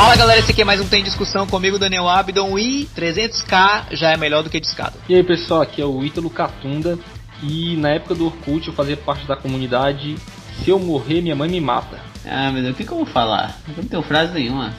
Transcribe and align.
Fala 0.00 0.16
galera, 0.16 0.40
esse 0.40 0.50
aqui 0.50 0.62
é 0.62 0.64
mais 0.64 0.80
um 0.80 0.88
Tem 0.88 1.04
Discussão 1.04 1.46
comigo, 1.46 1.78
Daniel 1.78 2.08
Abdon, 2.08 2.58
e 2.58 2.88
300k 2.96 3.88
já 3.90 4.10
é 4.10 4.16
melhor 4.16 4.42
do 4.42 4.48
que 4.48 4.58
discado. 4.58 4.96
E 5.06 5.14
aí 5.14 5.22
pessoal, 5.22 5.60
aqui 5.60 5.82
é 5.82 5.84
o 5.84 6.02
Ítalo 6.02 6.30
Catunda, 6.30 6.98
e 7.42 7.76
na 7.76 7.90
época 7.90 8.14
do 8.14 8.24
Orkut 8.24 8.66
eu 8.66 8.72
fazia 8.72 8.96
parte 8.96 9.26
da 9.26 9.36
comunidade 9.36 10.16
Se 10.64 10.70
eu 10.70 10.78
morrer, 10.78 11.20
minha 11.20 11.36
mãe 11.36 11.50
me 11.50 11.60
mata. 11.60 12.09
Ah, 12.26 12.50
meu 12.52 12.62
Deus, 12.62 12.74
o 12.74 12.76
que, 12.76 12.84
que 12.84 12.92
eu 12.92 12.96
vou 12.98 13.06
falar? 13.06 13.58
Eu 13.68 13.74
não 13.82 13.84
tenho 13.88 14.02
frase 14.02 14.32
nenhuma. 14.34 14.74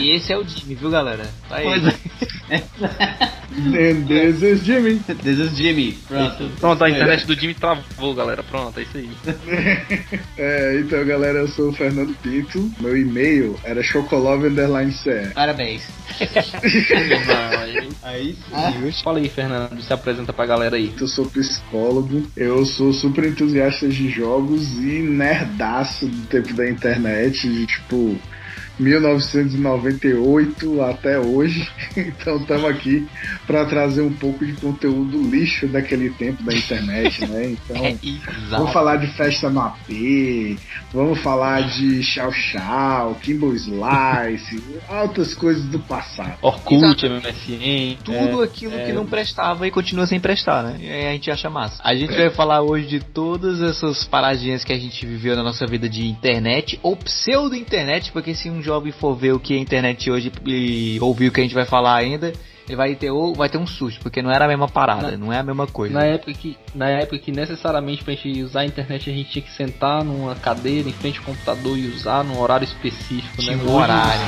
E 0.00 0.10
esse 0.10 0.32
é 0.32 0.38
o 0.38 0.44
Jimmy, 0.46 0.74
viu 0.74 0.90
galera? 0.90 1.28
Tá 1.48 1.56
aí. 1.56 1.64
Pois 1.64 1.84
é. 1.86 1.94
And 3.52 4.06
this 4.06 4.42
is 4.42 4.64
Jimmy. 4.64 4.98
This 5.00 5.38
is 5.38 5.56
Jimmy. 5.56 5.92
Pronto. 6.08 6.48
Pronto, 6.60 6.84
a 6.84 6.90
internet 6.90 7.26
do 7.26 7.34
Jimmy 7.34 7.54
travou, 7.54 8.14
galera. 8.14 8.42
Pronto, 8.42 8.78
é 8.78 8.82
isso 8.82 8.96
aí. 8.96 9.10
É, 10.38 10.80
então 10.80 11.04
galera, 11.04 11.38
eu 11.40 11.48
sou 11.48 11.68
o 11.70 11.72
Fernando 11.72 12.14
Pinto. 12.22 12.70
Meu 12.80 12.96
e-mail 12.96 13.58
era 13.64 13.82
chocolove_ce. 13.82 15.30
Parabéns. 15.34 15.82
Aí 18.02 18.36
Ah. 18.52 18.72
sim. 18.72 18.92
Fala 19.02 19.18
aí, 19.18 19.28
Fernando, 19.28 19.80
se 19.80 19.92
apresenta 19.92 20.32
pra 20.32 20.46
galera 20.46 20.76
aí. 20.76 20.92
Eu 21.00 21.06
sou 21.06 21.26
psicólogo, 21.26 22.26
eu 22.36 22.64
sou 22.64 22.92
super 22.92 23.24
entusiasta 23.24 23.88
de 23.88 24.08
jogos 24.10 24.72
e 24.78 25.00
nerdaço 25.02 26.06
do 26.06 26.26
tempo 26.26 26.51
da 26.54 26.68
internet, 26.68 27.40
de 27.42 27.66
tipo 27.66 28.16
1998 28.78 30.82
até 30.82 31.18
hoje. 31.18 31.68
Então 32.22 32.36
estamos 32.36 32.64
aqui 32.64 33.06
para 33.46 33.64
trazer 33.64 34.02
um 34.02 34.12
pouco 34.12 34.44
de 34.44 34.52
conteúdo 34.54 35.20
lixo 35.22 35.66
daquele 35.66 36.10
tempo 36.10 36.42
da 36.42 36.54
internet, 36.54 37.26
né? 37.26 37.56
Então 37.64 37.84
É 37.84 37.96
Vamos 38.48 38.72
falar 38.72 38.96
de 38.96 39.06
festa 39.08 39.50
no 39.50 39.60
AP, 39.60 40.56
vamos 40.92 41.18
falar 41.20 41.68
de 41.68 42.02
Chau 42.02 42.32
Chau, 42.32 43.14
Kimbo 43.22 43.52
Slice, 43.54 44.62
altas 44.88 45.34
coisas 45.34 45.64
do 45.64 45.78
passado. 45.78 46.38
Orkut, 46.40 47.06
MSN. 47.06 47.98
Tudo 48.04 48.42
aquilo 48.42 48.74
é. 48.74 48.86
que 48.86 48.92
não 48.92 49.06
prestava 49.06 49.66
e 49.66 49.70
continua 49.70 50.06
sem 50.06 50.20
prestar, 50.20 50.62
né? 50.62 50.76
E 50.80 50.90
aí 50.90 51.08
a 51.08 51.12
gente 51.12 51.30
acha 51.30 51.50
massa. 51.50 51.80
A 51.84 51.94
gente 51.94 52.14
vai 52.14 52.30
falar 52.30 52.62
hoje 52.62 52.86
de 52.86 53.00
todas 53.00 53.60
essas 53.60 54.04
paradinhas 54.04 54.64
que 54.64 54.72
a 54.72 54.78
gente 54.78 55.04
viveu 55.06 55.36
na 55.36 55.42
nossa 55.42 55.66
vida 55.66 55.88
de 55.88 56.06
internet 56.06 56.78
ou 56.82 56.96
pseudo-internet, 56.96 58.12
porque 58.12 58.34
se 58.34 58.50
um 58.50 58.62
jovem 58.72 58.92
for 58.92 59.14
ver 59.14 59.32
o 59.32 59.38
que 59.38 59.54
é 59.54 59.58
internet 59.58 60.10
hoje 60.10 60.32
e 60.46 60.98
ouvir 61.00 61.28
o 61.28 61.32
que 61.32 61.40
a 61.40 61.42
gente 61.42 61.54
vai 61.54 61.66
falar 61.66 61.96
ainda, 61.96 62.32
ele 62.66 62.76
vai 62.76 62.94
ter, 62.94 63.10
ou 63.10 63.34
vai 63.34 63.48
ter 63.48 63.58
um 63.58 63.66
susto, 63.66 64.00
porque 64.00 64.22
não 64.22 64.30
era 64.30 64.46
a 64.46 64.48
mesma 64.48 64.68
parada, 64.68 65.16
não 65.16 65.30
é 65.32 65.38
a 65.38 65.42
mesma 65.42 65.66
coisa. 65.66 65.92
Na 65.92 66.06
época, 66.06 66.32
que, 66.32 66.56
na 66.74 66.88
época 66.88 67.18
que 67.18 67.30
necessariamente 67.30 68.02
pra 68.02 68.14
gente 68.14 68.42
usar 68.42 68.60
a 68.60 68.64
internet 68.64 69.10
a 69.10 69.12
gente 69.12 69.30
tinha 69.30 69.42
que 69.42 69.52
sentar 69.52 70.02
numa 70.02 70.34
cadeira 70.34 70.88
em 70.88 70.92
frente 70.92 71.18
ao 71.18 71.24
computador 71.24 71.76
e 71.76 71.86
usar 71.88 72.24
num 72.24 72.40
horário 72.40 72.64
específico, 72.64 73.36
Tinha 73.42 73.56
né? 73.56 73.62
um 73.62 73.66
Hoje, 73.66 73.74
horário. 73.74 74.22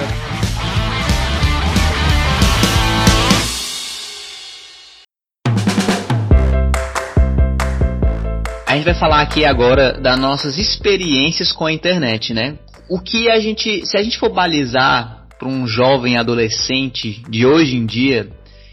A 8.66 8.76
gente 8.76 8.84
vai 8.84 8.94
falar 8.94 9.22
aqui 9.22 9.44
agora 9.44 9.92
das 10.00 10.18
nossas 10.18 10.58
experiências 10.58 11.52
com 11.52 11.64
a 11.64 11.72
internet, 11.72 12.34
né? 12.34 12.58
O 12.94 13.00
que 13.00 13.28
a 13.28 13.40
gente, 13.40 13.84
se 13.86 13.96
a 13.96 14.02
gente 14.04 14.18
for 14.18 14.30
balizar 14.32 15.26
para 15.36 15.48
um 15.48 15.66
jovem 15.66 16.16
adolescente 16.16 17.20
de 17.28 17.44
hoje 17.44 17.74
em 17.76 17.84
dia, 17.84 18.28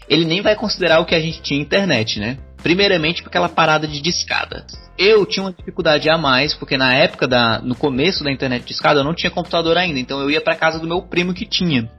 ele 0.08 0.24
nem 0.24 0.40
vai 0.40 0.54
considerar 0.54 1.00
o 1.00 1.04
que 1.04 1.14
a 1.14 1.20
gente 1.20 1.42
tinha 1.42 1.60
internet, 1.60 2.20
né? 2.20 2.38
Primeiramente 2.62 3.20
por 3.20 3.28
aquela 3.30 3.48
parada 3.48 3.88
de 3.88 4.00
discada. 4.00 4.64
Eu 4.96 5.26
tinha 5.26 5.42
uma 5.42 5.52
dificuldade 5.52 6.08
a 6.08 6.16
mais, 6.16 6.54
porque 6.54 6.76
na 6.76 6.94
época 6.94 7.26
da, 7.26 7.60
no 7.60 7.74
começo 7.74 8.22
da 8.22 8.30
internet 8.30 8.64
discada 8.64 9.00
eu 9.00 9.04
não 9.04 9.12
tinha 9.12 9.28
computador 9.30 9.76
ainda, 9.76 9.98
então 9.98 10.20
eu 10.20 10.30
ia 10.30 10.40
para 10.40 10.54
casa 10.54 10.78
do 10.78 10.86
meu 10.86 11.02
primo 11.02 11.34
que 11.34 11.44
tinha. 11.44 11.90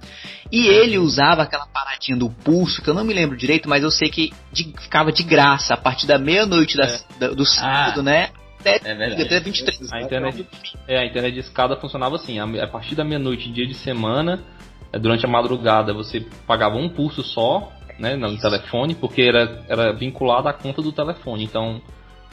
E 0.49 0.67
ele 0.67 0.97
usava 0.97 1.41
aquela 1.41 1.65
paradinha 1.65 2.15
do 2.17 2.29
pulso, 2.29 2.81
que 2.81 2.89
eu 2.89 2.93
não 2.93 3.03
me 3.03 3.13
lembro 3.13 3.35
direito, 3.35 3.67
mas 3.67 3.83
eu 3.83 3.91
sei 3.91 4.09
que 4.09 4.31
de- 4.53 4.73
ficava 4.79 5.11
de 5.11 5.23
graça 5.23 5.73
a 5.73 5.77
partir 5.77 6.07
da 6.07 6.17
meia-noite 6.17 6.77
da- 6.77 7.27
do 7.33 7.45
sábado, 7.45 7.99
Ah. 7.99 8.03
né? 8.03 8.29
Até, 8.63 8.89
É 8.89 8.95
verdade. 8.95 9.21
até 9.21 9.39
23. 9.39 9.91
A 9.91 10.01
internet, 10.01 10.47
é, 10.87 10.99
a 10.99 11.05
internet 11.05 11.33
de 11.33 11.39
escada 11.41 11.75
funcionava 11.75 12.15
assim, 12.15 12.39
a, 12.39 12.67
partir 12.67 12.95
da 12.95 13.03
meia-noite, 13.03 13.51
dia 13.51 13.67
de 13.67 13.73
semana, 13.73 14.41
é, 14.91 14.97
durante 14.97 15.25
a 15.25 15.29
madrugada, 15.29 15.93
você 15.93 16.25
pagava 16.47 16.77
um 16.77 16.87
pulso 16.87 17.21
só, 17.21 17.71
né, 17.99 18.15
no 18.15 18.37
telefone, 18.39 18.95
porque 18.95 19.21
era, 19.21 19.63
era 19.67 19.91
vinculado 19.91 20.47
à 20.47 20.53
conta 20.53 20.81
do 20.81 20.91
telefone. 20.91 21.43
Então, 21.43 21.81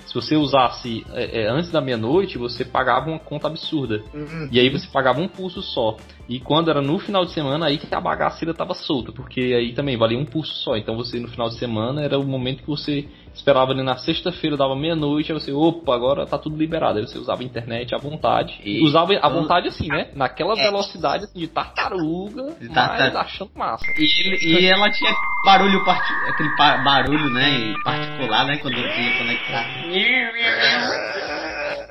se 0.06 0.14
você 0.14 0.36
usasse 0.36 1.04
é, 1.12 1.42
é, 1.42 1.48
antes 1.48 1.70
da 1.70 1.80
meia-noite, 1.80 2.38
você 2.38 2.64
pagava 2.64 3.10
uma 3.10 3.18
conta 3.18 3.46
absurda. 3.46 4.02
E 4.50 4.58
aí 4.58 4.68
você 4.68 4.88
pagava 4.88 5.20
um 5.20 5.28
pulso 5.28 5.62
só. 5.62 5.96
E 6.28 6.40
quando 6.40 6.70
era 6.70 6.82
no 6.82 6.98
final 6.98 7.24
de 7.24 7.32
semana, 7.32 7.66
aí 7.66 7.78
que 7.78 7.94
a 7.94 8.00
bagaceira 8.00 8.52
tava 8.54 8.74
solta, 8.74 9.12
porque 9.12 9.40
aí 9.40 9.72
também 9.72 9.96
valia 9.96 10.18
um 10.18 10.24
pulso 10.24 10.52
só. 10.64 10.76
Então 10.76 10.96
você 10.96 11.20
no 11.20 11.28
final 11.28 11.48
de 11.48 11.56
semana 11.56 12.02
era 12.02 12.18
o 12.18 12.24
momento 12.24 12.62
que 12.62 12.68
você 12.68 13.06
esperava 13.40 13.72
ali 13.72 13.82
na 13.82 13.96
sexta-feira, 13.96 14.56
dava 14.56 14.76
meia-noite, 14.76 15.32
aí 15.32 15.38
você, 15.38 15.50
opa, 15.52 15.94
agora 15.94 16.26
tá 16.26 16.38
tudo 16.38 16.56
liberado. 16.56 16.98
Aí 16.98 17.06
você 17.06 17.18
usava 17.18 17.42
a 17.42 17.44
internet 17.44 17.94
à 17.94 17.98
vontade. 17.98 18.60
E- 18.64 18.82
usava 18.84 19.12
à 19.20 19.28
vontade 19.28 19.68
assim, 19.68 19.88
né? 19.88 20.08
Naquela 20.14 20.52
É. 20.58 20.62
velocidade 20.64 21.24
assim, 21.24 21.38
de 21.38 21.48
tartaruga, 21.48 22.54
De 22.60 22.66
mas 22.68 22.74
tartar- 22.74 23.16
achando 23.16 23.50
massa. 23.56 23.84
E, 23.98 24.04
ele- 24.20 24.60
e 24.62 24.66
ela 24.66 24.90
tinha 24.90 25.12
barulho, 25.44 25.84
parti- 25.84 26.12
aquele 26.28 26.48
barulho, 26.56 27.30
né, 27.30 27.74
particular, 27.84 28.44
né, 28.46 28.58
quando 28.58 28.74
eu 28.74 28.80
ia 28.86 29.18
conectar. 29.18 29.66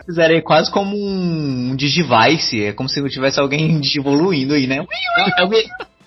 Fizeram 0.06 0.36
aí 0.36 0.42
quase 0.42 0.72
como 0.72 0.96
um, 0.96 1.72
um 1.72 1.76
Digivice, 1.76 2.64
é 2.66 2.74
como 2.74 2.90
se 2.90 3.02
tivesse 3.10 3.40
alguém 3.40 3.80
evoluindo 3.98 4.54
aí, 4.54 4.66
né? 4.68 4.86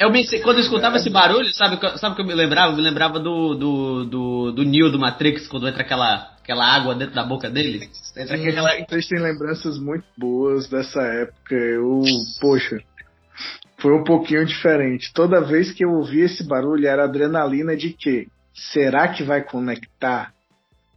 Eu, 0.02 0.10
me, 0.10 0.26
quando 0.42 0.56
eu 0.58 0.64
escutava 0.64 0.96
esse 0.96 1.08
barulho, 1.08 1.52
sabe 1.54 1.76
o 1.76 1.78
que, 1.78 1.98
sabe 1.98 2.12
o 2.12 2.16
que 2.16 2.22
eu 2.22 2.26
me 2.26 2.34
lembrava? 2.34 2.72
Eu 2.72 2.76
me 2.76 2.82
lembrava 2.82 3.20
do, 3.20 3.54
do, 3.54 4.04
do, 4.04 4.52
do 4.52 4.64
Neo 4.64 4.90
do 4.90 4.98
Matrix, 4.98 5.46
quando 5.46 5.68
entra 5.68 5.82
aquela, 5.82 6.28
aquela 6.42 6.66
água 6.66 6.92
dentro 6.92 7.14
da 7.14 7.22
boca 7.22 7.48
dele. 7.48 7.88
Entra 8.16 8.36
aquela, 8.36 8.70
Vocês 8.88 9.06
têm 9.06 9.20
lembranças 9.20 9.78
muito 9.78 10.04
boas 10.18 10.68
dessa 10.68 11.00
época. 11.00 11.54
Eu, 11.54 12.02
poxa, 12.40 12.80
foi 13.78 13.92
um 13.92 14.02
pouquinho 14.02 14.44
diferente. 14.44 15.12
Toda 15.14 15.40
vez 15.40 15.70
que 15.70 15.84
eu 15.84 15.90
ouvia 15.90 16.24
esse 16.24 16.42
barulho 16.42 16.88
era 16.88 17.04
adrenalina 17.04 17.76
de 17.76 17.90
que 17.90 18.26
será 18.52 19.06
que 19.06 19.22
vai 19.22 19.42
conectar? 19.42 20.32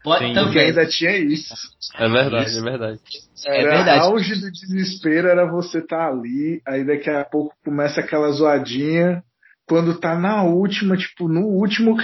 Pode. 0.05 0.23
Porque 0.25 0.33
também. 0.39 0.65
ainda 0.67 0.85
tinha 0.85 1.17
isso. 1.17 1.53
É 1.97 2.07
verdade, 2.07 2.57
é 2.57 2.61
verdade. 2.61 2.99
É 3.45 3.61
Era 3.61 3.75
verdade. 3.77 3.99
auge 4.05 4.35
do 4.39 4.49
desespero 4.51 5.27
era 5.27 5.45
você 5.51 5.81
tá 5.85 6.07
ali, 6.07 6.61
aí 6.65 6.85
daqui 6.85 7.09
a 7.09 7.25
pouco 7.25 7.53
começa 7.65 7.99
aquela 7.99 8.31
zoadinha. 8.31 9.21
Quando 9.67 9.99
tá 9.99 10.15
na 10.17 10.43
última, 10.43 10.95
tipo, 10.95 11.27
no 11.27 11.41
último. 11.47 11.97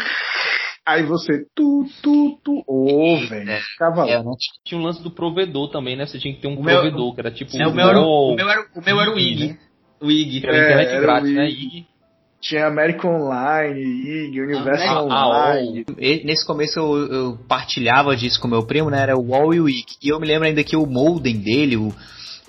Aí 0.85 1.03
você. 1.03 1.45
Tu, 1.55 1.85
tu, 2.01 2.39
tu. 2.43 2.63
Ô, 2.67 3.17
velho. 3.29 3.51
Ficava 3.73 4.09
É, 4.09 4.17
lá. 4.17 4.23
né? 4.23 4.31
Tinha 4.65 4.81
um 4.81 4.83
lance 4.83 5.01
do 5.03 5.11
provedor 5.11 5.69
também, 5.69 5.95
né? 5.95 6.07
Você 6.07 6.17
tinha 6.17 6.33
que 6.33 6.41
ter 6.41 6.47
um 6.47 6.55
O 6.59 6.63
meu- 6.63 6.81
provedor, 6.81 7.13
que 7.13 7.21
era 7.21 7.29
tipo 7.31 7.55
É, 7.55 7.67
o, 7.67 7.71
meu 7.73 7.87
era, 7.87 7.99
o, 8.01 8.35
meu 8.35 8.49
era, 8.49 8.65
o 8.75 8.81
meu 8.83 8.99
era 8.99 9.11
o 9.13 9.19
IG, 9.19 9.47
né? 9.49 9.57
O 10.01 10.09
IG. 10.09 10.41
que 10.41 10.47
era 10.47 10.57
É, 10.57 10.63
internet 10.63 10.89
era 10.89 11.01
grátis, 11.01 11.29
o 11.29 11.33
né? 11.35 11.49
IG. 11.49 11.85
IG. 12.41 12.47
Tinha 12.49 12.67
American 12.67 13.21
Online, 13.21 13.79
IG, 13.79 14.41
Universo 14.41 14.83
Ah, 14.87 15.03
Online. 15.03 15.85
E 15.97 16.23
Nesse 16.25 16.45
começo 16.45 16.79
eu, 16.79 16.97
eu 17.13 17.37
partilhava 17.47 18.15
disso 18.15 18.39
com 18.41 18.47
meu 18.47 18.65
primo, 18.65 18.89
né? 18.89 18.99
Era 19.01 19.17
o 19.17 19.29
Wall 19.29 19.53
e 19.53 19.59
o 19.61 19.65
Wiki. 19.65 19.95
E 20.03 20.09
eu 20.09 20.19
me 20.19 20.27
lembro 20.27 20.47
ainda 20.47 20.63
que 20.63 20.75
o 20.75 20.85
modem 20.85 21.37
dele, 21.37 21.77
o, 21.77 21.93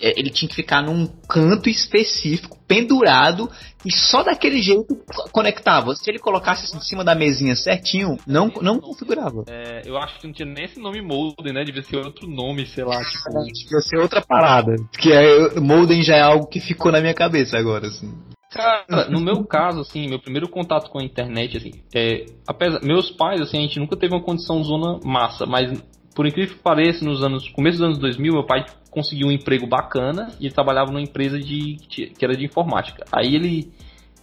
é, 0.00 0.19
ele 0.19 0.30
tinha 0.30 0.48
que 0.48 0.54
ficar 0.56 0.82
num 0.82 1.06
canto 1.28 1.69
específico, 1.69 2.58
pendurado, 2.66 3.50
e 3.84 3.92
só 3.92 4.22
daquele 4.22 4.62
jeito 4.62 4.86
co- 5.06 5.28
conectava. 5.30 5.94
Se 5.94 6.10
ele 6.10 6.19
colocasse 6.19 6.64
assim 6.64 6.78
em 6.78 6.80
cima 6.80 7.04
da 7.04 7.14
mesinha 7.14 7.54
certinho, 7.54 8.16
não, 8.26 8.48
não 8.62 8.80
configurava. 8.80 9.44
É, 9.48 9.82
eu 9.84 9.97
acho 9.98 10.19
que 10.20 10.26
não 10.26 10.32
tinha 10.34 10.47
nem 10.48 10.64
esse 10.64 10.80
nome 10.80 11.03
Molden, 11.03 11.53
né? 11.53 11.64
Devia 11.64 11.82
ser 11.82 11.97
outro 11.97 12.26
nome, 12.26 12.66
sei 12.66 12.84
lá, 12.84 12.98
tipo. 13.04 13.30
Devia 13.44 13.80
ser 13.80 13.98
outra 13.98 14.22
parada. 14.22 14.74
Que 14.98 15.12
é, 15.12 15.60
modem 15.60 16.03
já 16.03 16.16
é 16.16 16.22
algo 16.22 16.47
que 16.47 16.60
ficou 16.60 16.91
na 16.91 17.00
minha 17.00 17.14
cabeça 17.14 17.59
agora, 17.59 17.88
assim. 17.88 18.10
Cara, 18.53 19.09
no 19.09 19.19
meu 19.19 19.45
caso, 19.45 19.81
assim, 19.81 20.09
meu 20.09 20.19
primeiro 20.19 20.47
contato 20.47 20.91
com 20.91 20.99
a 20.99 21.03
internet, 21.03 21.57
assim, 21.57 21.71
é, 21.95 22.27
apesar, 22.47 22.81
meus 22.83 23.10
pais, 23.10 23.41
assim, 23.41 23.59
a 23.59 23.63
gente 23.63 23.81
nunca 23.81 23.97
teve 23.97 24.15
uma 24.15 24.22
condição 24.22 24.63
zona 24.63 25.01
massa, 25.03 25.47
mas 25.47 25.83
por 26.15 26.27
incrível 26.27 26.54
que 26.54 26.63
pareça, 26.63 27.03
nos 27.03 27.25
anos, 27.25 27.49
começo 27.49 27.78
dos 27.78 27.87
anos 27.87 27.99
2000, 27.99 28.33
meu 28.33 28.45
pai 28.45 28.66
conseguiu 28.91 29.28
um 29.28 29.33
emprego 29.33 29.66
bacana 29.66 30.28
e 30.39 30.51
trabalhava 30.51 30.91
numa 30.91 31.01
empresa 31.01 31.39
de, 31.39 31.77
que 31.89 32.22
era 32.22 32.37
de 32.37 32.45
informática. 32.45 33.04
Aí 33.10 33.34
ele, 33.34 33.72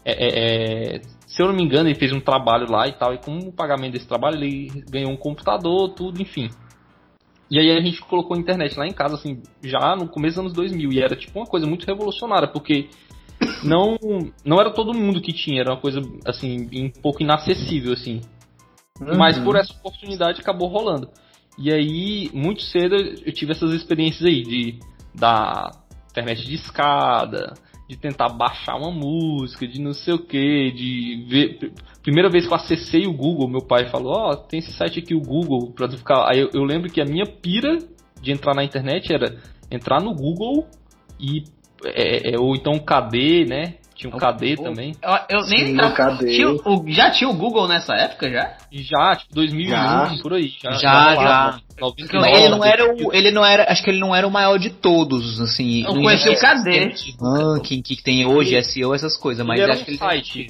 é, 0.06 0.12
é, 0.12 0.98
é, 0.98 1.02
se 1.26 1.42
eu 1.42 1.48
não 1.48 1.56
me 1.56 1.64
engano, 1.64 1.90
ele 1.90 1.98
fez 1.98 2.14
um 2.14 2.20
trabalho 2.20 2.70
lá 2.70 2.88
e 2.88 2.94
tal, 2.94 3.16
e 3.16 3.18
com 3.18 3.36
o 3.36 3.52
pagamento 3.52 3.94
desse 3.94 4.08
trabalho 4.08 4.36
ele 4.36 4.84
ganhou 4.92 5.12
um 5.12 5.18
computador, 5.18 5.96
tudo, 5.96 6.22
enfim. 6.22 6.50
E 7.50 7.58
aí 7.58 7.72
a 7.72 7.82
gente 7.82 8.00
colocou 8.02 8.38
a 8.38 8.40
internet 8.40 8.78
lá 8.78 8.86
em 8.86 8.94
casa, 8.94 9.16
assim, 9.16 9.42
já 9.64 9.96
no 9.96 10.08
começo 10.08 10.36
dos 10.36 10.46
anos 10.46 10.54
2000, 10.54 10.92
e 10.94 11.02
era 11.02 11.16
tipo 11.16 11.40
uma 11.40 11.48
coisa 11.48 11.66
muito 11.66 11.88
revolucionária, 11.88 12.48
porque 12.48 12.90
não 13.64 13.98
não 14.44 14.60
era 14.60 14.72
todo 14.72 14.94
mundo 14.94 15.22
que 15.22 15.34
tinha, 15.34 15.62
era 15.62 15.72
uma 15.72 15.82
coisa 15.82 16.02
assim 16.26 16.68
um 16.74 16.90
pouco 17.02 17.24
inacessível 17.24 17.94
assim. 17.94 18.22
Mas 19.18 19.38
por 19.40 19.56
essa 19.56 19.74
oportunidade 19.74 20.42
acabou 20.42 20.68
rolando. 20.68 21.10
E 21.58 21.72
aí 21.72 22.30
muito 22.34 22.62
cedo 22.64 22.96
eu 22.96 23.34
tive 23.34 23.52
essas 23.52 23.72
experiências 23.74 24.26
aí 24.26 24.44
de 24.44 24.80
da 25.14 25.72
internet 26.12 26.46
de 26.46 26.56
escada, 26.56 27.54
de 27.90 27.98
tentar 27.98 28.30
baixar 28.30 28.76
uma 28.76 28.92
música, 28.92 29.68
de 29.68 29.82
não 29.82 29.94
sei 29.94 30.14
o 30.14 30.20
que, 30.20 30.72
de 30.72 31.26
ver. 31.28 31.74
Primeira 32.04 32.30
vez 32.30 32.46
que 32.46 32.54
eu 32.54 32.56
acessei 32.56 33.08
o 33.08 33.14
Google, 33.14 33.48
meu 33.48 33.62
pai 33.62 33.90
falou, 33.90 34.14
ó, 34.14 34.30
oh, 34.30 34.36
tem 34.36 34.60
esse 34.60 34.72
site 34.74 35.00
aqui, 35.00 35.16
o 35.16 35.20
Google, 35.22 35.72
pra 35.72 35.90
ficar. 35.90 36.30
Aí 36.30 36.40
eu, 36.40 36.50
eu 36.54 36.64
lembro 36.64 36.92
que 36.92 37.02
a 37.02 37.06
minha 37.06 37.26
pira 37.26 37.80
de 38.22 38.32
entrar 38.32 38.54
na 38.54 38.64
internet 38.64 39.12
era 39.12 39.38
entrar 39.72 40.00
no 40.02 40.14
Google 40.14 40.68
e. 41.20 41.44
É, 41.86 42.34
é, 42.34 42.40
ou 42.40 42.56
então 42.56 42.80
KD, 42.80 43.46
né? 43.46 43.74
Tinha 44.00 44.16
um 44.16 44.18
KD 44.18 44.56
o, 44.60 44.64
também. 44.64 44.96
Eu, 45.02 45.12
eu 45.30 45.46
nem 45.48 45.66
Sim, 45.66 45.78
tinha, 46.26 46.50
o, 46.50 46.86
já 46.88 47.12
tinha 47.12 47.30
o 47.30 47.34
Google 47.34 47.68
nessa 47.68 47.94
época 47.96 48.30
já? 48.30 48.56
Já, 48.72 49.16
tipo 49.18 49.36
2001 49.36 49.70
já. 49.70 50.18
por 50.22 50.34
aí. 50.34 50.54
Já, 50.64 50.72
já. 50.72 51.16
já. 51.16 51.60
99, 51.80 52.38
ele 52.38 52.50
não 52.50 52.64
era 52.64 52.94
o, 52.94 53.14
ele 53.14 53.32
não 53.32 53.46
era, 53.46 53.72
acho 53.72 53.84
que 53.84 53.90
ele 53.90 54.00
não 54.00 54.16
era 54.16 54.28
o 54.28 54.32
maior 54.32 54.58
de 54.58 54.70
todos, 54.70 55.40
assim. 55.42 55.84
Eu 55.86 55.96
conheci 55.96 56.30
o 56.30 56.40
KD. 56.40 56.94
Ranking 57.22 57.82
que 57.82 58.02
tem 58.02 58.26
hoje, 58.26 58.62
SEO, 58.64 58.94
essas 58.94 59.18
coisas, 59.18 59.46
mas 59.46 59.60
ele 59.60 59.72
acho 59.72 59.82
um 59.82 59.86
que 59.86 59.92
ele 59.92 59.98
site. 59.98 60.48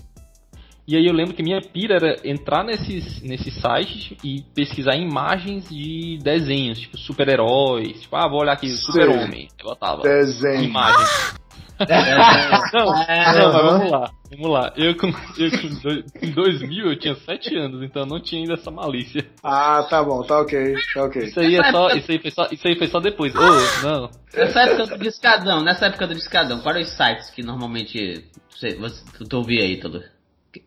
E 0.89 0.95
aí 0.95 1.05
eu 1.05 1.13
lembro 1.13 1.35
que 1.35 1.43
minha 1.43 1.61
pira 1.61 1.97
era 1.97 2.15
entrar 2.23 2.63
nesses, 2.63 3.21
nesses 3.21 3.53
sites 3.53 4.17
e 4.23 4.41
pesquisar 4.55 4.95
imagens 4.95 5.69
de 5.69 6.17
desenhos, 6.19 6.79
tipo 6.79 6.97
super-heróis, 6.97 8.01
tipo, 8.01 8.15
ah, 8.15 8.27
vou 8.27 8.39
olhar 8.39 8.53
aqui, 8.53 8.69
super-homem. 8.69 9.47
Eu 9.59 9.65
botava 9.65 10.01
Desenho. 10.01 10.63
imagens. 10.63 11.35
não, 12.73 13.03
é, 13.03 13.39
não, 13.39 13.53
mas 13.53 13.61
vamos 13.61 13.91
lá, 13.91 14.11
vamos 14.31 14.49
lá. 14.49 14.73
Eu 14.75 14.97
com, 14.97 15.09
eu 15.37 15.51
com 15.51 15.81
dois, 15.83 16.05
em 16.23 16.31
2000 16.31 16.85
eu 16.87 16.97
tinha 16.97 17.15
7 17.15 17.55
anos, 17.55 17.83
então 17.83 18.07
não 18.07 18.19
tinha 18.19 18.41
ainda 18.41 18.55
essa 18.55 18.71
malícia. 18.71 19.23
Ah, 19.43 19.85
tá 19.87 20.03
bom, 20.03 20.23
tá 20.23 20.39
ok, 20.39 20.73
tá 20.91 21.03
ok. 21.03 21.21
Isso 21.21 21.39
aí 21.39 21.55
é 21.55 21.71
só, 21.71 21.89
isso 21.89 22.11
aí 22.11 22.19
foi 22.19 22.31
só, 22.31 22.47
isso 22.51 22.67
aí 22.67 22.75
foi 22.75 22.87
só 22.87 22.99
depois. 22.99 23.31
Oh, 23.35 23.85
não. 23.85 24.09
Nessa 24.35 24.61
época 24.61 24.97
do 24.97 25.03
discadão, 25.03 25.63
nessa 25.63 25.85
época 25.85 26.07
do 26.07 26.15
discadão, 26.15 26.59
quais 26.61 26.87
os 26.87 26.97
sites 26.97 27.29
que 27.29 27.43
normalmente 27.43 28.25
você, 28.49 28.75
você 28.75 29.03
tu 29.29 29.37
ouvia 29.37 29.61
aí, 29.61 29.79
todo? 29.79 30.03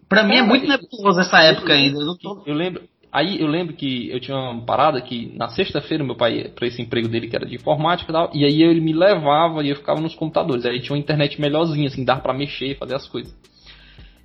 Pra 0.08 0.22
mim 0.22 0.36
é 0.36 0.42
muito 0.42 0.66
nebuloso 0.66 1.20
essa 1.20 1.42
época 1.42 1.72
ainda. 1.72 1.98
Eu, 2.00 2.16
tô... 2.16 2.42
eu 2.46 2.54
lembro, 2.54 2.82
Aí 3.12 3.42
eu 3.42 3.46
lembro 3.46 3.74
que 3.74 4.10
eu 4.10 4.18
tinha 4.18 4.34
uma 4.34 4.64
parada 4.64 4.98
que 5.02 5.30
na 5.36 5.48
sexta-feira 5.48 6.02
meu 6.02 6.16
pai 6.16 6.38
ia 6.38 6.48
pra 6.48 6.66
esse 6.66 6.80
emprego 6.80 7.08
dele 7.08 7.28
que 7.28 7.36
era 7.36 7.44
de 7.44 7.56
informática 7.56 8.10
e 8.10 8.14
tal, 8.14 8.30
e 8.32 8.42
aí 8.42 8.62
ele 8.62 8.80
me 8.80 8.94
levava 8.94 9.62
e 9.62 9.68
eu 9.68 9.76
ficava 9.76 10.00
nos 10.00 10.14
computadores. 10.14 10.64
Aí 10.64 10.80
tinha 10.80 10.94
uma 10.96 11.02
internet 11.02 11.38
melhorzinha, 11.38 11.88
assim, 11.88 12.06
dava 12.06 12.22
pra 12.22 12.32
mexer, 12.32 12.78
fazer 12.78 12.94
as 12.94 13.06
coisas. 13.06 13.36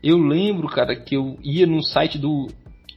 Eu 0.01 0.17
lembro, 0.17 0.69
cara, 0.69 0.95
que 0.95 1.15
eu 1.15 1.37
ia 1.43 1.67
no 1.67 1.83
site 1.83 2.17
do, 2.17 2.47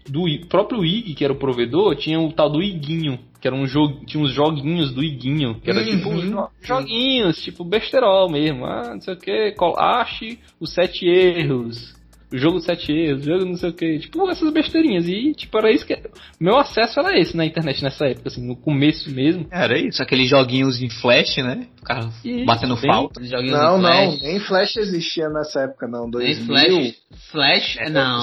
do 0.09 0.25
próprio 0.49 0.85
IG, 0.85 1.15
que 1.15 1.25
era 1.25 1.33
o 1.33 1.39
provedor, 1.39 1.97
tinha 1.97 2.21
o 2.21 2.33
tal 2.33 2.49
do 2.49 2.63
Iguinho, 2.63 3.19
que 3.41 3.49
era 3.49 3.57
um 3.57 3.67
jogo, 3.67 4.05
tinha 4.07 4.23
uns 4.23 4.33
joguinhos 4.33 4.93
do 4.93 5.03
Iguinho, 5.03 5.57
que 5.61 5.71
era 5.71 5.85
tipo 5.85 6.09
uhum. 6.09 6.47
joguinhos, 6.63 7.43
tipo 7.43 7.65
besterol 7.65 8.31
mesmo, 8.31 8.65
ah, 8.65 8.95
não 8.95 9.01
sei 9.01 9.15
o 9.15 9.19
que, 9.19 9.57
ache 9.77 10.39
os 10.61 10.73
sete 10.73 11.05
erros, 11.05 11.99
jogo 12.33 12.61
sete 12.61 12.93
erros, 12.93 13.25
jogo 13.25 13.45
não 13.45 13.57
sei 13.57 13.71
o 13.71 13.73
que, 13.73 13.99
tipo, 13.99 14.31
essas 14.31 14.53
besteirinhas. 14.53 15.07
E, 15.07 15.33
tipo, 15.35 15.57
era 15.59 15.73
isso 15.73 15.87
que. 15.87 15.99
Meu 16.39 16.57
acesso 16.57 17.01
era 17.01 17.19
esse 17.19 17.37
na 17.37 17.45
internet 17.45 17.83
nessa 17.83 18.07
época, 18.07 18.29
assim, 18.29 18.47
no 18.47 18.57
começo 18.57 19.11
mesmo. 19.11 19.47
Era 19.51 19.79
isso, 19.79 20.03
aqueles 20.03 20.29
joguinhos 20.29 20.81
em 20.81 20.89
flash, 20.89 21.37
né? 21.39 21.67
Ficava 21.77 22.13
batendo 22.47 22.77
bem, 22.77 22.91
falta. 22.91 23.21
Não, 23.21 23.79
não, 23.79 24.17
nem 24.19 24.41
flash 24.41 24.77
existia 24.77 25.29
nessa 25.29 25.63
época, 25.63 25.87
não. 25.89 26.09
2000. 26.11 26.55
Nem 26.55 26.93
flash, 26.93 26.97
flash, 27.31 27.77
é, 27.79 27.91
não. 27.91 28.21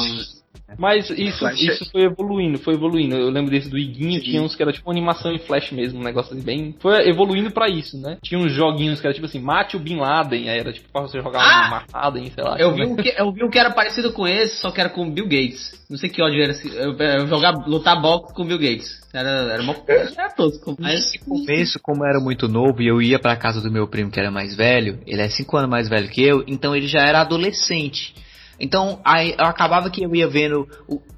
Mas 0.77 1.09
isso, 1.11 1.47
isso 1.47 1.89
foi 1.91 2.03
evoluindo, 2.03 2.57
foi 2.57 2.73
evoluindo. 2.73 3.15
Eu 3.15 3.29
lembro 3.29 3.49
desse 3.49 3.69
do 3.69 3.77
Iguinho, 3.77 4.19
Sim. 4.19 4.25
tinha 4.25 4.41
uns 4.41 4.55
que 4.55 4.61
era 4.61 4.73
tipo 4.73 4.89
animação 4.91 5.31
em 5.31 5.39
flash 5.39 5.71
mesmo, 5.71 5.99
um 5.99 6.03
negócio 6.03 6.33
assim, 6.33 6.43
bem. 6.43 6.75
Foi 6.79 7.07
evoluindo 7.07 7.51
pra 7.51 7.69
isso, 7.69 7.97
né? 7.97 8.17
Tinha 8.21 8.39
uns 8.39 8.51
joguinhos 8.51 8.99
que 8.99 9.07
era 9.07 9.13
tipo 9.13 9.25
assim, 9.25 9.39
mate 9.39 9.77
o 9.77 9.79
Bin 9.79 9.97
Laden, 9.97 10.49
aí 10.49 10.59
era 10.59 10.73
tipo 10.73 10.91
pra 10.91 11.01
você 11.01 11.21
jogar 11.21 11.41
ah! 11.41 11.67
um 11.67 11.69
Marladen, 11.69 12.31
sei 12.31 12.43
lá. 12.43 12.57
Eu 12.59 12.73
vi, 12.73 12.85
um 12.85 12.95
que, 12.95 13.13
eu 13.17 13.31
vi 13.31 13.43
um 13.43 13.49
que 13.49 13.57
era 13.57 13.71
parecido 13.71 14.11
com 14.11 14.27
esse, 14.27 14.57
só 14.57 14.69
que 14.69 14.81
era 14.81 14.89
com 14.89 15.09
Bill 15.09 15.27
Gates. 15.27 15.85
Não 15.89 15.97
sei 15.97 16.09
que 16.09 16.21
ódio 16.21 16.41
era 16.41 16.51
esse. 16.51 16.67
Eu, 16.75 16.97
eu 16.97 17.27
jogar, 17.27 17.53
lutar 17.65 18.01
boxe 18.01 18.33
com 18.33 18.45
Bill 18.45 18.59
Gates. 18.59 19.07
Era, 19.13 19.29
era 19.29 19.63
uma 19.63 19.75
era 19.87 20.29
tosco. 20.29 20.75
Mas 20.77 21.13
no 21.25 21.39
começo, 21.39 21.79
como 21.81 22.03
eu 22.03 22.09
era 22.09 22.19
muito 22.19 22.47
novo 22.47 22.81
e 22.81 22.87
eu 22.87 23.01
ia 23.01 23.17
pra 23.17 23.37
casa 23.37 23.61
do 23.61 23.71
meu 23.71 23.87
primo 23.87 24.11
que 24.11 24.19
era 24.19 24.29
mais 24.29 24.55
velho, 24.55 24.99
ele 25.07 25.21
é 25.21 25.29
5 25.29 25.57
anos 25.57 25.69
mais 25.69 25.87
velho 25.87 26.09
que 26.09 26.21
eu, 26.21 26.43
então 26.45 26.75
ele 26.75 26.87
já 26.87 27.01
era 27.01 27.21
adolescente. 27.21 28.13
Então, 28.59 28.99
aí 29.05 29.35
eu 29.37 29.45
acabava 29.45 29.89
que 29.89 30.03
eu 30.03 30.15
ia 30.15 30.27
vendo, 30.27 30.67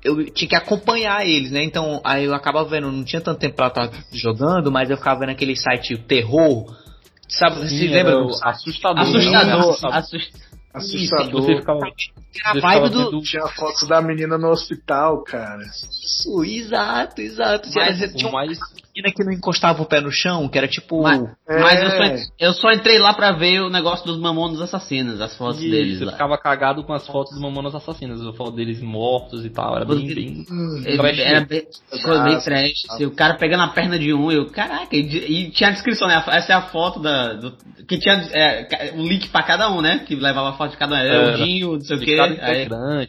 eu 0.04 0.26
tinha 0.32 0.50
que 0.50 0.56
acompanhar 0.56 1.26
eles, 1.26 1.52
né? 1.52 1.64
Então, 1.64 2.02
aí 2.04 2.26
eu 2.26 2.34
acabava 2.34 2.68
vendo, 2.70 2.92
não 2.92 3.04
tinha 3.04 3.22
tanto 3.22 3.40
tempo 3.40 3.56
pra 3.56 3.68
estar 3.68 3.90
jogando, 4.12 4.72
mas 4.72 4.90
eu 4.90 4.98
ficava 4.98 5.22
vendo 5.22 5.30
aquele 5.30 5.56
site 5.56 5.98
terror. 5.98 6.66
Sabe, 7.30 7.62
Sim, 7.62 7.78
se 7.78 7.88
lembra? 7.88 8.18
Assustador. 8.44 9.02
Assustador. 9.02 9.60
Assustador. 9.60 9.96
Assustador. 9.96 10.49
Você 10.74 11.56
ficava, 11.56 11.80
a 12.46 12.60
vibe 12.60 12.90
do. 12.90 13.22
Tinha 13.22 13.48
foto 13.48 13.88
da 13.88 14.02
menina 14.02 14.38
no 14.38 14.50
hospital, 14.50 15.24
cara. 15.24 15.64
Isso, 15.64 16.44
exato, 16.44 17.22
exato. 17.22 17.70
Mas, 17.74 18.14
tinha 18.14 18.32
mais, 18.32 18.60
menina 19.00 19.14
que 19.16 19.24
não 19.24 19.32
encostava 19.32 19.82
o 19.82 19.86
pé 19.86 20.02
no 20.02 20.12
chão, 20.12 20.48
que 20.48 20.58
era 20.58 20.68
tipo. 20.68 21.02
Mas, 21.02 21.24
é... 21.48 21.60
mas 21.60 21.82
eu, 21.82 21.90
só, 21.90 22.26
eu, 22.40 22.54
só, 22.54 22.72
entrei 22.72 23.00
lá 23.00 23.14
pra 23.14 23.32
ver 23.32 23.62
o 23.62 23.70
negócio 23.70 24.06
dos 24.06 24.20
mamonos 24.20 24.62
assassinos, 24.62 25.22
as 25.22 25.36
fotos 25.36 25.62
Isso, 25.62 25.72
deles. 25.72 25.98
Você 26.00 26.06
lá. 26.06 26.12
ficava 26.12 26.38
cagado 26.38 26.84
com 26.84 26.94
as 26.94 27.06
fotos 27.08 27.34
dos 27.34 27.42
mamonos 27.42 27.74
assassinos, 27.74 28.26
a 28.26 28.34
foto 28.34 28.52
deles 28.52 28.82
mortos 28.82 29.46
e 29.46 29.50
tal. 29.50 29.76
Era 29.76 29.86
bem. 29.86 30.06
bem 30.14 30.46
era 31.20 31.46
bem, 31.46 31.64
coisa 31.90 32.24
bem 32.24 32.40
trash. 32.40 32.86
Assim, 32.90 33.06
o 33.06 33.12
cara 33.12 33.36
pegando 33.36 33.64
a 33.64 33.70
perna 33.70 33.98
de 33.98 34.14
um, 34.14 34.32
eu, 34.32 34.50
caraca, 34.52 34.96
e, 34.96 35.00
e 35.00 35.52
tinha 35.52 35.70
a 35.70 35.74
descrição, 35.74 36.08
né? 36.08 36.24
Essa 36.28 36.54
é 36.54 36.56
a 36.56 36.64
foto 36.64 37.00
da. 37.00 37.34
Do, 37.34 37.58
que 37.88 37.98
tinha 37.98 38.16
é, 38.34 38.94
um 38.94 39.04
link 39.04 39.30
pra 39.30 39.44
cada 39.44 39.70
um, 39.72 39.82
né? 39.82 40.00
Que 40.06 40.16
levava 40.16 40.50
a 40.50 40.54
foto 40.60 40.72
de 40.72 40.78
cada 40.78 40.96
um. 40.96 40.98
Era, 40.98 41.34
o 41.34 41.38
Dinho, 41.38 41.72
não 41.74 41.82
sei 41.82 41.96
o 41.96 42.00
quê. 42.02 42.18
Aí, 42.20 42.68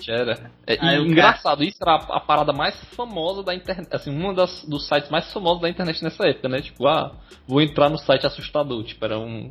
era. 0.08 0.50
É, 0.67 0.79
aí, 0.81 1.00
engraçado, 1.00 1.58
cara... 1.58 1.69
isso 1.69 1.79
era 1.82 1.93
a, 1.93 2.17
a, 2.17 2.20
parada 2.20 2.52
mais 2.52 2.76
famosa 2.94 3.43
da 3.43 3.52
internet. 3.52 3.88
Assim, 3.91 4.11
um 4.11 4.32
das, 4.32 4.64
dos 4.64 4.87
sites 4.87 5.11
mais 5.11 5.31
famosos 5.32 5.61
da 5.61 5.69
internet 5.69 6.02
nessa 6.05 6.25
época, 6.29 6.49
né? 6.49 6.61
Tipo, 6.61 6.87
ah, 6.87 7.12
vou 7.49 7.61
entrar 7.61 7.91
no 7.91 7.99
site 7.99 8.25
assustador. 8.25 8.85
Tipo, 8.85 9.05
era 9.05 9.19
um. 9.19 9.49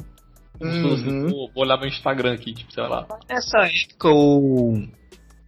Uhum. 0.61 0.93
Assim, 0.93 1.27
vou, 1.27 1.51
olhar 1.55 1.77
meu 1.77 1.87
Instagram 1.87 2.33
aqui, 2.33 2.53
tipo, 2.53 2.71
sei 2.71 2.87
lá. 2.87 3.05
Nessa 3.29 3.59
época 3.59 4.09
o. 4.09 4.87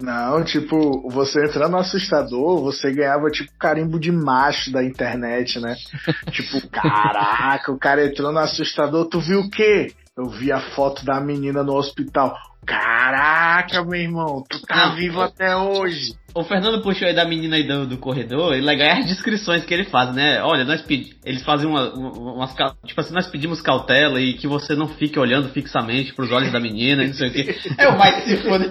Não, 0.01 0.43
tipo, 0.43 1.07
você 1.11 1.45
entrando 1.45 1.73
no 1.73 1.77
assustador, 1.77 2.59
você 2.59 2.91
ganhava 2.91 3.29
tipo 3.29 3.51
carimbo 3.59 3.99
de 3.99 4.11
macho 4.11 4.71
da 4.71 4.83
internet, 4.83 5.59
né? 5.59 5.75
tipo, 6.31 6.67
caraca, 6.69 7.71
o 7.71 7.77
cara 7.77 8.07
entrou 8.07 8.31
no 8.31 8.39
assustador, 8.39 9.05
tu 9.05 9.19
viu 9.19 9.41
o 9.41 9.49
quê? 9.49 9.93
Eu 10.21 10.29
vi 10.29 10.51
a 10.51 10.59
foto 10.59 11.03
da 11.03 11.19
menina 11.19 11.63
no 11.63 11.73
hospital. 11.73 12.37
Caraca, 12.63 13.83
meu 13.83 13.99
irmão, 13.99 14.43
tu 14.47 14.61
tá 14.61 14.89
vivo 14.89 15.19
até 15.19 15.55
hoje. 15.55 16.13
O 16.35 16.43
Fernando 16.43 16.83
puxou 16.83 17.07
aí 17.07 17.15
da 17.15 17.25
menina 17.25 17.55
aí 17.55 17.67
do, 17.67 17.87
do 17.87 17.97
corredor, 17.97 18.55
e 18.55 18.61
legal 18.61 18.87
é 18.87 18.99
as 18.99 19.07
descrições 19.07 19.65
que 19.65 19.73
ele 19.73 19.85
faz, 19.85 20.13
né? 20.13 20.43
Olha, 20.43 20.63
nós 20.63 20.83
pedimos. 20.83 21.17
Eles 21.25 21.43
fazem 21.43 21.67
uma, 21.67 21.91
umas. 21.91 22.53
Tipo 22.85 23.01
assim, 23.01 23.15
nós 23.15 23.25
pedimos 23.25 23.63
cautela 23.63 24.21
e 24.21 24.35
que 24.35 24.47
você 24.47 24.75
não 24.75 24.87
fique 24.87 25.17
olhando 25.17 25.49
fixamente 25.49 26.13
pros 26.13 26.31
olhos 26.31 26.51
da 26.51 26.59
menina, 26.59 27.03
não 27.03 27.13
sei 27.13 27.29
o 27.29 27.33
que. 27.33 27.55
É 27.79 27.87
o 27.87 27.97
mais 27.97 28.23
se 28.23 28.37
foda. 28.43 28.69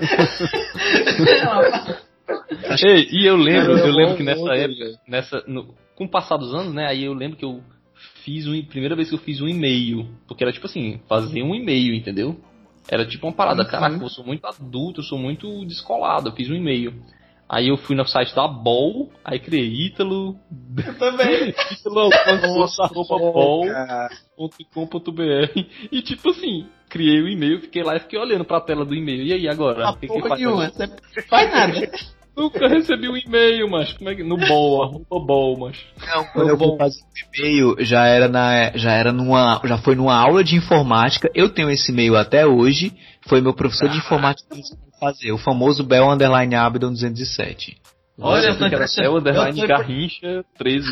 Ei, 2.87 3.09
e 3.11 3.27
eu 3.27 3.37
lembro, 3.37 3.77
eu 3.77 3.93
lembro 3.93 4.17
que 4.17 4.23
nessa 4.23 4.55
época, 4.55 4.85
nessa, 5.09 5.43
no, 5.49 5.75
com 5.97 6.05
o 6.05 6.11
passar 6.11 6.37
dos 6.37 6.55
anos, 6.55 6.73
né? 6.73 6.87
Aí 6.87 7.05
eu 7.05 7.13
lembro 7.13 7.37
que 7.37 7.45
eu 7.45 7.61
fiz 8.25 8.47
um. 8.47 8.63
Primeira 8.65 8.97
vez 8.97 9.09
que 9.09 9.15
eu 9.15 9.19
fiz 9.19 9.41
um 9.41 9.49
e-mail. 9.49 10.09
Porque 10.27 10.43
era 10.45 10.53
tipo 10.53 10.67
assim, 10.67 11.01
fazer 11.09 11.43
um 11.43 11.55
e-mail, 11.55 11.95
entendeu? 11.95 12.41
Era 12.89 13.07
tipo 13.07 13.27
uma 13.27 13.33
parada, 13.33 13.63
uhum. 13.63 13.69
caraca, 13.69 14.03
eu 14.03 14.09
sou 14.09 14.25
muito 14.25 14.45
adulto, 14.47 15.01
eu 15.01 15.05
sou 15.05 15.19
muito 15.19 15.65
descolado, 15.67 16.29
eu 16.29 16.33
fiz 16.33 16.51
um 16.51 16.55
e-mail. 16.55 16.95
Aí 17.49 17.69
eu 17.69 17.77
fui 17.77 17.97
no 17.97 18.07
site 18.07 18.33
da 18.35 18.47
Bol, 18.47 19.11
aí 19.25 19.41
criei 19.41 19.87
Ítalo. 19.87 20.37
Eu 20.87 20.99
também. 20.99 21.53
Ítalo.com.br 21.73 22.39
E 25.91 26.01
tipo 26.01 26.31
assim, 26.31 26.67
criei 26.89 27.21
o 27.21 27.29
e-mail, 27.29 27.61
fiquei 27.61 27.83
lá 27.83 27.97
e 27.97 28.01
fiquei 28.01 28.21
olhando 28.21 28.45
pra 28.45 28.61
tela 28.61 28.85
do 28.85 28.95
e-mail. 28.95 29.25
E 29.25 29.33
aí 29.33 29.49
agora? 29.49 29.89
Ah, 29.89 29.97
que 29.97 30.07
porra 30.07 30.37
que 30.37 30.45
nenhuma, 30.45 30.71
você 30.71 31.23
faz 31.23 31.51
nada. 31.51 31.91
Nunca 32.37 32.69
recebi 32.69 33.09
um 33.09 33.17
e-mail, 33.17 33.69
mas 33.69 33.93
como 33.93 34.09
é 34.09 34.15
que. 34.15 34.23
No 34.23 34.37
bol, 34.37 34.83
arroba 34.83 35.27
bol, 35.27 35.59
mas. 35.59 35.77
Não, 36.07 36.25
quando 36.27 36.49
eu 36.49 36.57
vou 36.57 36.77
fazer 36.77 37.01
um 37.01 37.39
e-mail, 37.39 37.77
já 37.81 38.07
era 38.07 38.29
na. 38.29 38.73
Já 38.77 38.93
era 38.93 39.13
numa. 39.13 39.61
Já 39.65 39.79
foi 39.79 39.95
numa 39.95 40.15
aula 40.15 40.43
de 40.43 40.57
informática. 40.57 41.31
Eu 41.35 41.49
tenho 41.49 41.71
esse 41.71 41.93
e-mail 41.93 42.17
até 42.17 42.47
hoje. 42.47 42.93
Foi 43.29 43.41
meu 43.41 43.53
professor 43.53 43.89
ah. 43.89 43.93
de 43.93 43.99
informática 43.99 44.55
que 44.55 44.63
fazer. 44.99 45.33
O 45.33 45.39
famoso 45.39 45.83
Bel 45.83 46.11
Underline 46.11 46.55
Abdon 46.55 46.93
207. 46.93 47.77
Olha, 48.19 48.51
Olha 48.53 48.67
era 48.67 48.87
Bel 48.97 49.17
Underline 49.17 49.67
Garrincha 49.67 50.45
13. 50.59 50.87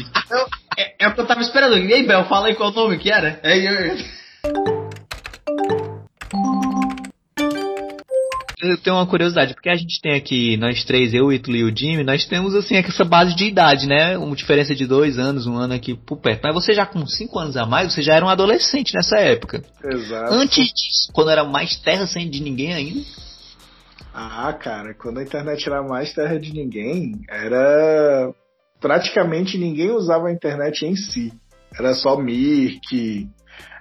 é, 0.78 1.04
é, 1.04 1.08
o 1.08 1.14
que 1.14 1.20
eu 1.20 1.26
tava 1.26 1.42
esperando. 1.42 1.76
E 1.76 1.92
aí, 1.92 2.06
Bel, 2.06 2.24
fala 2.24 2.48
aí 2.48 2.54
qual 2.54 2.72
nome 2.72 2.98
que 2.98 3.10
era. 3.10 3.38
É, 3.42 3.58
é, 3.58 3.96
eu 8.60 8.76
tenho 8.76 8.96
uma 8.96 9.06
curiosidade, 9.06 9.54
porque 9.54 9.68
a 9.68 9.76
gente 9.76 10.00
tem 10.00 10.14
aqui, 10.14 10.56
nós 10.56 10.84
três, 10.84 11.14
eu, 11.14 11.26
o 11.26 11.32
Ítalo 11.32 11.56
e 11.56 11.64
o 11.64 11.76
Jimmy, 11.76 12.02
nós 12.02 12.26
temos 12.26 12.54
assim 12.54 12.76
essa 12.76 13.04
base 13.04 13.34
de 13.34 13.44
idade, 13.44 13.86
né? 13.86 14.18
Uma 14.18 14.34
diferença 14.34 14.74
de 14.74 14.86
dois 14.86 15.18
anos, 15.18 15.46
um 15.46 15.56
ano 15.56 15.74
aqui 15.74 15.94
por 15.94 16.18
perto. 16.18 16.42
Mas 16.42 16.54
você 16.54 16.72
já 16.72 16.84
com 16.84 17.06
cinco 17.06 17.38
anos 17.38 17.56
a 17.56 17.64
mais, 17.64 17.92
você 17.92 18.02
já 18.02 18.14
era 18.14 18.24
um 18.24 18.28
adolescente 18.28 18.94
nessa 18.94 19.16
época. 19.18 19.62
Exato. 19.84 20.32
Antes 20.32 20.66
disso, 20.66 21.10
quando 21.12 21.30
era 21.30 21.44
mais 21.44 21.76
terra 21.76 22.06
sem 22.06 22.28
de 22.28 22.42
ninguém 22.42 22.74
ainda. 22.74 23.00
Ah, 24.12 24.52
cara, 24.52 24.94
quando 24.94 25.18
a 25.18 25.22
internet 25.22 25.68
era 25.68 25.82
mais 25.82 26.12
terra 26.12 26.38
de 26.38 26.52
ninguém, 26.52 27.20
era. 27.28 28.32
Praticamente 28.80 29.58
ninguém 29.58 29.90
usava 29.90 30.28
a 30.28 30.32
internet 30.32 30.84
em 30.84 30.96
si. 30.96 31.32
Era 31.76 31.94
só 31.94 32.16
Mirk, 32.16 33.28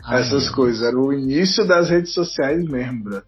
Ai, 0.03 0.22
essas 0.22 0.46
meu 0.46 0.53
coisas. 0.53 0.84
Era 0.88 0.98
o 0.98 1.13
início 1.13 1.65
das 1.65 1.89
redes 1.89 2.13
sociais 2.13 2.63
mesmo, 2.63 3.03
bro. 3.03 3.24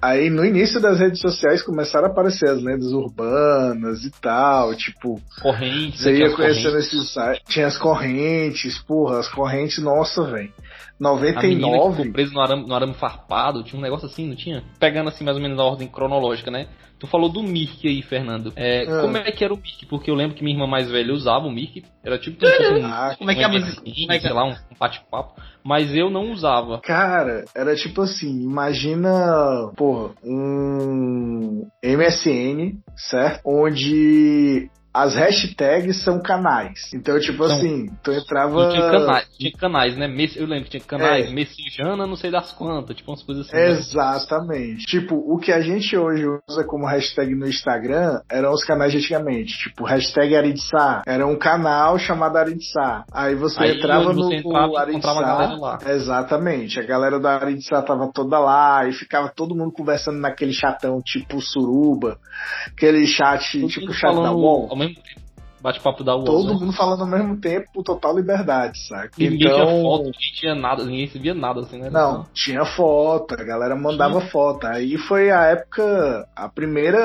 Aí 0.00 0.30
no 0.30 0.44
início 0.44 0.80
das 0.80 1.00
redes 1.00 1.20
sociais 1.20 1.62
começaram 1.62 2.06
a 2.06 2.10
aparecer 2.10 2.48
as 2.48 2.62
lendas 2.62 2.92
urbanas 2.92 4.04
e 4.04 4.10
tal, 4.20 4.74
tipo, 4.74 5.20
Correntes, 5.40 6.00
você 6.00 6.12
né, 6.12 6.18
ia 6.20 6.26
as 6.26 6.34
conhecendo 6.34 6.78
esses 6.78 7.12
sites, 7.12 7.42
tinha 7.48 7.66
as 7.66 7.76
correntes, 7.76 8.78
porra, 8.78 9.18
as 9.18 9.28
correntes, 9.28 9.78
nossa, 9.78 10.22
velho. 10.24 10.52
A 11.00 11.14
menina 11.14 11.32
que 11.40 11.44
99, 11.60 11.96
ficou 11.96 12.12
presa 12.12 12.32
no 12.32 12.40
arame, 12.40 12.66
no 12.66 12.74
arame 12.74 12.94
farpado, 12.94 13.62
tinha 13.62 13.78
um 13.78 13.82
negócio 13.82 14.06
assim, 14.06 14.26
não 14.26 14.34
tinha? 14.36 14.64
Pegando 14.80 15.08
assim 15.08 15.24
mais 15.24 15.36
ou 15.36 15.42
menos 15.42 15.56
na 15.56 15.64
ordem 15.64 15.86
cronológica, 15.88 16.50
né? 16.50 16.66
Tu 16.98 17.06
falou 17.06 17.28
do 17.28 17.44
Mirk 17.44 17.86
aí, 17.86 18.02
Fernando. 18.02 18.52
É, 18.56 18.82
Ah. 18.88 19.02
Como 19.02 19.16
é 19.16 19.30
que 19.30 19.44
era 19.44 19.54
o 19.54 19.56
Mirk? 19.56 19.86
Porque 19.86 20.10
eu 20.10 20.16
lembro 20.16 20.34
que 20.36 20.42
minha 20.42 20.56
irmã 20.56 20.66
mais 20.66 20.90
velha 20.90 21.14
usava 21.14 21.46
o 21.46 21.50
Mirk. 21.52 21.84
Era 22.02 22.18
tipo 22.18 22.40
fosse 22.44 22.72
um, 22.72 22.84
Ah, 22.86 23.14
como 23.16 23.30
é 23.30 23.34
que 23.36 23.40
é 23.42 23.44
a 23.44 23.48
música- 23.48 23.82
é 23.86 24.16
é? 24.16 24.20
sei 24.20 24.32
lá, 24.32 24.44
um 24.44 24.54
bate-papo. 24.78 25.40
Mas 25.64 25.94
eu 25.94 26.10
não 26.10 26.32
usava. 26.32 26.80
Cara, 26.80 27.44
era 27.54 27.76
tipo 27.76 28.02
assim, 28.02 28.42
imagina, 28.42 29.70
porra, 29.76 30.10
um 30.24 31.68
MSN, 31.84 32.78
certo? 32.96 33.40
Onde 33.44 34.68
as 35.02 35.14
hashtags 35.14 36.02
são 36.02 36.20
canais. 36.20 36.92
Então, 36.94 37.18
tipo 37.20 37.46
São- 37.46 37.56
assim, 37.56 37.86
tu 38.02 38.12
entrava. 38.12 38.70
Tinha 38.70 38.90
canais, 38.90 39.28
tinha 39.38 39.52
canais, 39.52 39.96
né? 39.96 40.06
Eu 40.36 40.46
lembro 40.46 40.64
que 40.64 40.70
tinha 40.70 40.82
canais, 40.82 41.28
É. 41.28 41.32
Messejana, 41.32 42.06
não 42.06 42.16
sei 42.16 42.30
das 42.30 42.52
quantas, 42.52 42.96
tipo 42.96 43.10
umas 43.10 43.22
coisas 43.22 43.46
assim. 43.46 43.56
Né? 43.56 43.70
Exatamente. 43.70 44.86
Tipo, 44.86 45.14
o 45.16 45.38
que 45.38 45.52
a 45.52 45.60
gente 45.60 45.96
hoje 45.96 46.24
usa 46.48 46.64
como 46.64 46.86
hashtag 46.86 47.34
no 47.34 47.46
Instagram 47.46 48.20
eram 48.30 48.52
os 48.52 48.64
canais 48.64 48.92
de 48.92 48.98
antigamente. 48.98 49.58
Tipo, 49.58 49.84
hashtag 49.84 50.36
Aritsá. 50.36 51.02
Era 51.06 51.26
um 51.26 51.36
canal 51.36 51.98
chamado 51.98 52.36
Aritsá. 52.36 53.04
Aí 53.12 53.34
você 53.34 53.62
Aí, 53.62 53.76
entrava 53.78 54.12
no 54.12 54.24
você 54.24 54.36
entrava, 54.36 55.56
lá. 55.56 55.78
Exatamente. 55.86 56.78
A 56.80 56.84
galera 56.84 57.18
da 57.18 57.36
Aritsá 57.36 57.82
tava 57.82 58.10
toda 58.12 58.38
lá 58.38 58.86
e 58.86 58.92
ficava 58.92 59.28
todo 59.28 59.54
mundo 59.54 59.72
conversando 59.72 60.18
naquele 60.18 60.52
chatão 60.52 61.00
tipo 61.02 61.40
suruba. 61.40 62.18
Aquele 62.66 63.06
chat, 63.06 63.66
tipo 63.68 63.92
chat 63.92 64.14
da 64.14 64.32
UOL. 64.32 64.68
Ao 64.88 64.94
mesmo 64.94 65.02
tempo. 65.02 65.27
Bate-papo 65.60 66.04
da 66.04 66.14
UOL. 66.14 66.24
Todo 66.24 66.54
né? 66.54 66.60
mundo 66.60 66.72
falando 66.72 67.00
ao 67.00 67.06
mesmo 67.06 67.40
tempo, 67.40 67.82
total 67.82 68.16
liberdade, 68.16 68.78
saca? 68.86 69.10
E 69.18 69.28
ninguém 69.28 69.48
então... 69.48 69.66
tinha 69.66 69.82
foto, 69.82 70.04
ninguém 70.04 70.32
tinha 70.34 70.54
nada, 70.54 70.84
ninguém 70.84 71.06
se 71.08 71.18
via 71.18 71.34
nada 71.34 71.60
assim, 71.60 71.78
né? 71.78 71.90
Não, 71.90 72.26
tinha 72.32 72.64
foto, 72.64 73.34
a 73.34 73.44
galera 73.44 73.76
mandava 73.76 74.20
foto. 74.20 74.66
Aí 74.66 74.96
foi 74.96 75.30
a 75.30 75.42
época, 75.46 76.26
a 76.36 76.48
primeira 76.48 76.98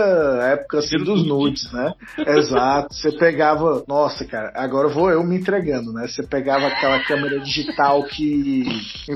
época 0.52 0.80
assim 0.80 0.98
Primeiro 0.98 1.14
dos 1.14 1.28
nude. 1.28 1.44
nudes, 1.46 1.72
né? 1.74 1.94
Exato. 2.28 2.94
Você 2.94 3.12
pegava, 3.12 3.84
nossa, 3.88 4.26
cara, 4.26 4.52
agora 4.56 4.88
vou 4.88 5.10
eu 5.10 5.24
me 5.24 5.38
entregando, 5.38 5.92
né? 5.92 6.08
Você 6.08 6.24
pegava 6.24 6.68
aquela 6.68 7.00
câmera 7.04 7.40
digital 7.40 8.04
que 8.04 8.64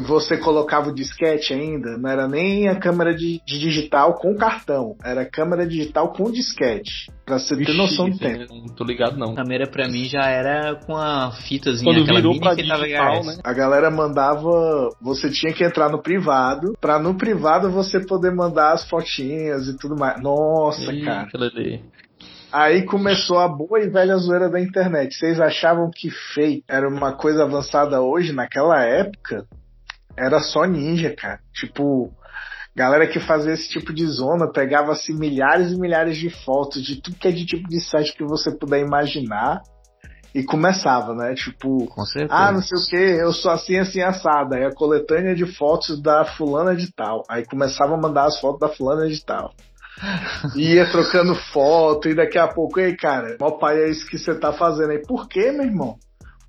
você 0.05 0.37
colocava 0.37 0.89
o 0.89 0.93
disquete 0.93 1.53
ainda, 1.53 1.97
não 1.97 2.09
era 2.09 2.27
nem 2.27 2.67
a 2.67 2.75
câmera 2.79 3.13
de, 3.13 3.41
de 3.45 3.59
digital 3.59 4.15
com 4.15 4.35
cartão, 4.35 4.95
era 5.03 5.21
a 5.21 5.29
câmera 5.29 5.65
digital 5.65 6.11
com 6.13 6.31
disquete. 6.31 7.11
Pra 7.25 7.37
você 7.37 7.57
ter 7.57 7.73
noção 7.73 8.09
do 8.09 8.17
tempo. 8.17 8.45
Não 8.53 8.73
tô 8.73 8.85
ligado, 8.85 9.17
não. 9.17 9.35
A 9.37 9.43
câmera 9.43 9.67
pra 9.67 9.87
mim 9.87 10.05
já 10.05 10.25
era 10.25 10.73
com 10.75 10.97
a 10.97 11.31
fitazinha, 11.31 11.83
Quando 11.93 12.01
aquela 12.01 12.17
virou 12.17 12.33
mini 12.33 12.43
pra 12.43 12.55
que 12.55 12.67
tava 12.67 12.83
digital, 12.83 13.21
VHS. 13.21 13.27
né? 13.27 13.41
A 13.43 13.53
galera 13.53 13.91
mandava. 13.91 14.89
Você 14.99 15.29
tinha 15.29 15.53
que 15.53 15.63
entrar 15.63 15.89
no 15.89 16.01
privado. 16.01 16.73
Pra 16.81 16.97
no 16.97 17.15
privado 17.15 17.69
você 17.69 17.99
poder 18.03 18.31
mandar 18.33 18.73
as 18.73 18.89
fotinhas 18.89 19.67
e 19.67 19.77
tudo 19.77 19.95
mais. 19.95 20.19
Nossa, 20.23 20.87
cara. 21.05 21.25
Eita, 21.25 21.37
Lelê. 21.37 21.81
Aí 22.51 22.83
começou 22.83 23.37
a 23.37 23.47
boa 23.47 23.79
e 23.79 23.87
velha 23.87 24.15
zoeira 24.17 24.49
da 24.49 24.59
internet. 24.59 25.13
Vocês 25.15 25.39
achavam 25.39 25.91
que 25.93 26.09
fake 26.09 26.63
era 26.67 26.89
uma 26.89 27.11
coisa 27.13 27.43
avançada 27.43 28.01
hoje? 28.01 28.33
Naquela 28.33 28.81
época, 28.83 29.45
era 30.17 30.39
só 30.39 30.65
ninja, 30.65 31.13
cara. 31.15 31.39
Tipo. 31.53 32.11
Galera 32.77 33.07
que 33.07 33.19
fazia 33.19 33.53
esse 33.53 33.67
tipo 33.67 33.91
de 33.91 34.05
zona 34.05 34.51
pegava 34.51 34.91
assim 34.91 35.17
milhares 35.17 35.71
e 35.71 35.79
milhares 35.79 36.15
de 36.15 36.29
fotos 36.29 36.83
de 36.83 37.01
tudo 37.01 37.17
que 37.17 37.27
é 37.27 37.31
de 37.31 37.43
tipo 37.43 37.67
de 37.67 37.81
site 37.81 38.13
que 38.15 38.23
você 38.23 38.55
puder 38.55 38.79
imaginar 38.79 39.63
e 40.31 40.43
começava, 40.43 41.15
né? 41.15 41.33
Tipo, 41.33 41.87
ah, 42.29 42.51
não 42.51 42.61
sei 42.61 42.77
o 42.77 42.85
que, 42.87 43.19
eu 43.19 43.33
sou 43.33 43.49
assim, 43.49 43.79
assim, 43.79 44.01
assada. 44.01 44.57
Aí 44.57 44.63
a 44.63 44.71
coletânea 44.71 45.33
de 45.33 45.47
fotos 45.55 45.99
da 45.99 46.23
fulana 46.23 46.75
de 46.75 46.93
tal. 46.93 47.23
Aí 47.27 47.43
começava 47.47 47.95
a 47.95 47.97
mandar 47.97 48.25
as 48.25 48.39
fotos 48.39 48.59
da 48.59 48.69
fulana 48.69 49.07
de 49.07 49.25
tal. 49.25 49.51
E 50.55 50.75
ia 50.75 50.91
trocando 50.91 51.33
foto, 51.51 52.07
e 52.07 52.13
daqui 52.13 52.37
a 52.37 52.47
pouco, 52.47 52.79
ei, 52.79 52.95
cara, 52.95 53.35
mó 53.41 53.57
pai 53.57 53.81
é 53.81 53.89
isso 53.89 54.05
que 54.05 54.19
você 54.19 54.35
tá 54.35 54.53
fazendo 54.53 54.91
aí. 54.91 55.01
Por 55.01 55.27
quê, 55.27 55.51
meu 55.51 55.65
irmão? 55.65 55.97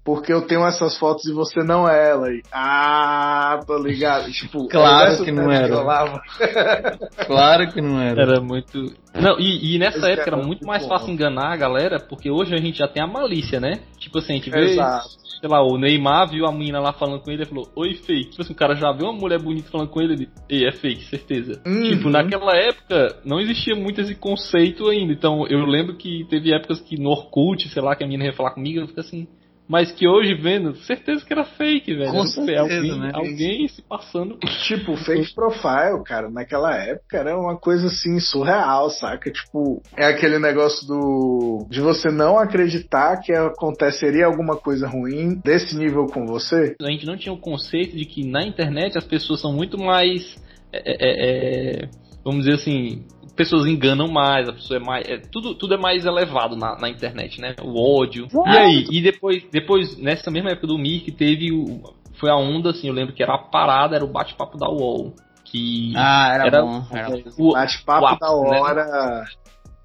Porque 0.09 0.33
eu 0.33 0.41
tenho 0.47 0.65
essas 0.67 0.97
fotos 0.97 1.27
e 1.27 1.33
você 1.35 1.63
não 1.63 1.87
é 1.87 2.09
ela. 2.13 2.33
E, 2.33 2.41
ah, 2.51 3.61
tô 3.67 3.77
ligado. 3.77 4.25
Tipo, 4.33 4.67
Claro 4.67 5.23
que 5.23 5.31
não 5.31 5.53
era. 5.53 5.77
rolava. 5.77 6.23
Claro 7.27 7.71
que 7.71 7.81
não 7.83 8.01
era. 8.01 8.23
Era 8.23 8.41
muito. 8.41 8.85
Não, 9.15 9.39
e, 9.39 9.75
e 9.75 9.79
nessa 9.79 9.99
Esse 9.99 10.07
época 10.13 10.23
era 10.23 10.29
era 10.29 10.37
muito 10.37 10.47
muito 10.49 10.67
mais 10.67 10.83
bom. 10.85 10.89
fácil 10.89 11.13
enganar 11.13 11.53
a 11.53 11.57
galera, 11.57 12.01
porque 12.01 12.31
hoje 12.31 12.55
a 12.55 12.57
gente 12.57 12.79
já 12.79 12.89
tem 12.89 13.03
a 13.03 13.07
malícia, 13.07 13.61
né? 13.61 13.81
Tipo 13.99 14.19
assim, 14.19 14.33
a 14.33 14.37
gente 14.37 14.49
vê, 14.49 14.71
Exato. 14.71 15.09
sei 15.41 15.49
lá, 15.51 15.63
o 15.63 15.77
Neymar 15.77 16.31
viu 16.31 16.47
a 16.47 16.53
menina 16.53 16.81
lá 16.81 16.95
falando 16.95 17.21
com 17.21 17.31
ele 17.31 17.43
e 17.43 17.47
falou, 17.47 17.69
oi, 17.77 17.93
fake. 17.95 18.31
Tipo 18.31 18.41
assim, 18.43 18.53
o 18.55 18.57
cara 18.57 18.75
já 18.77 18.91
viu 18.93 19.09
uma 19.11 19.13
mulher 19.21 19.39
bonita 19.39 19.71
falando 19.71 19.91
com 19.91 20.01
ele, 20.01 20.15
ele, 20.15 20.29
ei, 20.49 20.67
é 20.67 20.73
fake, 20.73 21.05
certeza. 21.05 21.61
Uhum. 21.67 21.83
Tipo, 21.83 22.09
naquela 22.09 22.57
época 22.57 23.21
não 23.27 23.41
existia 23.41 23.75
muito 23.77 24.01
esse 24.01 24.15
conceito 24.15 24.89
ainda. 24.89 25.13
Então 25.13 25.47
eu 25.49 25.67
lembro 25.67 25.97
que 25.97 26.25
teve 26.31 26.55
épocas 26.55 26.81
que 26.81 26.97
no 26.99 27.11
Orkut, 27.11 27.69
sei 27.69 27.83
lá, 27.83 27.95
que 27.95 28.05
a 28.05 28.07
menina 28.07 28.25
ia 28.25 28.33
falar 28.33 28.53
comigo, 28.53 28.81
eu 28.81 28.87
fico 28.87 29.01
assim. 29.01 29.29
Mas 29.69 29.93
que 29.93 30.09
hoje 30.09 30.35
vendo, 30.35 30.75
certeza 30.77 31.25
que 31.25 31.33
era 31.33 31.45
fake, 31.45 31.95
velho. 31.95 32.11
Com 32.11 32.27
certeza, 32.27 32.61
alguém, 32.63 32.99
né? 32.99 33.11
alguém 33.13 33.69
se 33.69 33.83
passando. 33.83 34.39
Tipo, 34.67 34.97
fake 34.97 35.35
profile, 35.35 36.03
cara, 36.05 36.31
naquela 36.31 36.75
época 36.75 37.19
era 37.19 37.39
uma 37.39 37.57
coisa 37.57 37.87
assim 37.87 38.19
surreal, 38.19 38.91
saca? 38.91 39.31
Tipo, 39.31 39.83
é 39.97 40.07
aquele 40.07 40.39
negócio 40.39 40.87
do 40.87 41.67
de 41.69 41.81
você 41.81 42.11
não 42.11 42.39
acreditar 42.39 43.21
que 43.21 43.33
aconteceria 43.33 44.27
alguma 44.27 44.57
coisa 44.57 44.87
ruim 44.87 45.41
desse 45.45 45.77
nível 45.77 46.07
com 46.07 46.27
você. 46.27 46.77
a 46.81 46.91
gente 46.91 47.07
não 47.07 47.17
tinha 47.17 47.33
o 47.33 47.39
conceito 47.39 47.97
de 47.97 48.05
que 48.05 48.25
na 48.25 48.47
internet 48.47 48.97
as 48.97 49.05
pessoas 49.05 49.41
são 49.41 49.53
muito 49.53 49.79
mais. 49.79 50.37
é, 50.73 50.81
é, 50.87 51.83
é, 51.83 51.89
vamos 52.25 52.45
dizer 52.45 52.55
assim. 52.55 53.05
Pessoas 53.39 53.67
enganam 53.67 54.09
mais, 54.09 54.49
a 54.49 54.53
pessoa 54.53 54.81
é 54.81 54.83
mais. 54.85 55.09
é, 55.09 55.17
tudo, 55.17 55.55
tudo 55.55 55.75
é 55.75 55.79
mais 55.79 56.05
elevado 56.05 56.57
na, 56.57 56.77
na 56.77 56.89
internet, 56.89 57.41
né? 57.41 57.55
O 57.63 57.81
ódio. 57.81 58.27
E 58.47 58.59
aí, 58.59 58.87
e 58.91 59.01
depois, 59.01 59.45
depois, 59.53 59.97
nessa 59.97 60.29
mesma 60.29 60.51
época 60.51 60.67
do 60.67 60.77
Mirk, 60.77 61.13
teve 61.13 61.53
o. 61.53 61.81
Foi 62.19 62.31
a 62.31 62.35
onda, 62.35 62.71
assim, 62.71 62.89
eu 62.89 62.93
lembro 62.93 63.15
que 63.15 63.23
era 63.23 63.37
a 63.37 63.39
parada, 63.39 63.95
era 63.95 64.05
o 64.05 64.11
bate-papo 64.13 64.59
da 64.59 64.69
UOL. 64.69 65.15
Que. 65.45 65.93
Ah, 65.97 66.33
era, 66.35 66.47
Era- 66.49 66.63
bom. 66.63 66.85
Era... 66.91 67.11
o, 67.39 67.53
Bate-papo 67.53 68.19
da 68.19 68.27
né? 68.27 68.61
hora. 68.61 69.25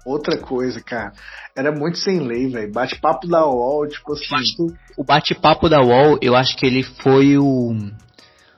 Outra 0.04 0.36
coisa, 0.36 0.82
cara. 0.82 1.12
Era 1.56 1.70
muito 1.70 1.98
sem 1.98 2.18
lei, 2.18 2.48
velho. 2.48 2.72
Bate-papo 2.72 3.28
da 3.28 3.46
UOL, 3.46 3.86
tipo 3.86 4.14
assim. 4.14 4.66
O 4.98 5.04
bate-papo 5.04 5.68
da 5.68 5.80
UOL, 5.80 6.18
eu 6.20 6.34
acho 6.34 6.56
que 6.56 6.66
ele 6.66 6.82
foi 6.82 7.38
o. 7.38 7.72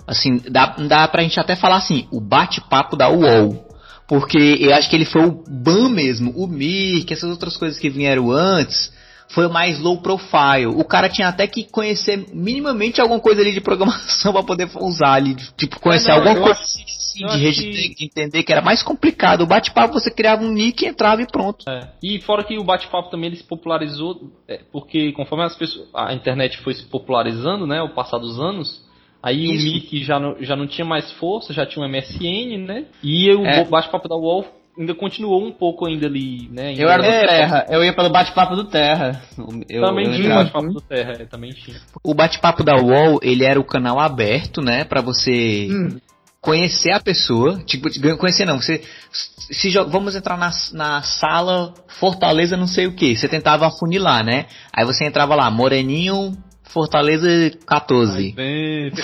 Assim, 0.06 0.38
dá, 0.50 0.74
dá 0.88 1.06
pra 1.06 1.22
gente 1.22 1.38
até 1.38 1.54
falar 1.54 1.76
assim, 1.76 2.08
o 2.10 2.18
bate-papo 2.18 2.96
da 2.96 3.10
UOL. 3.10 3.65
Porque 4.08 4.38
eu 4.60 4.74
acho 4.74 4.88
que 4.88 4.96
ele 4.96 5.04
foi 5.04 5.24
o 5.26 5.42
BAN 5.48 5.88
mesmo, 5.88 6.30
o 6.36 6.46
Mirk, 6.46 7.12
essas 7.12 7.30
outras 7.30 7.56
coisas 7.56 7.78
que 7.78 7.90
vieram 7.90 8.30
antes, 8.30 8.92
foi 9.28 9.46
o 9.46 9.52
mais 9.52 9.80
low 9.80 9.98
profile. 10.00 10.66
O 10.66 10.84
cara 10.84 11.08
tinha 11.08 11.28
até 11.28 11.46
que 11.48 11.64
conhecer 11.64 12.26
minimamente 12.32 13.00
alguma 13.00 13.18
coisa 13.18 13.40
ali 13.40 13.52
de 13.52 13.60
programação 13.60 14.32
pra 14.32 14.42
poder 14.44 14.68
usar 14.76 15.14
ali, 15.14 15.34
tipo, 15.56 15.80
conhecer 15.80 16.10
não, 16.10 16.18
alguma 16.18 16.36
coisa 16.36 16.52
acho- 16.60 16.62
assim, 16.62 17.26
de 17.26 17.36
rede 17.38 17.62
que- 17.62 17.94
de 17.96 18.04
entender 18.04 18.42
que 18.44 18.52
era 18.52 18.62
mais 18.62 18.82
complicado. 18.84 19.40
O 19.42 19.46
bate-papo 19.46 19.94
você 19.94 20.10
criava 20.10 20.44
um 20.44 20.52
nick, 20.52 20.86
entrava 20.86 21.22
e 21.22 21.26
pronto. 21.26 21.68
É. 21.68 21.88
E 22.02 22.20
fora 22.20 22.44
que 22.44 22.56
o 22.56 22.62
bate-papo 22.62 23.10
também 23.10 23.28
ele 23.30 23.36
se 23.36 23.42
popularizou, 23.44 24.30
é, 24.46 24.60
porque 24.70 25.10
conforme 25.12 25.44
as 25.44 25.56
pessoas, 25.56 25.88
a 25.94 26.14
internet 26.14 26.58
foi 26.58 26.74
se 26.74 26.84
popularizando, 26.84 27.66
né, 27.66 27.80
ao 27.80 27.88
passar 27.94 28.18
dos 28.18 28.38
anos, 28.38 28.85
aí 29.26 29.44
Isso. 29.54 29.68
o 29.68 29.72
Mic 29.74 30.04
já 30.04 30.20
não, 30.20 30.36
já 30.40 30.54
não 30.56 30.66
tinha 30.66 30.84
mais 30.84 31.10
força, 31.12 31.52
já 31.52 31.66
tinha 31.66 31.84
um 31.84 31.88
MSN, 31.88 32.58
né, 32.64 32.84
e 33.02 33.30
o 33.34 33.44
É. 33.44 33.64
bate-papo 33.64 34.08
da 34.08 34.14
UOL 34.16 34.46
ainda 34.78 34.94
continuou 34.94 35.42
um 35.44 35.50
pouco 35.52 35.86
ainda 35.86 36.06
ali, 36.06 36.48
né. 36.52 36.68
ainda- 36.68 36.82
Eu 36.82 36.88
era 36.88 37.02
do 37.02 37.08
É, 37.08 37.26
Terra, 37.26 37.66
eu 37.70 37.82
ia 37.82 37.92
pelo 37.94 38.10
bate-papo 38.10 38.54
do 38.54 38.64
Terra. 38.64 39.22
Eu, 39.68 39.80
também 39.82 40.06
eu 40.06 40.12
tinha 40.14 40.30
o 40.30 40.34
bate-papo 40.34 40.72
do 40.72 40.80
Terra, 40.82 41.12
é, 41.20 41.24
também 41.24 41.50
tinha. 41.52 41.76
O 42.04 42.14
bate-papo 42.14 42.62
da 42.62 42.76
UOL, 42.76 43.18
ele 43.22 43.44
era 43.44 43.58
o 43.58 43.64
canal 43.64 43.98
aberto, 43.98 44.60
né, 44.62 44.84
Pra 44.84 45.00
você 45.00 45.66
Hum, 45.70 45.96
conhecer 46.40 46.92
a 46.92 47.00
pessoa, 47.00 47.58
tipo, 47.64 47.88
conhecer 48.18 48.44
não, 48.44 48.60
você 48.60 48.80
se 49.10 49.70
vamos 49.88 50.14
entrar 50.14 50.36
na, 50.36 50.50
na 50.72 51.02
sala 51.02 51.74
Fortaleza 51.98 52.56
não 52.56 52.66
sei 52.66 52.86
o 52.86 52.94
que, 52.94 53.16
você 53.16 53.28
tentava 53.28 53.66
afunilar, 53.66 54.24
né? 54.24 54.46
Aí 54.72 54.84
você 54.84 55.04
entrava 55.06 55.34
lá, 55.34 55.50
Moreninho, 55.50 56.36
Fortaleza 56.68 57.28
14. 57.66 58.34
Ai, 58.36 58.90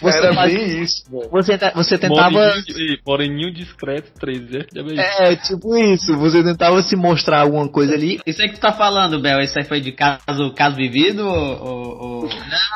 você 0.00 0.18
Era 0.18 0.34
faz... 0.34 0.52
bem 0.54 0.82
isso. 0.82 1.04
Você, 1.30 1.58
você 1.74 1.98
tentava. 1.98 2.54
Moreninho, 3.06 3.52
discreto 3.52 4.12
13. 4.20 4.66
É, 4.98 5.32
é, 5.32 5.36
tipo 5.36 5.76
isso. 5.76 6.16
Você 6.18 6.42
tentava 6.44 6.82
se 6.82 6.94
mostrar 6.96 7.40
alguma 7.40 7.68
coisa 7.68 7.94
ali. 7.94 8.20
Isso 8.26 8.42
aí 8.42 8.48
que 8.48 8.56
tu 8.56 8.60
tá 8.60 8.72
falando, 8.72 9.20
Bel, 9.20 9.40
isso 9.40 9.58
aí 9.58 9.64
foi 9.64 9.80
de 9.80 9.92
caso, 9.92 10.52
caso 10.54 10.76
vivido 10.76 11.26
ou. 11.26 12.24
ou... 12.24 12.28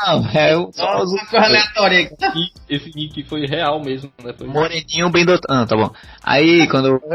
Não, 0.06 0.26
é 0.30 0.56
o. 0.56 0.70
Só 0.80 0.86
uma 0.86 1.26
coisa 1.26 1.46
aleatória. 1.46 2.10
Esse 2.68 2.90
nick 2.94 3.22
foi 3.24 3.46
real 3.46 3.82
mesmo, 3.84 4.10
né? 4.24 4.32
Foi 4.36 4.46
Moreninho 4.48 5.10
bem 5.10 5.24
do. 5.24 5.38
Ah, 5.48 5.66
tá 5.66 5.76
bom. 5.76 5.92
Aí 6.22 6.66
quando. 6.68 7.00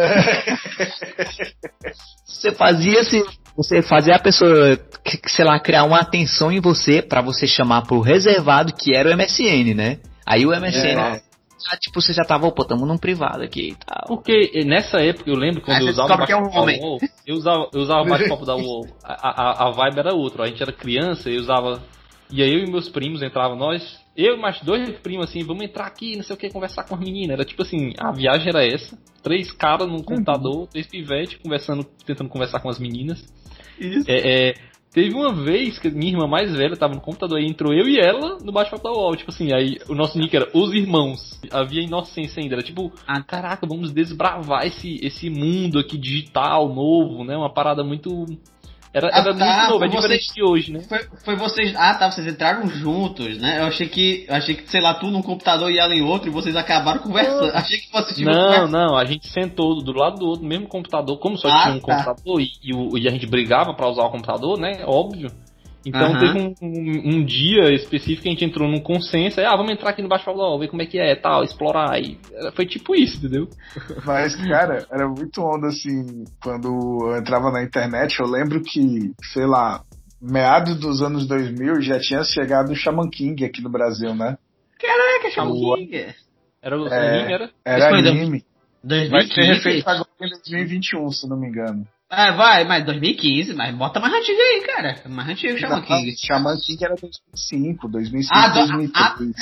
você 2.25 2.51
fazia 2.51 3.01
assim 3.01 3.23
você 3.55 3.81
fazer 3.81 4.11
a 4.11 4.19
pessoa, 4.19 4.77
sei 5.27 5.45
lá, 5.45 5.59
criar 5.59 5.83
uma 5.83 5.99
atenção 5.99 6.51
em 6.51 6.59
você 6.59 7.01
para 7.01 7.21
você 7.21 7.47
chamar 7.47 7.83
pro 7.83 8.01
reservado, 8.01 8.73
que 8.73 8.95
era 8.95 9.09
o 9.09 9.17
MSN, 9.17 9.73
né? 9.73 9.99
Aí 10.25 10.45
o 10.45 10.49
MSN, 10.49 10.99
é. 10.99 11.21
já, 11.69 11.77
tipo, 11.79 12.01
você 12.01 12.11
já 12.13 12.23
tava, 12.23 12.51
pô, 12.51 12.65
tamo 12.65 12.85
num 12.85 12.97
privado 12.97 13.43
aqui 13.43 13.69
e 13.69 13.75
tal. 13.75 14.07
Porque 14.07 14.63
nessa 14.65 14.97
época 14.97 15.29
eu 15.29 15.37
lembro 15.37 15.61
quando 15.61 15.81
eu 15.81 15.89
usava 15.89 16.15
o 16.15 16.31
é 16.31 16.35
um 16.35 16.57
homem. 16.57 16.79
UOL, 16.81 16.99
eu 17.25 17.35
usava, 17.35 17.69
eu 17.73 17.81
usava 17.81 18.03
bate-papo 18.03 18.45
da 18.45 18.55
UOL, 18.55 18.87
a, 19.03 19.29
a, 19.29 19.67
a 19.67 19.71
vibe 19.71 19.99
era 19.99 20.13
outra, 20.13 20.43
a 20.43 20.47
gente 20.47 20.61
era 20.61 20.73
criança, 20.73 21.29
eu 21.29 21.39
usava, 21.39 21.81
e 22.31 22.41
aí 22.41 22.51
eu 22.51 22.65
e 22.65 22.69
meus 22.69 22.89
primos 22.89 23.21
entravam, 23.21 23.55
nós 23.55 24.03
eu 24.15 24.35
e 24.35 24.39
mais 24.39 24.61
dois 24.61 24.97
primos, 24.99 25.25
assim, 25.25 25.43
vamos 25.43 25.63
entrar 25.63 25.85
aqui, 25.85 26.15
não 26.15 26.23
sei 26.23 26.35
o 26.35 26.39
que, 26.39 26.49
conversar 26.49 26.85
com 26.85 26.95
as 26.95 27.01
meninas. 27.01 27.31
Era 27.31 27.43
tipo 27.43 27.61
assim, 27.61 27.91
a 27.99 28.13
viagem 28.13 28.47
era 28.47 28.65
essa. 28.65 28.97
Três 29.21 29.51
caras 29.51 29.87
num 29.87 30.01
computador, 30.01 30.61
uhum. 30.61 30.67
três 30.67 30.87
pivetes 30.87 31.37
conversando, 31.43 31.83
tentando 32.05 32.29
conversar 32.29 32.61
com 32.61 32.69
as 32.69 32.79
meninas. 32.79 33.21
Isso. 33.79 34.09
É, 34.09 34.49
é, 34.49 34.53
teve 34.91 35.13
uma 35.13 35.33
vez 35.33 35.77
que 35.77 35.89
minha 35.89 36.13
irmã 36.13 36.25
mais 36.27 36.55
velha 36.55 36.77
tava 36.77 36.95
no 36.95 37.01
computador 37.01 37.39
e 37.39 37.45
entrou 37.45 37.73
eu 37.73 37.87
e 37.87 37.99
ela 37.99 38.37
no 38.41 38.51
bate-papo 38.51 38.83
da 38.83 38.91
UOL. 38.91 39.15
Tipo 39.15 39.31
assim, 39.31 39.53
aí 39.53 39.77
o 39.89 39.93
nosso 39.93 40.17
nick 40.17 40.35
era 40.35 40.49
Os 40.53 40.73
Irmãos. 40.73 41.39
Havia 41.51 41.83
inocência 41.83 42.41
ainda. 42.41 42.55
Era 42.55 42.63
tipo, 42.63 42.91
ah, 43.05 43.21
caraca, 43.21 43.67
vamos 43.67 43.91
desbravar 43.91 44.65
esse, 44.65 44.99
esse 45.05 45.29
mundo 45.29 45.79
aqui 45.79 45.97
digital, 45.97 46.73
novo, 46.73 47.23
né? 47.23 47.35
Uma 47.35 47.53
parada 47.53 47.83
muito 47.83 48.25
era, 48.95 49.07
ah, 49.07 49.19
era 49.19 49.35
tá, 49.35 49.45
muito 49.45 49.71
novo, 49.73 49.83
é 49.83 49.87
diferente 49.89 50.23
vocês, 50.23 50.33
de 50.33 50.41
hoje, 50.41 50.71
né? 50.71 50.79
Foi, 50.87 50.99
foi, 51.25 51.35
vocês. 51.35 51.75
Ah, 51.75 51.95
tá, 51.95 52.09
vocês 52.09 52.25
entraram 52.25 52.65
juntos, 52.69 53.37
né? 53.39 53.59
Eu 53.59 53.65
achei 53.65 53.89
que. 53.89 54.25
Eu 54.25 54.35
achei 54.35 54.55
que, 54.55 54.71
sei 54.71 54.79
lá, 54.79 54.93
tu 54.93 55.07
num 55.07 55.21
computador 55.21 55.69
e 55.69 55.77
ela 55.77 55.93
em 55.93 56.01
outro 56.01 56.29
e 56.29 56.31
vocês 56.31 56.55
acabaram 56.55 57.01
conversando. 57.01 57.51
Achei 57.53 57.77
que 57.77 57.91
fosse 57.91 58.15
tipo. 58.15 58.31
Não, 58.31 58.69
não, 58.69 58.95
a 58.95 59.03
gente 59.03 59.27
sentou 59.27 59.83
do 59.83 59.91
lado 59.91 60.17
do 60.19 60.25
outro, 60.25 60.43
no 60.43 60.47
mesmo 60.47 60.67
computador, 60.67 61.19
como 61.19 61.37
só 61.37 61.49
ah, 61.49 61.63
tinha 61.63 61.75
um 61.75 61.79
tá. 61.81 62.05
computador 62.05 62.39
e, 62.39 62.45
e, 62.63 63.01
e, 63.01 63.07
a 63.07 63.11
gente 63.11 63.27
brigava 63.27 63.73
para 63.73 63.89
usar 63.89 64.03
o 64.03 64.11
computador, 64.11 64.57
né? 64.57 64.85
Óbvio. 64.85 65.29
Então 65.85 66.13
uhum. 66.13 66.19
teve 66.19 66.39
um, 66.39 66.55
um, 66.61 67.09
um, 67.15 67.25
dia 67.25 67.71
específico 67.71 68.23
que 68.23 68.29
a 68.29 68.31
gente 68.31 68.43
entrou 68.43 68.67
num 68.67 68.79
consenso, 68.79 69.39
aí, 69.39 69.45
ah, 69.45 69.55
vamos 69.55 69.71
entrar 69.71 69.91
aqui 69.91 70.01
no 70.01 70.07
baixo 70.07 70.25
Paulo, 70.25 70.57
ver 70.57 70.67
como 70.67 70.81
é 70.81 70.85
que 70.87 70.97
é, 70.97 71.15
tal, 71.15 71.43
explorar. 71.43 72.01
E 72.01 72.17
foi 72.55 72.65
tipo 72.65 72.95
isso, 72.95 73.17
entendeu? 73.17 73.47
Mas, 74.03 74.35
cara, 74.35 74.87
era 74.91 75.07
muito 75.07 75.41
onda 75.41 75.67
assim, 75.67 76.25
quando 76.41 77.07
eu 77.07 77.17
entrava 77.17 77.51
na 77.51 77.63
internet, 77.63 78.19
eu 78.19 78.25
lembro 78.25 78.61
que, 78.61 79.13
sei 79.31 79.45
lá, 79.45 79.83
meados 80.19 80.79
dos 80.79 81.03
anos 81.03 81.27
2000 81.27 81.81
já 81.81 81.99
tinha 81.99 82.23
chegado 82.23 82.71
o 82.71 82.75
Shaman 82.75 83.09
King 83.09 83.45
aqui 83.45 83.61
no 83.61 83.69
Brasil, 83.69 84.15
né? 84.15 84.37
Caraca, 84.79 85.29
Shaman 85.29 85.75
King! 85.75 86.15
Era 86.63 86.81
o 86.81 86.87
é, 86.87 87.17
anime, 87.19 87.33
era? 87.33 87.51
Era 87.63 87.89
anime. 87.89 88.43
2015? 88.83 89.09
Vai 89.11 89.27
ser 89.27 89.41
refeito 89.41 89.87
agora 89.87 90.09
em 90.19 90.29
2021, 90.29 91.11
se 91.11 91.29
não 91.29 91.37
me 91.37 91.47
engano. 91.47 91.87
Ah, 92.09 92.31
vai, 92.31 92.63
mas 92.65 92.85
2015, 92.85 93.53
mas 93.53 93.75
bota 93.75 93.99
mais 93.99 94.13
antigo 94.13 94.39
aí, 94.39 94.63
cara. 94.65 95.01
Mais 95.09 95.29
antigo 95.29 95.57
Shaman 95.57 95.81
King. 95.81 96.15
Shaman 96.17 96.57
King 96.57 96.85
era 96.85 96.95
2005, 96.95 97.87
2005, 97.87 98.35
ah, 98.35 98.47
2003. 98.49 99.33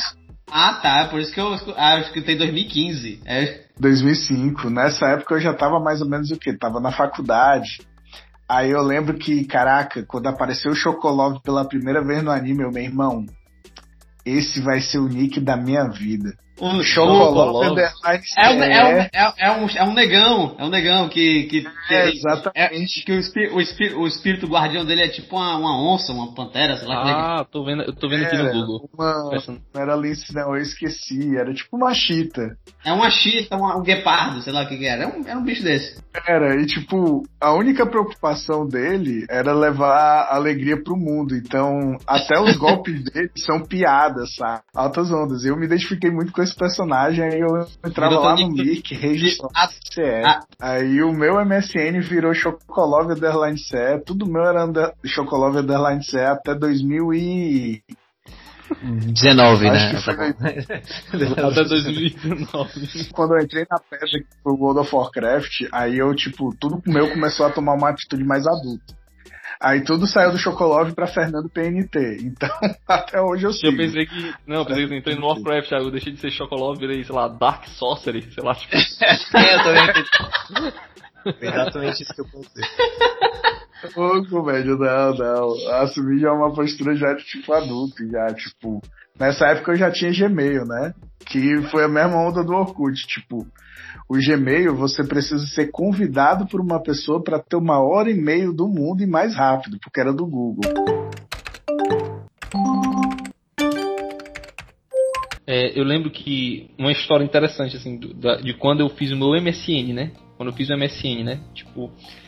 Ah, 0.49 0.69
ah, 0.69 0.73
tá, 0.75 0.99
é 0.99 1.07
por 1.07 1.19
isso 1.19 1.33
que 1.33 1.39
eu 1.39 1.53
ah, 1.75 1.95
acho 1.95 2.13
que 2.13 2.21
tem 2.21 2.37
2015. 2.37 3.21
É. 3.25 3.65
2005, 3.79 4.69
nessa 4.69 5.07
época 5.07 5.35
eu 5.35 5.41
já 5.41 5.53
tava 5.53 5.79
mais 5.79 6.01
ou 6.01 6.07
menos 6.07 6.31
o 6.31 6.37
quê? 6.37 6.53
Tava 6.53 6.79
na 6.79 6.91
faculdade. 6.91 7.81
Aí 8.47 8.69
eu 8.69 8.81
lembro 8.81 9.17
que, 9.17 9.45
caraca, 9.45 10.03
quando 10.03 10.27
apareceu 10.27 10.71
o 10.71 10.75
Chocolove 10.75 11.41
pela 11.41 11.67
primeira 11.67 12.03
vez 12.03 12.21
no 12.21 12.31
anime, 12.31 12.69
meu 12.69 12.81
irmão, 12.81 13.25
esse 14.25 14.61
vai 14.61 14.79
ser 14.79 14.99
o 14.99 15.07
nick 15.07 15.39
da 15.39 15.57
minha 15.57 15.85
vida. 15.85 16.37
Um 16.61 16.83
Chocolove 16.83 17.81
é, 17.81 17.91
é, 18.37 18.49
um, 18.49 18.63
é, 18.63 18.85
um, 18.85 18.97
é, 18.99 19.33
é, 19.39 19.51
um, 19.51 19.67
é 19.69 19.83
um 19.83 19.93
negão, 19.93 20.55
é 20.59 20.63
um 20.63 20.69
negão 20.69 21.09
que. 21.09 21.43
que 21.43 21.67
é, 21.89 22.09
exatamente. 22.09 23.01
É, 23.01 23.03
que 23.03 23.11
o, 23.11 23.19
espírito, 23.19 23.55
o, 23.55 23.61
espírito, 23.61 23.99
o 23.99 24.07
espírito 24.07 24.47
guardião 24.47 24.85
dele 24.85 25.01
é 25.01 25.07
tipo 25.07 25.35
uma, 25.35 25.57
uma 25.57 25.93
onça, 25.93 26.13
uma 26.13 26.33
pantera, 26.35 26.77
sei 26.77 26.87
lá. 26.87 27.09
É 27.09 27.11
ah, 27.11 27.45
tô 27.49 27.65
vendo, 27.65 27.81
eu 27.81 27.93
tô 27.93 28.07
vendo 28.07 28.25
aqui 28.25 28.37
no 28.37 28.51
Google. 28.51 28.89
Uma, 28.93 29.31
não 29.73 29.81
era 29.81 29.95
Lince, 29.95 30.33
não, 30.33 30.55
eu 30.55 30.61
esqueci. 30.61 31.35
Era 31.35 31.51
tipo 31.53 31.75
uma 31.75 31.93
chita. 31.93 32.55
É 32.85 32.93
uma 32.93 33.09
chita, 33.09 33.57
um, 33.57 33.79
um 33.79 33.81
guepardo, 33.81 34.41
sei 34.43 34.53
lá 34.53 34.63
o 34.63 34.67
que, 34.67 34.77
que 34.77 34.85
era. 34.85 35.03
Era 35.03 35.17
um, 35.17 35.27
era 35.27 35.39
um 35.39 35.43
bicho 35.43 35.63
desse. 35.63 35.99
Era, 36.27 36.55
e 36.61 36.65
tipo, 36.67 37.23
a 37.41 37.51
única 37.53 37.83
preocupação 37.85 38.67
dele 38.67 39.25
era 39.27 39.53
levar 39.53 40.27
alegria 40.29 40.81
pro 40.81 40.95
mundo. 40.95 41.35
Então, 41.35 41.97
até 42.05 42.39
os 42.39 42.55
golpes 42.57 43.03
dele 43.05 43.31
são 43.37 43.65
piadas, 43.65 44.35
sabe? 44.35 44.61
Altas 44.75 45.11
ondas. 45.11 45.43
Eu 45.43 45.57
me 45.57 45.65
identifiquei 45.65 46.11
muito 46.11 46.31
com 46.31 46.42
esse 46.43 46.55
personagem, 46.55 47.23
aí 47.23 47.39
eu 47.39 47.67
entrava 47.85 48.19
lá 48.19 48.35
no 48.35 48.49
nick, 48.49 48.93
registrava 48.93 49.69
CE. 49.91 50.23
Aí 50.61 51.01
o 51.01 51.11
meu 51.11 51.43
MSN 51.43 51.99
virou 52.01 52.33
Chocolove 52.33 53.13
Underline 53.13 53.57
CE, 53.57 54.03
tudo 54.05 54.25
meu 54.25 54.43
era 54.43 54.65
under, 54.65 54.93
Chocolove 55.05 55.59
Underline 55.59 56.03
CE 56.03 56.19
até 56.19 56.53
2000 56.53 57.13
e... 57.13 57.83
19, 58.81 59.69
né? 59.69 59.91
Até 61.37 61.63
2019. 61.63 63.11
Quando 63.11 63.35
eu 63.35 63.43
entrei 63.43 63.65
na 63.69 63.77
pedra 63.77 64.07
pro 64.43 64.55
World 64.55 64.79
of 64.79 64.95
Warcraft, 64.95 65.67
aí 65.71 65.97
eu, 65.97 66.13
tipo, 66.15 66.55
tudo 66.59 66.81
meu 66.85 67.11
começou 67.11 67.45
a 67.45 67.51
tomar 67.51 67.73
uma 67.73 67.89
atitude 67.89 68.23
mais 68.23 68.47
adulta. 68.47 68.95
Aí 69.59 69.83
tudo 69.83 70.07
saiu 70.07 70.31
do 70.31 70.37
Chocolove 70.37 70.93
pra 70.93 71.07
Fernando 71.07 71.49
PNT. 71.49 72.17
Então, 72.21 72.49
até 72.87 73.21
hoje 73.21 73.45
eu 73.45 73.53
sei. 73.53 73.69
Eu 73.69 73.77
pensei 73.77 74.05
que. 74.05 74.33
Não, 74.45 74.57
eu 74.57 74.65
pensei 74.65 74.87
que 74.87 74.95
entrei 74.95 75.15
no 75.15 75.27
Warcraft, 75.27 75.71
eu 75.71 75.91
deixei 75.91 76.13
de 76.13 76.19
ser 76.19 76.31
Chocolove, 76.31 76.79
virei, 76.79 77.03
sei 77.03 77.15
lá, 77.15 77.27
Dark 77.27 77.67
Sorcery, 77.67 78.21
sei 78.31 78.43
lá. 78.43 78.55
Tipo... 78.55 78.75
é, 79.37 79.55
eu 79.55 79.63
também. 79.63 80.73
Exatamente 81.41 82.03
isso 82.03 82.13
que 82.13 82.21
eu 82.21 82.25
pensei. 82.25 82.63
Pouco, 83.93 84.43
velho, 84.43 84.77
não, 84.77 85.13
não. 85.13 85.71
Assumir 85.81 86.19
já 86.19 86.31
uma 86.31 86.53
postura 86.53 86.95
já 86.95 87.15
tipo 87.15 87.51
adulto, 87.53 88.07
já, 88.09 88.27
tipo. 88.33 88.81
Nessa 89.19 89.47
época 89.47 89.71
eu 89.71 89.75
já 89.75 89.91
tinha 89.91 90.11
Gmail, 90.11 90.65
né? 90.65 90.93
Que 91.25 91.61
foi 91.63 91.83
a 91.83 91.87
mesma 91.87 92.17
onda 92.17 92.43
do 92.43 92.53
Orkut, 92.53 93.05
tipo, 93.07 93.45
o 94.09 94.15
Gmail, 94.15 94.75
você 94.75 95.03
precisa 95.03 95.45
ser 95.47 95.71
convidado 95.71 96.47
por 96.47 96.59
uma 96.59 96.81
pessoa 96.81 97.23
para 97.23 97.39
ter 97.39 97.55
uma 97.55 97.79
hora 97.79 98.09
e 98.09 98.13
meia 98.13 98.51
do 98.51 98.67
mundo 98.67 99.01
e 99.01 99.07
mais 99.07 99.35
rápido, 99.35 99.77
porque 99.81 99.99
era 99.99 100.11
do 100.11 100.25
Google. 100.25 100.71
É, 105.45 105.77
eu 105.77 105.83
lembro 105.83 106.09
que 106.09 106.69
uma 106.77 106.91
história 106.91 107.23
interessante 107.23 107.75
assim 107.75 107.97
do, 107.97 108.13
da, 108.13 108.37
de 108.37 108.53
quando 108.53 108.79
eu 108.79 108.89
fiz 108.89 109.11
o 109.11 109.17
meu 109.17 109.29
MSN, 109.41 109.93
né? 109.93 110.11
Quando 110.37 110.49
eu 110.49 110.55
fiz 110.55 110.69
o 110.69 110.77
MSN, 110.77 111.23
né? 111.23 111.41
Tipo, 111.53 111.91
é, 111.91 112.22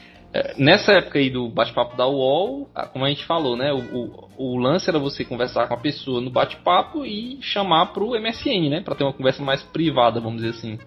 nessa 0.58 0.94
época 0.94 1.20
aí 1.20 1.30
do 1.30 1.50
bate-papo 1.50 1.96
da 1.96 2.08
UOL, 2.08 2.70
como 2.92 3.06
a 3.06 3.10
gente 3.10 3.26
falou, 3.26 3.56
né? 3.56 3.72
O, 3.72 3.80
o, 3.80 4.30
o, 4.38 4.58
lance 4.58 4.90
era 4.90 5.00
você 5.00 5.24
conversar 5.24 5.68
com 5.68 5.74
a 5.74 5.80
pessoa 5.80 6.20
no 6.20 6.30
bate-papo 6.30 7.06
e 7.06 7.38
chamar 7.42 7.88
pro 7.88 8.20
MSN, 8.20 8.70
né? 8.70 8.82
Pra 8.82 8.96
ter 8.96 9.04
uma 9.04 9.14
conversa 9.14 9.44
mais 9.44 9.62
privada, 9.64 10.20
vamos 10.20 10.42
dizer 10.42 10.58
assim. 10.58 10.80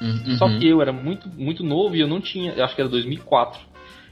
Uhum. 0.00 0.36
Só 0.36 0.48
que 0.48 0.68
eu 0.68 0.82
era 0.82 0.92
muito, 0.92 1.28
muito 1.28 1.64
novo 1.64 1.96
e 1.96 2.00
eu 2.00 2.08
não 2.08 2.20
tinha, 2.20 2.52
eu 2.52 2.64
acho 2.64 2.74
que 2.74 2.80
era 2.80 2.90
2004, 2.90 3.58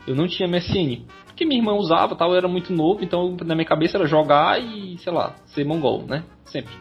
eu 0.07 0.15
não 0.15 0.27
tinha 0.27 0.49
MSN. 0.49 1.05
Porque 1.27 1.45
minha 1.45 1.61
irmã 1.61 1.75
usava 1.75 2.15
tal, 2.15 2.31
eu 2.31 2.37
era 2.37 2.49
muito 2.49 2.73
novo, 2.73 3.05
então 3.05 3.37
na 3.45 3.55
minha 3.55 3.67
cabeça 3.67 3.99
era 3.99 4.07
jogar 4.07 4.61
e, 4.63 4.97
sei 4.99 5.13
lá, 5.13 5.35
ser 5.47 5.65
mongol, 5.65 6.05
né? 6.07 6.25
Sempre. 6.45 6.73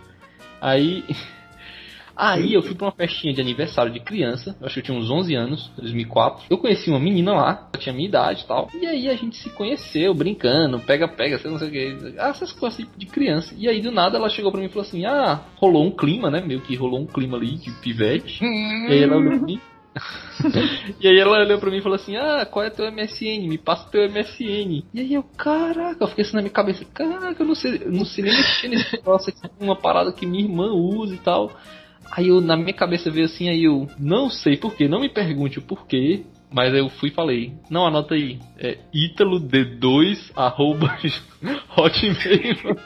Aí 0.62 1.04
Aí 2.16 2.54
eu 2.54 2.62
fui 2.62 2.76
pra 2.76 2.88
uma 2.88 2.92
festinha 2.92 3.34
de 3.34 3.42
aniversário 3.42 3.92
de 3.92 4.00
criança, 4.00 4.56
acho 4.62 4.76
que 4.76 4.80
eu 4.80 4.84
tinha 4.84 4.98
uns 4.98 5.10
11 5.10 5.36
anos, 5.36 5.72
2004. 5.78 6.46
Eu 6.50 6.58
conheci 6.58 6.90
uma 6.90 7.00
menina 7.00 7.34
lá, 7.34 7.70
ela 7.74 7.82
tinha 7.82 7.94
minha 7.94 8.08
idade 8.08 8.44
e 8.44 8.48
tal. 8.48 8.70
E 8.80 8.86
aí 8.86 9.10
a 9.10 9.16
gente 9.16 9.38
se 9.38 9.50
conheceu, 9.50 10.14
brincando, 10.14 10.80
pega, 10.80 11.08
pega, 11.08 11.40
sei 11.40 11.50
não 11.50 11.58
sei 11.58 11.68
o 11.68 11.72
que. 11.72 12.20
Essas 12.20 12.52
coisas 12.52 12.86
de 12.96 13.06
criança. 13.08 13.54
E 13.58 13.68
aí 13.68 13.82
do 13.82 13.92
nada 13.92 14.18
ela 14.18 14.30
chegou 14.30 14.52
pra 14.52 14.60
mim 14.60 14.68
e 14.68 14.70
falou 14.70 14.88
assim: 14.88 15.06
Ah, 15.06 15.42
rolou 15.56 15.84
um 15.86 15.92
clima, 15.92 16.30
né? 16.30 16.42
Meio 16.42 16.62
que 16.62 16.76
rolou 16.76 17.00
um 17.00 17.08
clima 17.08 17.38
ali 17.38 17.56
de 17.58 17.72
pivete. 17.72 18.44
e 18.44 18.92
aí 18.92 19.04
ela 19.04 19.18
olhou 19.18 19.40
pra 19.40 19.48
mim. 19.48 19.60
e 21.00 21.08
aí 21.08 21.20
ela 21.20 21.40
olhou 21.40 21.60
pra 21.60 21.70
mim 21.70 21.78
e 21.78 21.82
falou 21.82 21.96
assim: 21.96 22.16
Ah, 22.16 22.46
qual 22.46 22.66
é 22.66 22.70
teu 22.70 22.92
MSN? 22.92 23.48
Me 23.48 23.58
passa 23.58 23.90
teu 23.90 24.10
MSN. 24.10 24.84
E 24.94 25.00
aí 25.00 25.14
eu, 25.14 25.24
caraca, 25.24 26.04
eu 26.04 26.08
fiquei 26.08 26.24
assim 26.24 26.36
na 26.36 26.42
minha 26.42 26.54
cabeça: 26.54 26.86
Caraca, 26.86 27.42
eu 27.42 27.48
não 27.48 27.56
sei, 27.56 27.82
eu 27.84 27.92
não 27.92 28.06
sei 28.06 28.24
nem 28.24 28.34
mexer 28.34 28.68
nesse 28.68 28.94
negócio 28.98 29.32
aqui, 29.32 29.50
uma 29.60 29.76
parada 29.76 30.12
que 30.12 30.26
minha 30.26 30.44
irmã 30.44 30.72
usa 30.72 31.14
e 31.16 31.20
tal. 31.20 31.52
Aí 32.16 32.28
eu, 32.28 32.40
na 32.40 32.56
minha 32.56 32.74
cabeça 32.74 33.10
veio 33.10 33.26
assim, 33.26 33.50
aí 33.50 33.64
eu, 33.64 33.88
não 33.98 34.30
sei 34.30 34.56
porquê, 34.56 34.88
não 34.88 35.00
me 35.00 35.10
pergunte 35.10 35.58
o 35.58 35.64
porquê, 35.64 36.24
mas 36.52 36.72
eu 36.72 36.88
fui 36.88 37.10
e 37.10 37.12
falei, 37.12 37.54
não, 37.72 37.88
anota 37.88 38.14
aí, 38.14 38.38
é 38.60 38.78
italod2 38.94 40.32
arroba 40.36 40.96
hotmail. 41.76 42.78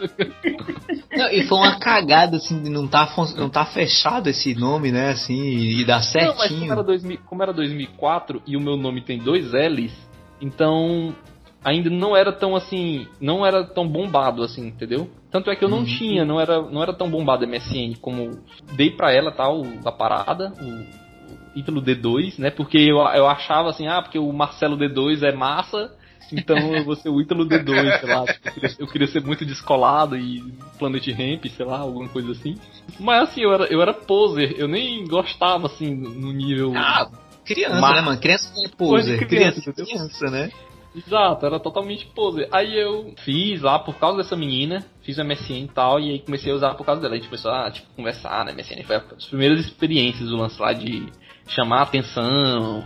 Não, 1.12 1.30
e 1.30 1.44
foi 1.44 1.58
uma 1.58 1.78
cagada, 1.78 2.38
assim, 2.38 2.64
de 2.64 2.70
não 2.70 2.88
tá, 2.88 3.14
não 3.36 3.50
tá 3.50 3.66
fechado 3.66 4.30
esse 4.30 4.56
nome, 4.56 4.94
né, 4.94 5.10
assim, 5.10 5.58
e 5.58 5.84
dar 5.84 6.02
certinho. 6.02 6.32
Não, 6.32 6.38
mas 6.38 6.52
como 6.54 6.72
era, 6.72 6.84
2000, 6.84 7.20
como 7.26 7.44
era 7.44 7.54
2004 7.54 8.42
e 8.48 8.56
o 8.56 8.62
meu 8.62 8.78
nome 8.78 9.02
tem 9.02 9.20
dois 9.20 9.52
L's, 9.52 9.94
então 10.42 11.14
ainda 11.68 11.90
não 11.90 12.16
era 12.16 12.32
tão 12.32 12.56
assim, 12.56 13.06
não 13.20 13.46
era 13.46 13.62
tão 13.62 13.86
bombado 13.86 14.42
assim, 14.42 14.68
entendeu? 14.68 15.10
Tanto 15.30 15.52
é 15.52 15.56
que 15.56 15.66
eu 15.66 15.70
não 15.70 15.80
uhum. 15.80 15.86
tinha, 15.86 16.24
não 16.24 16.40
era, 16.40 16.62
não 16.62 16.82
era 16.82 16.94
tão 16.94 17.10
bombado 17.10 17.46
MSN 17.46 17.96
como 18.00 18.40
dei 18.74 18.90
pra 18.90 19.12
ela 19.12 19.32
tal, 19.32 19.64
a 19.84 19.92
parada, 19.92 20.54
o 20.62 21.60
Ítalo 21.60 21.82
D2, 21.82 22.40
né? 22.40 22.50
Porque 22.50 22.78
eu, 22.78 23.00
eu 23.00 23.28
achava 23.28 23.70
assim, 23.70 23.86
ah, 23.86 24.02
porque 24.02 24.18
o 24.18 24.32
Marcelo 24.32 24.78
D2 24.78 25.24
é 25.24 25.34
massa, 25.34 25.94
então 26.32 26.58
eu 26.58 26.86
vou 26.86 26.96
ser 26.96 27.10
o 27.10 27.20
Ítalo 27.20 27.46
D2, 27.46 28.00
sei 28.00 28.10
lá. 28.10 28.22
Eu, 28.22 28.52
queria, 28.54 28.76
eu, 28.80 28.88
queria, 28.88 29.08
ser 29.08 29.22
muito 29.22 29.46
descolado 29.46 30.16
e 30.16 30.42
Planet 30.80 31.06
Ramp, 31.10 31.48
sei 31.48 31.66
lá, 31.66 31.80
alguma 31.80 32.08
coisa 32.08 32.32
assim. 32.32 32.56
Mas 32.98 33.24
assim, 33.24 33.42
eu 33.42 33.54
era, 33.54 33.66
eu 33.66 33.82
era 33.82 33.94
poser, 33.94 34.56
eu 34.58 34.70
nem 34.70 35.06
gostava 35.06 35.68
assim 35.68 35.94
no 35.94 36.32
nível. 36.32 36.72
Ah, 36.78 37.12
criança, 37.44 37.92
né, 37.92 38.02
mano? 38.02 38.20
Criança 38.22 38.54
é 38.64 38.70
poser. 38.70 39.28
Criança, 39.28 39.62
criança, 39.62 39.74
criança, 39.74 40.32
né? 40.32 40.50
Exato, 40.98 41.46
era 41.46 41.60
totalmente 41.60 42.08
poser. 42.08 42.50
Aí 42.52 42.76
eu 42.76 43.14
fiz 43.24 43.62
lá 43.62 43.78
por 43.78 43.96
causa 44.00 44.18
dessa 44.18 44.36
menina, 44.36 44.84
fiz 45.04 45.18
o 45.18 45.24
MSN 45.24 45.66
e 45.66 45.68
tal, 45.68 46.00
e 46.00 46.12
aí 46.12 46.20
comecei 46.20 46.52
a 46.52 46.56
usar 46.56 46.74
por 46.74 46.86
causa 46.86 47.02
dela. 47.02 47.14
A 47.14 47.18
gente 47.18 47.28
começou 47.28 47.52
a 47.52 47.70
tipo, 47.70 47.88
conversar, 47.96 48.44
né? 48.46 48.54
MSN 48.54 48.84
foi 48.84 48.96
as 48.96 49.26
primeiras 49.28 49.60
experiências 49.60 50.30
do 50.30 50.38
lance 50.38 50.60
lá 50.60 50.74
de 50.74 51.08
chamar 51.48 51.84
atenção. 51.84 52.84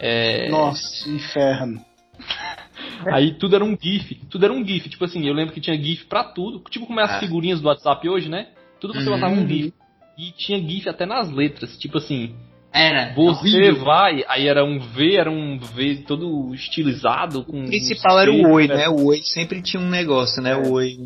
É... 0.00 0.48
Nossa, 0.48 1.08
inferno. 1.08 1.80
Aí 3.12 3.34
tudo 3.34 3.54
era 3.54 3.64
um 3.64 3.76
GIF, 3.80 4.14
tudo 4.28 4.44
era 4.44 4.52
um 4.52 4.64
GIF. 4.64 4.88
Tipo 4.88 5.04
assim, 5.04 5.26
eu 5.26 5.34
lembro 5.34 5.54
que 5.54 5.60
tinha 5.60 5.80
GIF 5.80 6.06
pra 6.06 6.24
tudo. 6.24 6.58
Tipo 6.68 6.86
como 6.86 7.00
é 7.00 7.04
as 7.04 7.12
ah. 7.12 7.20
figurinhas 7.20 7.60
do 7.60 7.68
WhatsApp 7.68 8.08
hoje, 8.08 8.28
né? 8.28 8.48
Tudo 8.80 8.94
você 8.94 9.08
uhum. 9.08 9.14
botava 9.14 9.34
um 9.34 9.46
GIF. 9.46 9.72
E 10.18 10.32
tinha 10.32 10.58
GIF 10.60 10.88
até 10.88 11.06
nas 11.06 11.30
letras. 11.30 11.76
Tipo 11.78 11.98
assim, 11.98 12.34
era. 12.74 13.14
Você 13.14 13.56
horrível. 13.56 13.84
vai, 13.84 14.24
aí 14.26 14.48
era 14.48 14.64
um 14.64 14.80
V, 14.80 15.14
era 15.14 15.30
um 15.30 15.58
V 15.60 16.02
todo 16.04 16.52
estilizado. 16.52 17.44
Com 17.44 17.62
o 17.62 17.66
principal 17.66 18.18
era 18.18 18.32
o 18.32 18.52
Oi, 18.52 18.66
né? 18.66 18.88
O 18.88 19.06
Oi 19.06 19.20
sempre 19.22 19.62
tinha 19.62 19.80
um 19.80 19.88
negócio, 19.88 20.42
né? 20.42 20.56
O 20.56 20.72
Oi. 20.72 20.96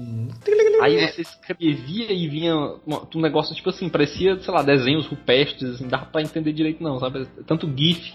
Aí 0.80 1.06
você 1.08 1.20
escrevia 1.20 2.10
e 2.10 2.26
vinha 2.26 2.54
um 2.56 3.20
negócio 3.20 3.54
tipo 3.54 3.68
assim, 3.68 3.88
parecia, 3.90 4.38
sei 4.38 4.54
lá, 4.54 4.62
desenhos 4.62 5.06
rupestres, 5.06 5.74
assim, 5.74 5.86
dava 5.86 6.06
pra 6.06 6.22
entender 6.22 6.54
direito 6.54 6.82
não, 6.82 6.98
sabe? 6.98 7.26
Tanto 7.46 7.70
GIF. 7.76 8.14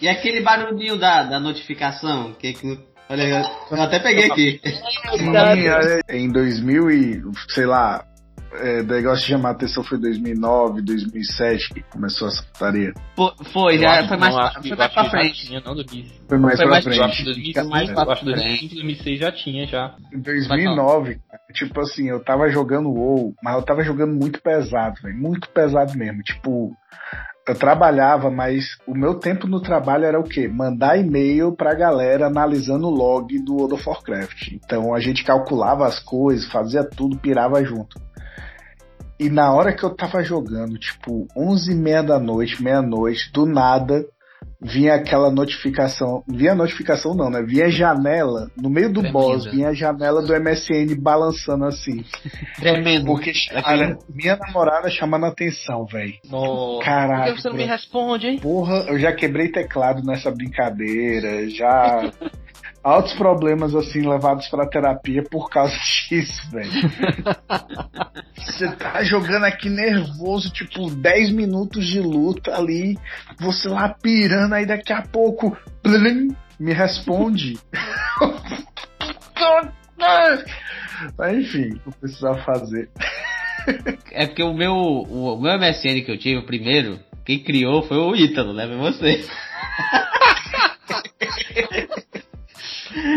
E 0.00 0.08
aquele 0.08 0.40
barulhinho 0.40 0.96
da, 0.96 1.22
da 1.22 1.38
notificação, 1.38 2.32
que, 2.32 2.52
que 2.52 2.78
Olha, 3.10 3.42
eu 3.70 3.82
até 3.82 3.98
peguei 4.00 4.30
aqui. 4.30 4.60
em 6.10 6.30
2000 6.30 6.90
e, 6.90 7.22
sei 7.48 7.64
lá, 7.64 8.04
é, 8.52 8.82
negócio 8.82 9.20
de 9.24 9.32
chamar 9.32 9.50
atenção 9.50 9.84
foi 9.84 9.98
2009, 9.98 10.82
2007 10.82 11.74
que 11.74 11.82
começou 11.82 12.28
essa 12.28 12.42
putaria. 12.42 12.92
foi, 13.52 13.78
já 13.78 14.06
foi 14.08 14.16
mais, 14.16 14.34
pra, 14.34 14.62
foi 14.62 14.76
mais 14.76 14.92
pra 14.92 15.10
frente. 15.10 15.46
Tinha, 15.46 15.60
não, 15.60 15.74
foi 16.28 16.38
mais 16.38 16.56
foi 16.56 16.64
pra 16.64 16.70
mais 16.70 16.84
frente. 16.84 17.24
2005, 17.24 17.68
mais 17.68 17.90
pra 17.90 18.16
frente. 18.16 18.24
2005, 18.24 18.74
2006 18.74 19.18
já 19.20 19.32
tinha, 19.32 19.66
já. 19.66 19.94
Em 20.12 20.20
2009, 20.20 21.20
tipo 21.52 21.80
assim, 21.80 22.08
eu 22.08 22.20
tava 22.20 22.48
jogando 22.48 22.90
WoW, 22.90 23.34
mas 23.42 23.54
eu 23.54 23.62
tava 23.62 23.82
jogando 23.82 24.14
muito 24.14 24.40
pesado, 24.40 24.96
velho. 25.02 25.16
Muito 25.16 25.48
pesado 25.50 25.96
mesmo. 25.96 26.22
Tipo, 26.22 26.76
eu 27.48 27.54
trabalhava, 27.54 28.30
mas 28.30 28.76
o 28.86 28.94
meu 28.94 29.14
tempo 29.14 29.46
no 29.46 29.60
trabalho 29.60 30.04
era 30.04 30.20
o 30.20 30.24
quê? 30.24 30.46
Mandar 30.46 30.98
e-mail 30.98 31.52
pra 31.52 31.74
galera 31.74 32.26
analisando 32.26 32.86
o 32.86 32.90
log 32.90 33.38
do 33.38 33.54
World 33.54 33.74
of 33.74 33.88
Warcraft. 33.88 34.52
Então 34.52 34.94
a 34.94 35.00
gente 35.00 35.24
calculava 35.24 35.86
as 35.86 35.98
coisas, 35.98 36.50
fazia 36.52 36.84
tudo, 36.84 37.18
pirava 37.18 37.64
junto. 37.64 37.98
E 39.18 39.28
na 39.28 39.52
hora 39.52 39.72
que 39.72 39.84
eu 39.84 39.90
tava 39.90 40.22
jogando, 40.22 40.78
tipo, 40.78 41.26
11 41.36 41.72
e 41.72 41.74
meia 41.74 42.02
da 42.02 42.18
noite, 42.18 42.62
meia-noite, 42.62 43.32
do 43.32 43.44
nada, 43.46 44.04
vinha 44.60 44.94
aquela 44.94 45.30
notificação. 45.30 46.22
Vinha 46.28 46.52
a 46.52 46.54
notificação 46.54 47.14
não, 47.14 47.30
né? 47.30 47.42
Vinha 47.42 47.66
a 47.66 47.70
janela, 47.70 48.50
no 48.56 48.68
meio 48.68 48.88
do 48.88 49.00
Tremenda. 49.00 49.12
boss, 49.12 49.44
vinha 49.46 49.68
a 49.68 49.74
janela 49.74 50.22
do 50.22 50.32
MSN 50.32 50.94
balançando 51.00 51.64
assim. 51.64 52.04
Tremendo. 52.56 53.06
Porque 53.06 53.32
cara, 53.62 53.98
minha 54.08 54.36
namorada 54.36 54.90
chamando 54.90 55.26
a 55.26 55.28
atenção, 55.28 55.86
velho. 55.86 56.14
Caralho. 56.82 57.24
Por 57.24 57.36
que 57.36 57.42
você 57.42 57.48
não 57.48 57.56
me 57.56 57.64
responde, 57.64 58.26
hein? 58.26 58.38
Porra, 58.38 58.84
eu 58.88 58.98
já 58.98 59.12
quebrei 59.12 59.48
teclado 59.48 60.02
nessa 60.02 60.30
brincadeira, 60.30 61.48
já. 61.50 62.10
altos 62.88 63.12
problemas 63.14 63.74
assim 63.74 64.08
levados 64.08 64.48
pra 64.48 64.68
terapia 64.68 65.22
por 65.22 65.50
causa 65.50 65.74
disso, 66.08 66.50
velho. 66.50 66.70
você 68.36 68.68
tá 68.76 69.02
jogando 69.02 69.44
aqui 69.44 69.68
nervoso, 69.68 70.50
tipo 70.50 70.90
10 70.90 71.32
minutos 71.32 71.86
de 71.86 72.00
luta 72.00 72.56
ali, 72.56 72.96
você 73.38 73.68
lá 73.68 73.94
pirando, 74.02 74.54
aí 74.54 74.66
daqui 74.66 74.92
a 74.92 75.02
pouco 75.02 75.56
blim, 75.82 76.34
me 76.58 76.72
responde. 76.72 77.58
Mas 81.16 81.34
enfim, 81.34 81.80
vou 81.84 81.94
precisar 82.00 82.34
fazer. 82.44 82.88
É 84.12 84.26
porque 84.26 84.42
o 84.42 84.54
meu, 84.54 84.74
o 84.74 85.40
meu 85.40 85.58
MSN 85.58 86.02
que 86.04 86.10
eu 86.10 86.18
tive, 86.18 86.38
o 86.38 86.46
primeiro, 86.46 86.98
quem 87.24 87.38
criou 87.38 87.82
foi 87.82 87.98
o 87.98 88.16
Ítalo, 88.16 88.54
né? 88.54 88.66
Você. 88.66 89.24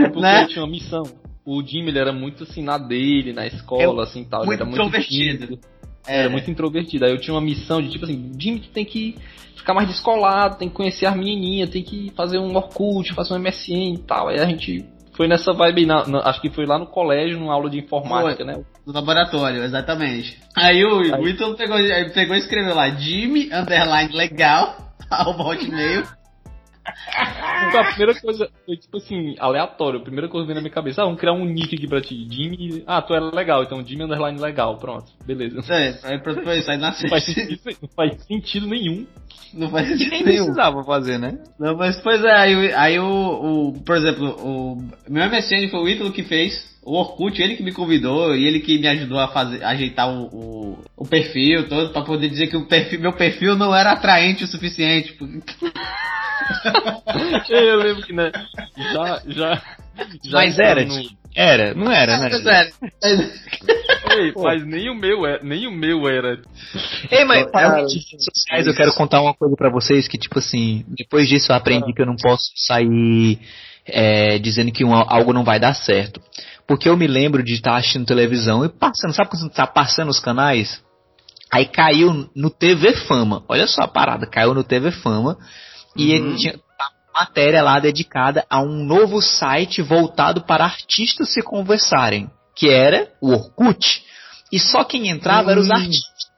Porque 0.10 0.22
né? 0.22 0.48
tinha 0.48 0.64
uma 0.64 0.72
missão. 0.72 1.04
O 1.46 1.62
Jimmy 1.64 1.90
ele 1.90 2.00
era 2.00 2.14
muito 2.14 2.44
assim 2.44 2.62
na 2.64 2.78
dele, 2.78 3.34
na 3.34 3.48
escola, 3.48 3.84
eu, 3.84 4.00
assim 4.00 4.24
tal. 4.24 4.46
Muito 4.46 4.62
ele 4.62 4.62
era 4.62 4.66
muito 4.66 4.82
introvertido. 4.82 5.60
É. 6.08 6.20
Era 6.22 6.30
muito 6.30 6.50
introvertido. 6.50 7.06
Aí 7.06 7.12
eu 7.12 7.20
tinha 7.20 7.34
uma 7.34 7.42
missão 7.42 7.82
de 7.82 7.90
tipo 7.90 8.06
assim, 8.06 8.32
Jimmy, 8.38 8.60
tu 8.60 8.70
tem 8.70 8.86
que 8.86 9.16
ficar 9.56 9.74
mais 9.74 9.88
descolado, 9.88 10.58
tem 10.58 10.70
que 10.70 10.76
conhecer 10.76 11.06
as 11.06 11.16
menininhas, 11.16 11.70
tem 11.70 11.84
que 11.84 12.12
fazer 12.16 12.38
um 12.40 12.56
Orkut, 12.56 13.14
fazer 13.14 13.34
um 13.34 13.40
MSN 13.40 13.94
e 13.94 13.98
tal. 14.00 14.28
Aí 14.28 14.40
a 14.40 14.46
gente 14.46 14.86
foi 15.16 15.28
nessa 15.28 15.54
vibe, 15.54 15.86
na, 15.86 16.08
na, 16.08 16.20
acho 16.30 16.42
que 16.42 16.50
foi 16.50 16.66
lá 16.66 16.80
no 16.80 16.88
colégio, 16.88 17.40
numa 17.40 17.54
aula 17.54 17.70
de 17.70 17.80
informática, 17.80 18.44
foi, 18.44 18.46
né? 18.46 18.64
No 18.86 18.94
laboratório, 18.94 19.64
exatamente. 19.64 20.40
Aí 20.56 20.84
o, 20.84 21.28
Ítalo 21.28 21.56
pegou, 21.56 21.78
pegou 22.14 22.36
e 22.36 22.40
escreveu 22.40 22.74
lá, 22.74 22.90
Jimmy, 22.90 23.50
underline 23.54 24.12
legal, 24.14 24.76
ao 25.10 25.40
hotmail. 25.40 26.04
Então, 27.68 27.82
a 27.82 27.86
primeira 27.86 28.20
coisa 28.20 28.50
foi 28.66 28.76
tipo 28.76 28.98
assim, 28.98 29.36
aleatório. 29.40 30.00
A 30.00 30.04
primeira 30.04 30.28
coisa 30.28 30.44
que 30.44 30.48
veio 30.48 30.56
na 30.56 30.62
minha 30.62 30.74
cabeça, 30.74 31.02
ah, 31.02 31.06
vamos 31.06 31.20
criar 31.20 31.34
um 31.34 31.46
nick 31.46 31.76
aqui 31.76 31.88
pra 31.88 32.02
ti. 32.02 32.28
Jimmy. 32.30 32.84
Ah, 32.88 33.02
tu 33.02 33.14
é 33.14 33.20
legal, 33.20 33.64
então 33.64 33.86
Jimmy 33.86 34.04
underline 34.04 34.40
legal. 34.40 34.78
Pronto, 34.78 35.12
beleza. 35.26 35.62
É, 35.74 36.00
aí 36.04 36.20
pronto 36.20 36.42
foi 36.44 36.60
isso, 36.60 36.72
aí 36.72 36.78
nasceu. 36.78 37.04
Não 37.04 37.10
faz 37.10 37.26
sentido, 37.26 37.62
não 37.82 37.90
faz 37.96 38.24
sentido 38.24 38.68
nenhum. 38.68 39.08
Não 39.54 39.70
faz 39.70 39.88
sentido 39.88 40.10
nem 40.12 40.24
nenhum. 40.24 40.46
precisava 40.46 40.84
fazer, 40.84 41.18
né? 41.20 41.38
Não, 41.60 41.76
mas 41.78 42.00
pois 42.02 42.24
é, 42.24 42.32
aí, 42.32 42.74
aí 42.74 43.00
o, 43.00 43.06
o. 43.06 43.84
Por 43.84 43.96
exemplo, 43.96 44.36
o. 44.40 44.78
Meu 45.10 45.30
MSN 45.30 45.70
foi 45.70 45.80
o 45.80 45.90
Ítalo 45.90 46.12
que 46.12 46.24
fez. 46.24 46.72
O 46.84 46.96
Orkut, 46.96 47.40
ele 47.40 47.56
que 47.56 47.62
me 47.62 47.72
convidou 47.72 48.36
e 48.36 48.44
ele 48.44 48.60
que 48.60 48.80
me 48.80 48.88
ajudou 48.88 49.20
a 49.20 49.28
fazer, 49.28 49.64
a 49.64 49.70
ajeitar 49.70 50.10
o, 50.10 50.24
o, 50.34 50.80
o 50.98 51.06
perfil 51.08 51.70
todo 51.70 51.94
para 51.94 52.02
poder 52.02 52.28
dizer 52.28 52.48
que 52.48 52.58
o 52.58 52.66
perfil, 52.66 53.00
meu 53.00 53.14
perfil 53.14 53.56
não 53.56 53.76
era 53.76 53.92
atraente 53.92 54.44
o 54.44 54.48
suficiente. 54.48 55.16
eu 57.50 57.78
lembro 57.78 58.04
que, 58.04 58.14
né? 58.14 58.32
Já, 58.94 59.22
já. 59.28 59.62
já 60.24 60.32
mas 60.32 60.60
era, 60.60 60.86
no... 60.86 61.02
era, 61.36 61.74
não 61.74 61.92
era, 61.92 62.18
né? 62.18 62.30
Mas 62.32 62.46
era. 62.46 62.70
Ei, 64.18 64.34
mas 64.36 64.66
nem 64.66 64.90
o 64.90 64.96
meu 64.96 65.26
era, 65.26 65.44
nem 65.44 65.68
o 65.68 65.72
meu 65.72 66.08
era. 66.08 66.42
Ei, 67.10 67.24
mas 67.26 67.50
para 67.52 67.84
de 67.86 67.96
redes 67.96 68.26
sociais, 68.26 68.68
eu 68.68 68.76
quero 68.76 68.94
contar 68.94 69.22
uma 69.22 69.34
coisa 69.34 69.56
para 69.56 69.70
vocês 69.70 70.08
que 70.08 70.18
tipo 70.18 70.40
assim, 70.40 70.86
depois 70.90 71.28
disso 71.28 71.52
eu 71.52 71.56
aprendi 71.56 71.94
que 71.94 72.02
eu 72.02 72.06
não 72.06 72.16
posso 72.16 72.52
sair 72.56 73.40
é, 73.86 74.38
dizendo 74.40 74.72
que 74.72 74.84
um, 74.84 74.94
algo 74.94 75.34
não 75.34 75.44
vai 75.44 75.60
dar 75.60 75.74
certo. 75.74 76.22
Porque 76.68 76.88
eu 76.88 76.96
me 76.96 77.08
lembro 77.08 77.44
de 77.44 77.54
estar 77.54 77.76
assistindo 77.76 78.06
televisão 78.06 78.64
e 78.64 78.70
passando, 78.70 79.14
sabe 79.14 79.30
quando 79.30 79.50
tá 79.50 79.68
passando 79.68 80.10
os 80.10 80.20
canais? 80.20 80.82
Aí 81.52 81.66
caiu 81.66 82.30
no 82.34 82.50
TV 82.50 82.94
Fama. 82.94 83.44
Olha 83.50 83.68
só 83.68 83.84
a 83.84 83.88
parada, 83.88 84.26
caiu 84.26 84.54
no 84.54 84.64
TV 84.64 84.92
Fama 84.92 85.38
e 85.96 86.12
ele 86.12 86.30
uhum. 86.30 86.36
tinha 86.36 86.54
uma 86.54 87.22
matéria 87.22 87.62
lá 87.62 87.80
dedicada 87.80 88.46
a 88.50 88.62
um 88.62 88.84
novo 88.84 89.22
site 89.22 89.82
voltado 89.82 90.42
para 90.42 90.64
artistas 90.64 91.34
se 91.34 91.42
conversarem, 91.42 92.30
que 92.56 92.70
era 92.70 93.12
o 93.22 93.32
Orkut. 93.32 94.04
E 94.52 94.60
só 94.60 94.84
quem 94.84 95.10
entrava 95.10 95.52
eram 95.52 95.62
os 95.62 95.72
artistas. 95.72 96.30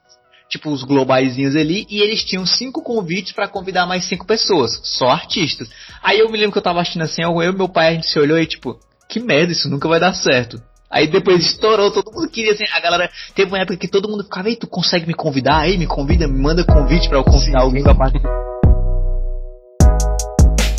tipo 0.49 0.69
os 0.69 0.83
globaizinhos 0.83 1.55
ali, 1.55 1.85
e 1.89 1.99
eles 2.01 2.23
tinham 2.23 2.45
cinco 2.45 2.83
convites 2.83 3.31
para 3.31 3.47
convidar 3.47 3.87
mais 3.87 4.05
cinco 4.05 4.25
pessoas, 4.25 4.79
só 4.83 5.09
artistas. 5.09 5.67
Aí 6.01 6.19
eu 6.19 6.29
me 6.29 6.37
lembro 6.37 6.51
que 6.51 6.59
eu 6.59 6.63
tava 6.63 6.79
assistindo 6.79 7.01
assim, 7.01 7.23
eu 7.23 7.41
e 7.41 7.51
meu 7.51 7.67
pai, 7.67 7.87
a 7.87 7.93
gente 7.93 8.07
se 8.07 8.19
olhou 8.19 8.37
e 8.37 8.45
tipo, 8.45 8.79
que 9.09 9.19
merda, 9.19 9.51
isso 9.51 9.69
nunca 9.69 9.87
vai 9.87 9.99
dar 9.99 10.13
certo. 10.13 10.61
Aí 10.91 11.07
depois 11.07 11.43
estourou, 11.43 11.89
todo 11.89 12.11
mundo 12.11 12.29
queria 12.29 12.51
assim, 12.53 12.65
a 12.71 12.79
galera, 12.79 13.09
teve 13.33 13.49
uma 13.49 13.57
época 13.57 13.77
que 13.77 13.87
todo 13.87 14.07
mundo 14.07 14.23
ficava, 14.23 14.47
ei, 14.47 14.55
tu 14.55 14.67
consegue 14.67 15.07
me 15.07 15.15
convidar? 15.15 15.61
Aí 15.61 15.75
me 15.75 15.87
convida, 15.87 16.27
me 16.27 16.39
manda 16.39 16.63
convite 16.63 17.09
para 17.09 17.17
eu 17.17 17.23
convidar 17.23 17.61
alguém 17.61 17.81
pra 17.81 17.95
participar 17.95 18.52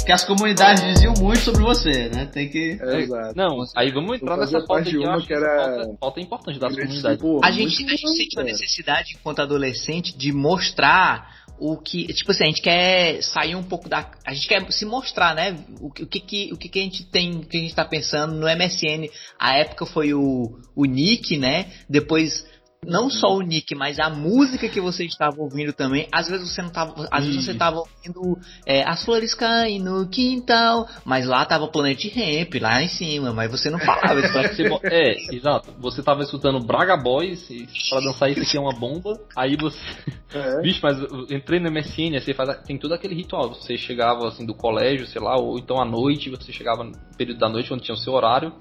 que 0.05 0.13
as 0.13 0.25
comunidades 0.25 0.83
diziam 0.83 1.15
muito 1.19 1.41
sobre 1.41 1.63
você, 1.63 2.09
né? 2.09 2.27
Tem 2.27 2.49
que. 2.49 2.79
É, 2.81 3.01
exato. 3.01 3.37
Não, 3.37 3.65
aí 3.75 3.91
vamos 3.91 4.17
entrar 4.17 4.37
nessa 4.37 4.61
pauta 4.65 4.83
aqui. 4.83 4.97
Uma 4.97 5.21
que 5.21 5.33
era... 5.33 5.57
falta, 5.57 5.97
falta 5.99 6.21
importante 6.21 6.59
das 6.59 6.75
comunidades. 6.75 7.25
A 7.43 7.51
gente, 7.51 7.85
a 7.85 7.97
gente 7.97 8.17
sentiu 8.17 8.41
a 8.41 8.45
necessidade, 8.45 9.17
enquanto 9.19 9.41
adolescente, 9.41 10.17
de 10.17 10.33
mostrar 10.33 11.45
o 11.59 11.77
que. 11.77 12.07
Tipo 12.13 12.33
assim, 12.33 12.45
a 12.45 12.47
gente 12.49 12.63
quer 12.63 13.23
sair 13.23 13.55
um 13.55 13.63
pouco 13.63 13.89
da. 13.89 14.11
A 14.27 14.35
gente 14.35 14.49
quer 14.49 14.71
se 14.71 14.85
mostrar, 14.85 15.35
né? 15.35 15.57
O, 15.81 15.87
o 15.87 15.91
que, 15.91 16.21
que, 16.21 16.53
o 16.53 16.57
que, 16.57 16.69
que 16.69 16.79
a 16.79 16.83
gente 16.83 17.05
tem, 17.05 17.37
o 17.37 17.47
que 17.47 17.57
a 17.57 17.61
gente 17.61 17.75
tá 17.75 17.85
pensando. 17.85 18.35
No 18.35 18.47
MSN, 18.47 19.09
a 19.39 19.57
época 19.57 19.87
foi 19.87 20.13
o, 20.13 20.59
o 20.75 20.85
Nick, 20.85 21.37
né? 21.37 21.67
Depois 21.89 22.45
não 22.87 23.11
só 23.11 23.35
o 23.35 23.41
nick, 23.41 23.75
mas 23.75 23.99
a 23.99 24.11
música 24.11 24.69
que 24.69 24.81
você 24.81 25.05
estava 25.05 25.41
ouvindo 25.41 25.73
também. 25.73 26.09
Às 26.13 26.29
vezes 26.29 26.51
você 26.51 26.63
não 26.63 26.71
tava, 26.71 27.09
às 27.11 27.25
vezes 27.25 27.45
você 27.45 27.53
estava 27.53 27.79
ouvindo 27.79 28.39
é, 28.67 28.83
as 28.83 29.05
flores 29.05 29.35
caem 29.35 29.81
no 29.81 30.09
quintal, 30.09 30.89
mas 31.05 31.27
lá 31.27 31.45
tava 31.45 31.69
Planet 31.69 32.05
Ramp 32.15 32.55
lá 32.61 32.83
em 32.83 32.89
cima, 32.89 33.33
mas 33.33 33.51
você 33.51 33.71
não 33.71 33.79
falava 33.79 34.21
isso. 34.21 34.33
você, 34.33 34.63
é, 34.85 35.35
exato. 35.35 35.73
Você 35.79 36.03
tava 36.03 36.23
escutando 36.23 36.65
Braga 36.65 36.97
Boys 36.97 37.49
para 37.91 38.01
dançar 38.01 38.31
isso 38.31 38.43
aqui 38.43 38.57
é 38.57 38.61
uma 38.61 38.73
bomba. 38.73 39.19
Aí 39.37 39.57
você, 39.57 39.79
é. 40.33 40.61
bicho, 40.63 40.81
mas 40.83 40.99
eu 40.99 41.37
entrei 41.37 41.61
no 41.61 41.71
MSN, 41.71 42.21
você 42.21 42.35
faz, 42.35 42.63
tem 42.65 42.79
todo 42.79 42.95
aquele 42.95 43.15
ritual. 43.15 43.55
Você 43.55 43.77
chegava 43.77 44.29
assim 44.29 44.45
do 44.45 44.55
colégio, 44.55 45.07
sei 45.07 45.21
lá, 45.21 45.37
ou 45.37 45.59
então 45.59 45.81
à 45.81 45.85
noite, 45.85 46.31
você 46.31 46.53
chegava 46.53 46.85
no 46.85 46.93
período 47.17 47.39
da 47.39 47.49
noite 47.49 47.73
onde 47.73 47.85
tinha 47.85 47.95
o 47.95 47.99
seu 47.99 48.13
horário 48.13 48.53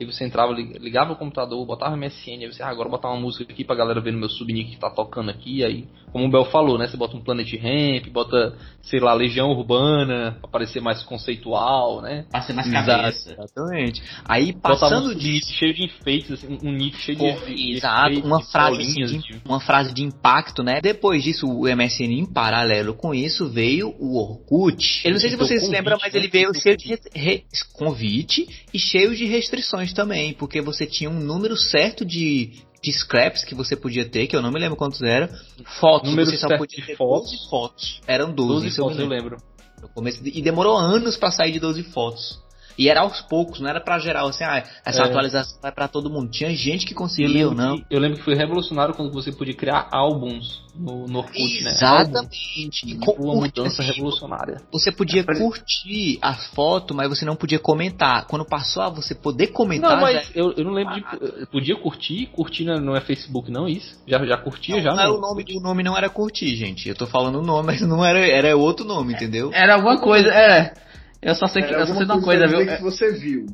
e 0.00 0.06
você 0.06 0.24
entrava, 0.24 0.52
ligava 0.52 1.12
o 1.12 1.16
computador, 1.16 1.64
botava 1.66 1.94
MSN, 1.94 2.40
aí 2.40 2.46
você, 2.46 2.62
ah, 2.62 2.68
agora 2.68 2.88
botar 2.88 3.08
uma 3.08 3.20
música 3.20 3.44
aqui 3.52 3.62
pra 3.62 3.76
galera 3.76 4.00
ver 4.00 4.12
no 4.12 4.18
meu 4.18 4.30
subnick 4.30 4.70
que 4.70 4.80
tá 4.80 4.88
tocando 4.88 5.30
aqui, 5.30 5.62
aí, 5.62 5.86
como 6.10 6.24
o 6.24 6.30
Bel 6.30 6.46
falou, 6.46 6.78
né, 6.78 6.88
você 6.88 6.96
bota 6.96 7.14
um 7.16 7.20
Planet 7.20 7.52
Ramp, 7.52 8.08
bota, 8.10 8.56
sei 8.80 8.98
lá, 8.98 9.12
Legião 9.12 9.50
Urbana, 9.50 10.38
pra 10.40 10.50
parecer 10.50 10.80
mais 10.80 11.02
conceitual, 11.02 12.00
né? 12.00 12.24
Pra 12.30 12.40
ser 12.40 12.54
mais 12.54 12.70
cabeça. 12.70 13.32
Exatamente. 13.32 14.02
Aí, 14.24 14.54
passando 14.54 15.14
de... 15.14 15.44
cheio 15.44 15.74
de 15.74 15.84
enfeites, 15.84 16.32
assim, 16.32 16.58
um 16.64 16.72
nick 16.72 16.96
cheio 16.96 17.18
Pô, 17.18 17.32
de... 17.44 17.76
Exato, 17.76 18.20
uma 18.20 18.40
frase, 18.40 18.94
de, 18.94 19.40
uma 19.44 19.60
frase 19.60 19.92
de 19.92 20.02
impacto, 20.02 20.62
né? 20.62 20.80
Depois 20.80 21.22
disso, 21.22 21.46
o 21.46 21.64
MSN, 21.64 22.12
em 22.12 22.26
paralelo 22.26 22.94
com 22.94 23.14
isso, 23.14 23.50
veio 23.50 23.94
o 23.98 24.18
Orkut. 24.18 25.02
Eu 25.04 25.12
não 25.12 25.20
sei 25.20 25.28
se 25.28 25.36
vocês 25.36 25.62
se 25.62 25.70
lembram, 25.70 25.98
mas 26.00 26.14
ele 26.14 26.24
né? 26.24 26.30
veio 26.32 26.54
cheio 26.54 26.76
de 26.78 26.98
convite 27.74 28.48
e 28.72 28.78
cheio 28.78 29.14
de 29.14 29.26
restrições 29.26 29.89
também, 29.94 30.32
porque 30.34 30.60
você 30.60 30.86
tinha 30.86 31.10
um 31.10 31.18
número 31.18 31.56
certo 31.56 32.04
de, 32.04 32.52
de 32.82 32.92
scraps 32.92 33.44
que 33.44 33.54
você 33.54 33.76
podia 33.76 34.08
ter, 34.08 34.26
que 34.26 34.36
eu 34.36 34.42
não 34.42 34.50
me 34.50 34.58
lembro 34.58 34.76
quantos 34.76 35.02
eram. 35.02 35.28
Fotos, 35.80 36.10
número 36.10 36.30
você 36.30 36.36
só 36.36 36.56
podia 36.56 36.84
ter 36.84 36.96
fotos. 36.96 37.30
12 37.30 37.50
fotos. 37.50 38.00
Eram 38.06 38.32
12, 38.32 38.52
12 38.66 38.76
fotos, 38.76 38.98
eu 38.98 39.06
lembro. 39.06 39.36
Eu 39.82 40.02
lembro. 40.02 40.20
e 40.24 40.42
demorou 40.42 40.76
anos 40.76 41.16
para 41.16 41.30
sair 41.30 41.52
de 41.52 41.60
12 41.60 41.82
fotos. 41.84 42.38
E 42.80 42.88
era 42.88 43.02
aos 43.02 43.20
poucos, 43.20 43.60
não 43.60 43.68
era 43.68 43.78
pra 43.78 43.98
geral, 43.98 44.28
assim, 44.28 44.42
ah, 44.42 44.64
essa 44.86 45.02
é. 45.02 45.04
atualização 45.04 45.60
vai 45.60 45.70
pra 45.70 45.86
todo 45.86 46.08
mundo. 46.08 46.30
Tinha 46.30 46.48
gente 46.56 46.86
que 46.86 46.94
conseguia 46.94 47.46
ou 47.46 47.54
não. 47.54 47.76
Que, 47.76 47.84
eu 47.90 48.00
lembro 48.00 48.16
que 48.16 48.24
foi 48.24 48.34
revolucionário 48.34 48.94
quando 48.94 49.12
você 49.12 49.30
podia 49.30 49.52
criar 49.52 49.86
álbuns 49.92 50.62
no, 50.74 51.06
no 51.06 51.18
Orkut, 51.18 51.62
né? 51.62 51.72
Exatamente. 51.72 52.86
E 52.86 52.96
com 52.96 53.12
uma 53.22 53.34
mudança 53.34 53.82
revolucionária. 53.82 54.62
Você 54.72 54.90
podia 54.90 55.20
é, 55.20 55.24
curtir 55.24 56.18
a 56.22 56.32
foto, 56.32 56.94
mas 56.94 57.06
você 57.10 57.26
não 57.26 57.36
podia 57.36 57.58
comentar. 57.58 58.26
Quando 58.26 58.46
passou 58.46 58.82
a 58.82 58.88
você 58.88 59.14
poder 59.14 59.48
comentar. 59.48 59.96
Não, 59.96 60.00
mas 60.00 60.28
já... 60.28 60.30
eu, 60.34 60.54
eu 60.56 60.64
não 60.64 60.72
lembro 60.72 60.94
de. 60.94 61.46
Podia 61.48 61.76
curtir, 61.76 62.30
curtir 62.32 62.64
não 62.64 62.96
é 62.96 63.02
Facebook, 63.02 63.50
não, 63.50 63.68
isso? 63.68 64.00
Já, 64.06 64.24
já 64.24 64.38
curtia, 64.38 64.76
não, 64.76 64.82
já? 64.82 64.94
Não, 64.94 65.16
o 65.16 65.20
nome, 65.20 65.44
o 65.54 65.60
nome 65.60 65.82
não 65.82 65.94
era 65.98 66.08
curtir, 66.08 66.56
gente. 66.56 66.88
Eu 66.88 66.94
tô 66.94 67.06
falando 67.06 67.40
o 67.40 67.42
nome, 67.42 67.66
mas 67.66 67.82
não 67.82 68.02
era, 68.02 68.26
era 68.26 68.56
outro 68.56 68.86
nome, 68.86 69.12
entendeu? 69.12 69.50
Era 69.52 69.74
alguma 69.74 69.98
coisa, 69.98 70.30
é. 70.30 70.72
Eu 71.22 71.34
só 71.34 71.46
sei 71.46 71.62
que 71.62 71.74
eu 71.74 71.86
só 71.86 71.94
sei 71.94 72.04
uma 72.04 72.22
coisa, 72.22 72.46
viu? 72.46 72.66
que 72.66 72.82
você 72.82 73.12
viu. 73.12 73.46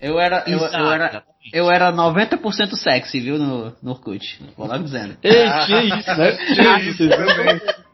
Eu 0.00 0.18
era, 0.18 0.44
eu, 0.46 0.58
eu 0.58 0.90
era, 0.90 1.22
eu 1.52 1.70
era 1.70 1.92
90% 1.92 2.74
sexy, 2.74 3.20
viu, 3.20 3.38
no, 3.38 3.76
no 3.82 3.90
Orkut. 3.90 4.42
Vou 4.56 4.66
lá 4.66 4.78
dizendo. 4.78 5.18
Ei, 5.22 5.44
tinha 5.66 5.82
isso, 5.82 6.16
né? 6.16 6.32
Tinha 6.54 6.80
isso. 6.80 7.02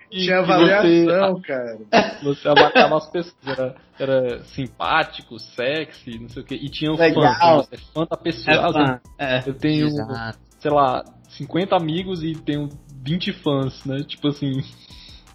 Tinha 0.09 0.39
avaliação, 0.39 1.35
você, 1.35 1.43
cara. 1.47 1.79
Você 2.23 2.49
avaliava 2.49 2.97
as 2.97 3.11
pessoas, 3.11 3.37
era, 3.45 3.75
era 3.99 4.45
simpático, 4.45 5.39
sexy, 5.39 6.19
não 6.21 6.29
sei 6.29 6.43
o 6.43 6.47
que. 6.47 6.55
E 6.55 6.69
tinha 6.71 6.93
um 6.93 6.97
Legal. 6.97 7.25
fã, 7.35 7.57
você 7.57 7.75
é 7.75 7.79
fã 7.93 8.07
da 8.09 8.17
pessoa. 8.17 8.55
É 8.55 8.73
fã. 8.73 9.01
É. 9.19 9.43
Eu 9.45 9.55
tenho, 9.55 9.87
Exato. 9.87 10.39
sei 10.61 10.71
lá, 10.71 11.03
50 11.31 11.77
amigos 11.77 12.23
e 12.23 12.35
tenho 12.35 12.69
20 13.03 13.33
fãs, 13.33 13.85
né? 13.85 14.05
Tipo 14.07 14.29
assim. 14.29 14.53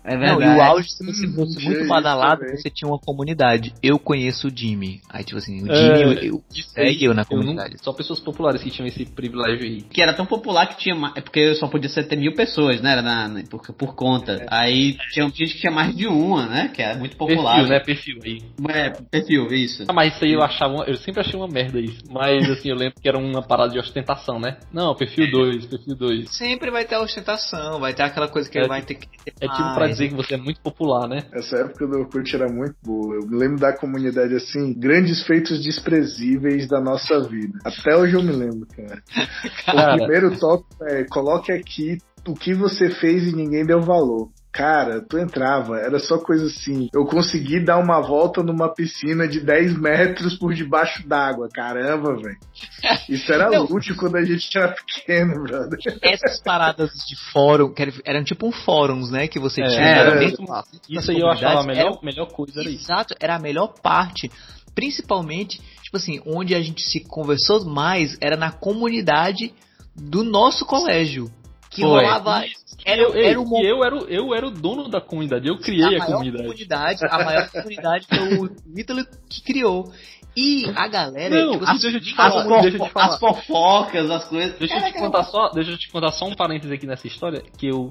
É 0.03 0.17
verdade. 0.17 0.45
Não, 0.45 0.55
e 0.55 0.57
o 0.57 0.61
auge, 0.61 0.89
se 0.89 1.05
você 1.05 1.27
fosse 1.27 1.59
hum, 1.59 1.69
muito 1.69 1.87
badalado, 1.87 2.41
você 2.49 2.69
tinha 2.69 2.89
uma 2.89 2.99
comunidade. 2.99 3.73
Eu 3.83 3.99
conheço 3.99 4.47
o 4.47 4.51
Jimmy. 4.55 5.01
Aí, 5.09 5.23
tipo 5.23 5.37
assim, 5.37 5.61
o 5.63 5.71
é, 5.71 5.75
Jimmy 5.75 6.17
é, 6.17 6.29
eu, 6.29 6.43
segue 6.73 7.05
eu 7.05 7.13
na 7.13 7.23
comunidade. 7.23 7.73
Eu 7.73 7.77
não, 7.77 7.83
só 7.83 7.93
pessoas 7.93 8.19
populares 8.19 8.63
que 8.63 8.71
tinham 8.71 8.87
esse 8.87 9.05
privilégio 9.05 9.63
aí. 9.63 9.81
Que 9.83 10.01
era 10.01 10.13
tão 10.13 10.25
popular 10.25 10.67
que 10.67 10.77
tinha. 10.77 10.95
É 11.15 11.21
porque 11.21 11.53
só 11.55 11.67
podia 11.67 11.89
ser 11.89 12.01
até 12.01 12.15
mil 12.15 12.33
pessoas, 12.33 12.81
né? 12.81 12.93
Era 12.93 13.01
na, 13.01 13.27
na 13.27 13.43
por, 13.43 13.61
por 13.73 13.95
conta. 13.95 14.33
É. 14.33 14.45
Aí 14.49 14.97
tinha 15.11 15.25
gente 15.27 15.53
que 15.53 15.59
tinha 15.59 15.71
mais 15.71 15.95
de 15.95 16.07
uma, 16.07 16.47
né? 16.47 16.71
Que 16.73 16.81
era 16.81 16.97
muito 16.97 17.15
popular. 17.15 17.55
Perfil, 17.55 17.69
né? 17.69 17.79
Perfil 17.79 18.19
aí. 18.25 18.41
É, 18.69 18.89
perfil, 18.89 19.47
isso. 19.53 19.85
Ah, 19.87 19.93
mas 19.93 20.15
isso 20.15 20.25
aí 20.25 20.33
eu 20.33 20.41
achava. 20.41 20.83
Eu 20.87 20.95
sempre 20.95 21.21
achei 21.21 21.39
uma 21.39 21.47
merda 21.47 21.79
isso. 21.79 22.01
Mas 22.09 22.49
assim, 22.49 22.69
eu 22.69 22.75
lembro 22.75 22.99
que 22.99 23.07
era 23.07 23.17
uma 23.17 23.41
parada 23.43 23.71
de 23.71 23.79
ostentação, 23.79 24.39
né? 24.39 24.57
Não, 24.73 24.95
perfil 24.95 25.29
2, 25.29 25.65
perfil 25.67 25.95
2. 25.95 26.35
Sempre 26.35 26.71
vai 26.71 26.85
ter 26.85 26.97
ostentação, 26.97 27.79
vai 27.79 27.93
ter 27.93 28.03
aquela 28.03 28.27
coisa 28.27 28.49
que 28.49 28.57
é, 28.57 28.61
ele 28.61 28.67
vai 28.67 28.81
ter 28.81 28.95
que. 28.95 29.07
É 29.39 29.47
tipo 29.47 29.73
pra 29.73 29.90
dizer 29.91 30.09
que 30.09 30.15
você 30.15 30.35
é 30.35 30.37
muito 30.37 30.61
popular, 30.61 31.07
né? 31.07 31.23
Essa 31.33 31.57
época 31.57 31.87
do 31.87 31.99
Orkut 31.99 32.35
era 32.35 32.47
muito 32.47 32.75
boa. 32.83 33.15
Eu 33.15 33.27
me 33.27 33.37
lembro 33.37 33.59
da 33.59 33.73
comunidade 33.73 34.35
assim, 34.35 34.73
grandes 34.73 35.25
feitos 35.25 35.63
desprezíveis 35.63 36.67
da 36.67 36.81
nossa 36.81 37.19
vida. 37.21 37.59
Até 37.63 37.95
hoje 37.95 38.15
eu 38.15 38.23
me 38.23 38.31
lembro, 38.31 38.67
cara. 38.67 39.01
cara. 39.65 39.95
O 39.95 39.97
primeiro 39.97 40.39
tópico 40.39 40.83
é 40.83 41.05
coloque 41.05 41.51
aqui 41.51 41.97
o 42.27 42.33
que 42.33 42.53
você 42.53 42.89
fez 42.89 43.27
e 43.27 43.35
ninguém 43.35 43.65
deu 43.65 43.81
valor. 43.81 44.29
Cara, 44.51 45.01
tu 45.01 45.17
entrava, 45.17 45.77
era 45.77 45.97
só 45.97 46.17
coisa 46.17 46.47
assim. 46.47 46.89
Eu 46.93 47.05
consegui 47.05 47.63
dar 47.63 47.77
uma 47.77 48.01
volta 48.01 48.43
numa 48.43 48.67
piscina 48.67 49.25
de 49.25 49.39
10 49.39 49.79
metros 49.79 50.37
por 50.37 50.53
debaixo 50.53 51.07
d'água. 51.07 51.47
Caramba, 51.53 52.15
velho. 52.17 52.37
Isso 53.07 53.31
era 53.31 53.49
Não. 53.49 53.63
útil 53.63 53.95
quando 53.95 54.17
a 54.17 54.25
gente 54.25 54.57
era 54.57 54.75
pequeno, 54.75 55.43
brother. 55.43 55.79
Essas 56.01 56.41
paradas 56.41 56.91
de 57.07 57.15
fórum, 57.31 57.73
que 57.73 57.81
eram 58.03 58.23
tipo 58.25 58.45
um 58.45 58.51
fóruns, 58.51 59.09
né? 59.09 59.25
Que 59.27 59.39
você 59.39 59.61
é, 59.61 59.67
tinha. 59.67 59.81
Era 59.81 60.19
mesmo, 60.19 60.45
isso 60.89 61.11
aí 61.11 61.19
eu 61.21 61.29
achava 61.29 61.61
a 61.61 61.63
melhor, 61.63 61.93
era, 61.93 61.99
melhor 62.03 62.25
coisa. 62.27 62.59
Era 62.59 62.69
exato, 62.69 63.15
era 63.21 63.35
a 63.35 63.39
melhor 63.39 63.73
parte. 63.81 64.29
Principalmente, 64.75 65.61
tipo 65.81 65.95
assim, 65.95 66.21
onde 66.25 66.53
a 66.55 66.61
gente 66.61 66.81
se 66.81 66.99
conversou 66.99 67.63
mais 67.65 68.17
era 68.19 68.35
na 68.35 68.51
comunidade 68.51 69.53
do 69.95 70.23
nosso 70.23 70.65
colégio 70.65 71.31
que 71.69 71.81
Foi. 71.81 71.89
rolava. 71.89 72.43
Era, 72.85 73.01
eu, 73.01 73.13
era 73.13 73.39
uma... 73.39 73.61
eu, 73.61 73.83
era, 73.83 73.95
eu 73.95 74.33
era 74.33 74.47
o 74.47 74.51
dono 74.51 74.89
da 74.89 74.99
comunidade, 74.99 75.47
eu 75.47 75.57
criei 75.57 75.97
a, 75.97 76.03
a 76.03 76.05
comunidade. 76.05 76.43
comunidade. 76.43 76.99
A 77.09 77.23
maior 77.23 77.49
comunidade 77.49 78.07
foi 78.07 78.37
o 78.37 78.49
Ítalo 78.77 79.05
que 79.29 79.41
criou. 79.43 79.91
E 80.35 80.65
a 80.75 80.87
galera. 80.87 81.45
Não, 81.45 81.53
tipo, 81.53 81.65
as, 81.65 81.81
deixa, 81.81 81.97
eu 81.97 82.01
te 82.01 82.15
falar, 82.15 82.41
as, 82.41 82.61
deixa 82.61 82.77
eu 82.77 82.85
te 82.85 82.91
falar. 82.91 83.05
As 83.07 83.19
fofocas, 83.19 84.09
as 84.09 84.23
coisas. 84.25 84.57
Deixa 84.57 84.77
eu, 84.77 84.83
te 84.83 84.93
contar 84.93 85.23
só, 85.25 85.49
deixa 85.49 85.71
eu 85.71 85.77
te 85.77 85.91
contar 85.91 86.11
só 86.13 86.25
um 86.25 86.33
parênteses 86.33 86.71
aqui 86.71 86.87
nessa 86.87 87.05
história. 87.05 87.43
Que 87.57 87.67
eu 87.67 87.89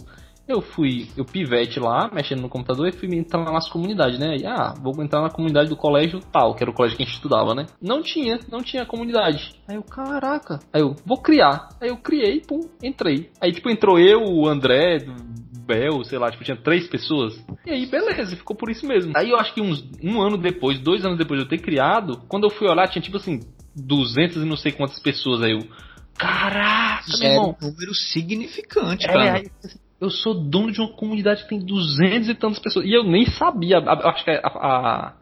eu 0.53 0.61
fui, 0.61 1.09
eu 1.17 1.25
pivete 1.25 1.79
lá, 1.81 2.11
mexendo 2.13 2.41
no 2.41 2.49
computador 2.49 2.89
e 2.89 2.93
fui 2.93 3.09
entrar 3.17 3.45
nas 3.45 3.69
comunidades, 3.69 4.19
né? 4.19 4.37
E, 4.37 4.47
ah, 4.47 4.75
vou 4.81 5.03
entrar 5.03 5.21
na 5.21 5.31
comunidade 5.31 5.69
do 5.69 5.77
colégio 5.77 6.21
tal, 6.33 6.55
que 6.55 6.63
era 6.63 6.71
o 6.71 6.75
colégio 6.75 6.97
que 6.97 7.03
a 7.03 7.07
gente 7.07 7.15
estudava, 7.15 7.55
né? 7.55 7.67
Não 7.81 8.03
tinha, 8.03 8.39
não 8.51 8.61
tinha 8.61 8.87
comunidade. 8.87 9.55
Aí 9.69 9.77
eu, 9.77 9.83
caraca. 9.83 10.59
Aí 10.73 10.81
eu, 10.81 10.95
vou 11.05 11.21
criar. 11.21 11.69
Aí 11.81 11.89
eu 11.89 11.97
criei, 11.97 12.41
pum, 12.41 12.61
entrei. 12.83 13.31
Aí, 13.41 13.53
tipo, 13.53 13.71
entrou 13.71 13.99
eu, 13.99 14.23
o 14.23 14.47
André, 14.47 14.99
Bel, 15.71 16.03
sei 16.05 16.19
lá, 16.19 16.31
tipo, 16.31 16.43
tinha 16.43 16.57
três 16.57 16.89
pessoas. 16.89 17.41
E 17.65 17.71
aí, 17.71 17.87
beleza, 17.87 18.37
ficou 18.37 18.57
por 18.57 18.71
isso 18.71 18.87
mesmo. 18.87 19.13
Aí 19.17 19.31
eu 19.31 19.37
acho 19.37 19.55
que 19.55 19.61
uns 19.61 19.85
um 20.03 20.21
ano 20.21 20.37
depois, 20.37 20.81
dois 20.81 21.05
anos 21.05 21.17
depois 21.17 21.39
de 21.39 21.47
eu 21.47 21.49
ter 21.49 21.59
criado, 21.59 22.23
quando 22.29 22.45
eu 22.45 22.51
fui 22.51 22.69
olhar, 22.69 22.89
tinha 22.89 23.03
tipo 23.03 23.17
assim, 23.17 23.41
200 23.77 24.39
e 24.39 24.45
não 24.45 24.57
sei 24.57 24.73
quantas 24.73 24.99
pessoas. 24.99 25.43
Aí 25.43 25.53
eu, 25.53 25.61
caraca, 26.19 27.05
meu 27.19 27.31
irmão. 27.31 27.57
um 27.63 27.67
número 27.67 27.95
significante, 27.95 29.05
é, 29.05 29.09
cara. 29.09 29.35
Aí, 29.35 29.51
eu 30.01 30.11
sou 30.11 30.35
dono 30.35 30.73
de 30.73 30.81
uma 30.81 30.93
comunidade 30.93 31.43
que 31.43 31.49
tem 31.51 31.59
duzentos 31.59 32.29
e 32.29 32.35
tantas 32.35 32.59
pessoas. 32.59 32.87
E 32.87 32.93
eu 32.93 33.05
nem 33.05 33.27
sabia. 33.27 33.77
Eu 33.77 34.09
acho 34.09 34.25
que 34.25 34.31
a, 34.31 34.41
a, 34.45 35.13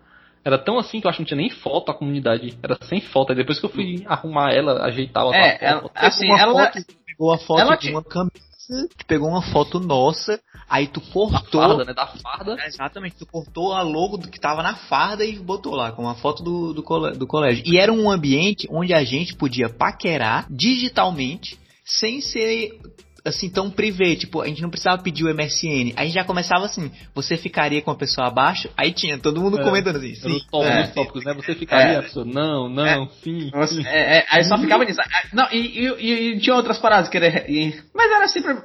era 0.44 0.58
tão 0.58 0.78
assim 0.78 1.00
que 1.00 1.06
eu 1.06 1.10
acho 1.10 1.16
que 1.16 1.22
não 1.22 1.26
tinha 1.26 1.40
nem 1.40 1.50
foto 1.50 1.90
a 1.90 1.94
comunidade. 1.94 2.56
Era 2.62 2.78
sem 2.82 3.00
foto. 3.00 3.30
Aí 3.30 3.36
depois 3.36 3.58
que 3.58 3.66
eu 3.66 3.70
fui 3.70 4.04
arrumar 4.06 4.52
ela, 4.52 4.84
ajeitar 4.84 5.24
ela. 5.24 5.36
É, 5.36 5.58
ela, 5.60 5.90
assim, 5.94 6.26
uma 6.26 6.40
ela. 6.40 6.72
Foto, 6.72 6.86
pegou 7.06 7.32
a 7.32 7.38
foto 7.38 7.60
ela 7.60 7.76
de 7.76 7.90
uma 7.90 8.04
camisa 8.04 8.48
tu 8.68 9.06
pegou 9.06 9.28
uma 9.28 9.42
foto 9.42 9.80
nossa, 9.80 10.38
aí 10.68 10.86
tu 10.86 11.00
cortou. 11.00 11.60
Da 11.60 11.68
farda, 11.68 11.84
né? 11.84 11.94
Da 11.94 12.06
farda. 12.06 12.56
Exatamente, 12.66 13.16
tu 13.16 13.26
cortou 13.26 13.72
a 13.72 13.82
logo 13.82 14.18
do 14.18 14.28
que 14.28 14.38
tava 14.38 14.62
na 14.62 14.74
farda 14.74 15.24
e 15.24 15.38
botou 15.38 15.74
lá, 15.74 15.92
com 15.92 16.02
uma 16.02 16.14
foto 16.14 16.42
do, 16.42 16.74
do, 16.74 16.82
cole, 16.82 17.16
do 17.16 17.26
colégio. 17.26 17.64
E 17.66 17.78
era 17.78 17.92
um 17.92 18.10
ambiente 18.10 18.68
onde 18.70 18.92
a 18.92 19.02
gente 19.04 19.34
podia 19.34 19.68
paquerar 19.68 20.46
digitalmente, 20.50 21.58
sem 21.84 22.20
ser 22.20 22.78
assim, 23.24 23.48
tão 23.50 23.70
privê, 23.70 24.16
tipo, 24.16 24.40
a 24.40 24.46
gente 24.46 24.62
não 24.62 24.70
precisava 24.70 25.02
pedir 25.02 25.24
o 25.24 25.28
MSN. 25.34 25.92
A 25.96 26.04
gente 26.04 26.14
já 26.14 26.24
começava 26.24 26.64
assim, 26.64 26.90
você 27.14 27.36
ficaria 27.36 27.82
com 27.82 27.90
a 27.90 27.94
pessoa 27.96 28.28
abaixo, 28.28 28.68
aí 28.76 28.92
tinha 28.92 29.18
todo 29.18 29.40
mundo 29.40 29.60
É. 29.60 29.64
comentando 29.64 29.96
assim, 29.96 30.14
sim. 30.14 30.40
tópicos, 30.50 30.66
É. 30.76 30.82
os 30.82 30.88
tópicos, 30.90 31.24
né? 31.24 31.34
Você 31.34 31.54
ficaria, 31.54 31.94
É. 31.94 31.98
a 31.98 32.02
pessoa, 32.02 32.24
não, 32.24 32.68
não, 32.68 33.08
sim, 33.22 33.50
Você- 33.52 33.74
sim. 33.76 33.86
é, 33.86 34.18
é, 34.18 34.26
aí 34.30 34.44
só 34.44 34.56
ficava 34.58 34.84
nisso. 34.84 35.00
Ah, 35.00 35.22
Não, 35.32 35.48
e, 35.52 35.58
e- 35.58 36.34
e- 36.34 36.40
tinha 36.40 36.54
outras 36.56 36.78
paradas 36.78 37.08
que 37.08 37.16
era. 37.16 37.50
e- 37.50 37.74
mas 37.94 38.10
era 38.10 38.28
sempre 38.28 38.56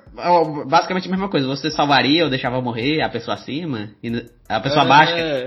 basicamente 0.67 1.07
a 1.07 1.11
mesma 1.11 1.29
coisa. 1.29 1.47
Você 1.47 1.69
salvaria 1.71 2.23
ou 2.23 2.29
deixava 2.29 2.61
morrer 2.61 3.01
a 3.01 3.09
pessoa 3.09 3.35
acima, 3.35 3.89
e 4.01 4.09
a 4.47 4.60
pessoa. 4.60 4.84
É, 4.84 4.88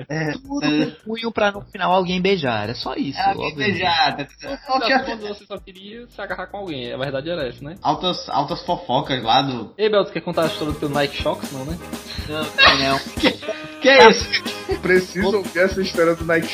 É, 0.08 0.32
Tudo 0.32 0.60
com 0.60 0.90
punho 1.04 1.32
pra 1.32 1.52
no 1.52 1.60
final 1.62 1.92
alguém 1.92 2.20
beijar, 2.20 2.64
era 2.64 2.74
só 2.74 2.94
isso. 2.94 3.18
é, 3.18 3.30
óbvio. 3.30 3.56
beijar, 3.56 4.16
contas, 5.04 5.28
você 5.28 5.46
só 5.46 5.58
queria 5.58 6.06
se 6.08 6.20
agarrar 6.20 6.46
com 6.46 6.58
alguém. 6.58 6.92
A 6.92 6.96
verdade 6.96 7.30
era 7.30 7.46
essa, 7.46 7.62
né? 7.64 7.76
altas, 7.82 8.28
altas 8.28 8.64
fofocas 8.64 9.22
lá 9.22 9.42
do. 9.42 9.74
Ei, 9.76 9.88
Bel, 9.88 10.04
tu 10.04 10.12
quer 10.12 10.20
contar 10.20 10.44
a 10.44 10.46
história 10.46 10.72
do 10.72 10.78
teu 10.78 10.88
Nike 10.88 11.16
Shox, 11.16 11.52
não, 11.52 11.64
né? 11.64 11.78
Não, 12.28 12.42
não. 12.42 12.98
Que 13.80 13.90
é 13.90 14.08
isso? 14.08 14.42
Preciso 14.82 15.36
ouvir 15.36 15.58
essa 15.60 15.80
história 15.80 16.14
do 16.16 16.24
Nike 16.24 16.48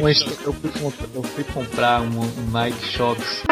mas 0.00 0.18
Shox. 0.18 0.40
eu, 0.44 0.52
fui 0.52 0.70
comprar, 0.70 1.08
eu 1.14 1.22
fui 1.22 1.44
comprar 1.44 2.00
um, 2.00 2.20
um 2.20 2.50
Nike 2.50 2.84
Shox. 2.86 3.44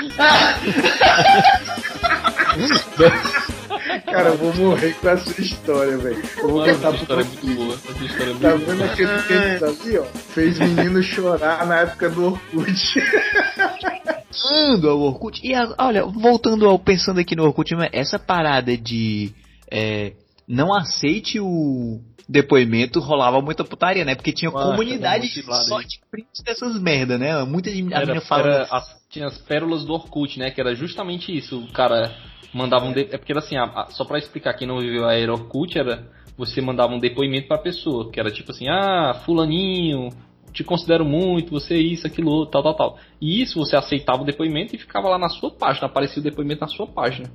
Cara, 4.06 4.28
eu 4.30 4.36
vou 4.38 4.54
morrer 4.54 4.94
com 5.00 5.08
essa 5.08 5.40
história, 5.40 5.96
velho. 5.98 6.22
Eu 6.38 6.48
vou 6.48 6.58
Mano, 6.60 6.74
contar 6.74 6.88
essa 6.88 6.96
história 7.02 7.22
é 7.22 7.24
pro 7.24 7.46
muito 7.46 7.56
boa. 7.64 7.74
Essa 7.74 8.04
história 8.04 8.30
é 8.30 8.34
Tá 8.34 8.48
muito 8.50 8.66
vendo 8.66 8.78
boa. 8.78 8.92
aquele 8.92 9.22
tênis 9.22 9.62
ali, 9.62 9.98
ó? 9.98 10.04
Fez 10.04 10.58
menino 10.58 11.02
chorar 11.02 11.66
na 11.66 11.76
época 11.80 12.10
do 12.10 12.24
Orkut. 12.26 13.00
Voltando 14.42 14.88
ao 14.90 15.00
Orkut. 15.00 15.40
E 15.46 15.54
a- 15.54 15.74
olha, 15.78 16.04
voltando 16.06 16.66
ao 16.66 16.78
pensando 16.78 17.20
aqui 17.20 17.34
no 17.36 17.44
Orkut, 17.44 17.74
mas 17.74 17.90
essa 17.92 18.18
parada 18.18 18.76
de 18.76 19.32
é, 19.70 20.12
não 20.48 20.74
aceite 20.74 21.38
o 21.40 22.00
depoimento 22.28 23.00
rolava 23.00 23.40
muita 23.40 23.64
putaria, 23.64 24.04
né? 24.04 24.14
Porque 24.14 24.32
tinha 24.32 24.50
Nossa, 24.50 24.70
comunidade 24.70 25.28
muito 25.34 25.50
lado 25.50 25.64
só 25.64 25.80
de 25.80 25.98
print 26.10 26.28
dessas 26.44 26.80
merda, 26.80 27.18
né? 27.18 27.42
Muita 27.44 27.70
gente 27.70 27.92
a 27.92 27.96
Era, 27.98 28.06
menina 28.06 28.20
falando. 28.24 28.46
era 28.54 28.68
tinha 29.10 29.26
as 29.26 29.36
pérolas 29.38 29.84
do 29.84 29.92
Orkut, 29.92 30.38
né? 30.38 30.50
Que 30.50 30.60
era 30.60 30.74
justamente 30.74 31.36
isso. 31.36 31.58
O 31.58 31.72
cara 31.72 32.14
mandava 32.54 32.86
um. 32.86 32.92
De... 32.92 33.00
É 33.12 33.18
porque 33.18 33.32
era 33.32 33.40
assim, 33.40 33.56
a- 33.56 33.64
a- 33.64 33.86
só 33.90 34.04
pra 34.04 34.18
explicar 34.18 34.54
quem 34.54 34.66
não 34.66 34.78
viveu 34.78 35.06
a 35.06 35.14
era 35.14 35.32
Orkut, 35.32 35.76
era 35.78 36.08
você 36.38 36.60
mandava 36.60 36.94
um 36.94 36.98
depoimento 36.98 37.48
pra 37.48 37.58
pessoa, 37.58 38.10
que 38.10 38.18
era 38.18 38.30
tipo 38.30 38.50
assim, 38.50 38.66
ah, 38.68 39.12
fulaninho, 39.26 40.08
te 40.54 40.64
considero 40.64 41.04
muito, 41.04 41.50
você 41.50 41.74
é 41.74 41.78
isso, 41.78 42.06
aquilo, 42.06 42.46
tal, 42.46 42.62
tal, 42.62 42.74
tal. 42.74 42.98
E 43.20 43.42
isso 43.42 43.58
você 43.58 43.76
aceitava 43.76 44.22
o 44.22 44.24
depoimento 44.24 44.74
e 44.74 44.78
ficava 44.78 45.08
lá 45.08 45.18
na 45.18 45.28
sua 45.28 45.50
página, 45.50 45.86
aparecia 45.86 46.20
o 46.20 46.24
depoimento 46.24 46.62
na 46.62 46.68
sua 46.68 46.86
página. 46.86 47.28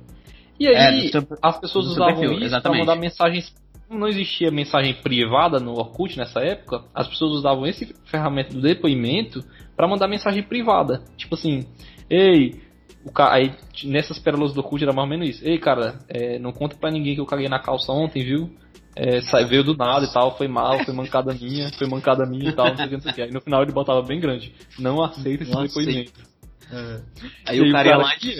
E 0.58 0.66
É, 0.66 0.88
aí 0.88 1.02
do 1.02 1.12
seu- 1.12 1.38
as 1.40 1.60
pessoas 1.60 1.86
usavam 1.86 2.14
perfil, 2.16 2.30
isso 2.30 2.38
pra 2.38 2.46
exatamente. 2.46 2.80
mandar 2.80 2.96
mensagens. 2.96 3.54
Como 3.86 4.00
não 4.00 4.08
existia 4.08 4.50
mensagem 4.50 4.94
privada 4.94 5.60
no 5.60 5.74
Orkut 5.74 6.18
nessa 6.18 6.40
época, 6.40 6.82
as 6.92 7.06
pessoas 7.06 7.30
usavam 7.36 7.64
esse 7.64 7.94
ferramenta 8.06 8.52
do 8.52 8.60
depoimento 8.60 9.44
pra 9.76 9.86
mandar 9.88 10.08
mensagem 10.08 10.42
privada. 10.42 11.02
Tipo 11.16 11.34
assim, 11.34 11.66
ei, 12.08 12.60
o 13.04 13.12
ca... 13.12 13.32
aí 13.32 13.54
nessas 13.84 14.18
pérolas 14.18 14.52
do 14.52 14.60
Orkut 14.60 14.82
era 14.82 14.92
mais 14.92 15.04
ou 15.04 15.10
menos 15.10 15.28
isso. 15.36 15.46
Ei, 15.46 15.58
cara, 15.58 15.98
é, 16.08 16.38
não 16.38 16.52
conta 16.52 16.76
pra 16.76 16.90
ninguém 16.90 17.14
que 17.14 17.20
eu 17.20 17.26
caguei 17.26 17.48
na 17.48 17.58
calça 17.58 17.92
ontem, 17.92 18.24
viu? 18.24 18.50
É, 18.98 19.20
sa- 19.20 19.42
veio 19.42 19.62
do 19.62 19.76
nada 19.76 20.06
e 20.06 20.12
tal, 20.12 20.36
foi 20.38 20.48
mal, 20.48 20.82
foi 20.82 20.94
mancada 20.94 21.34
minha, 21.34 21.70
foi 21.74 21.86
mancada 21.86 22.24
minha 22.24 22.48
e 22.48 22.52
tal, 22.52 22.68
não 22.68 22.76
sei 22.76 22.86
o 22.86 22.88
que, 22.88 22.94
não 22.94 23.02
sei 23.02 23.12
o 23.12 23.14
que. 23.14 23.22
Aí 23.22 23.30
no 23.30 23.40
final 23.42 23.62
ele 23.62 23.72
botava 23.72 24.00
bem 24.00 24.18
grande. 24.18 24.54
Não 24.78 25.02
aceita 25.04 25.42
esse 25.42 25.52
Não 25.52 25.62
depoimento. 25.62 26.12
Aí 27.46 27.58
E 27.58 27.60
o 27.68 27.72
cara 27.72 27.88
ia 27.88 27.92
cara 27.92 28.02
lá 28.04 28.16
que 28.16 28.34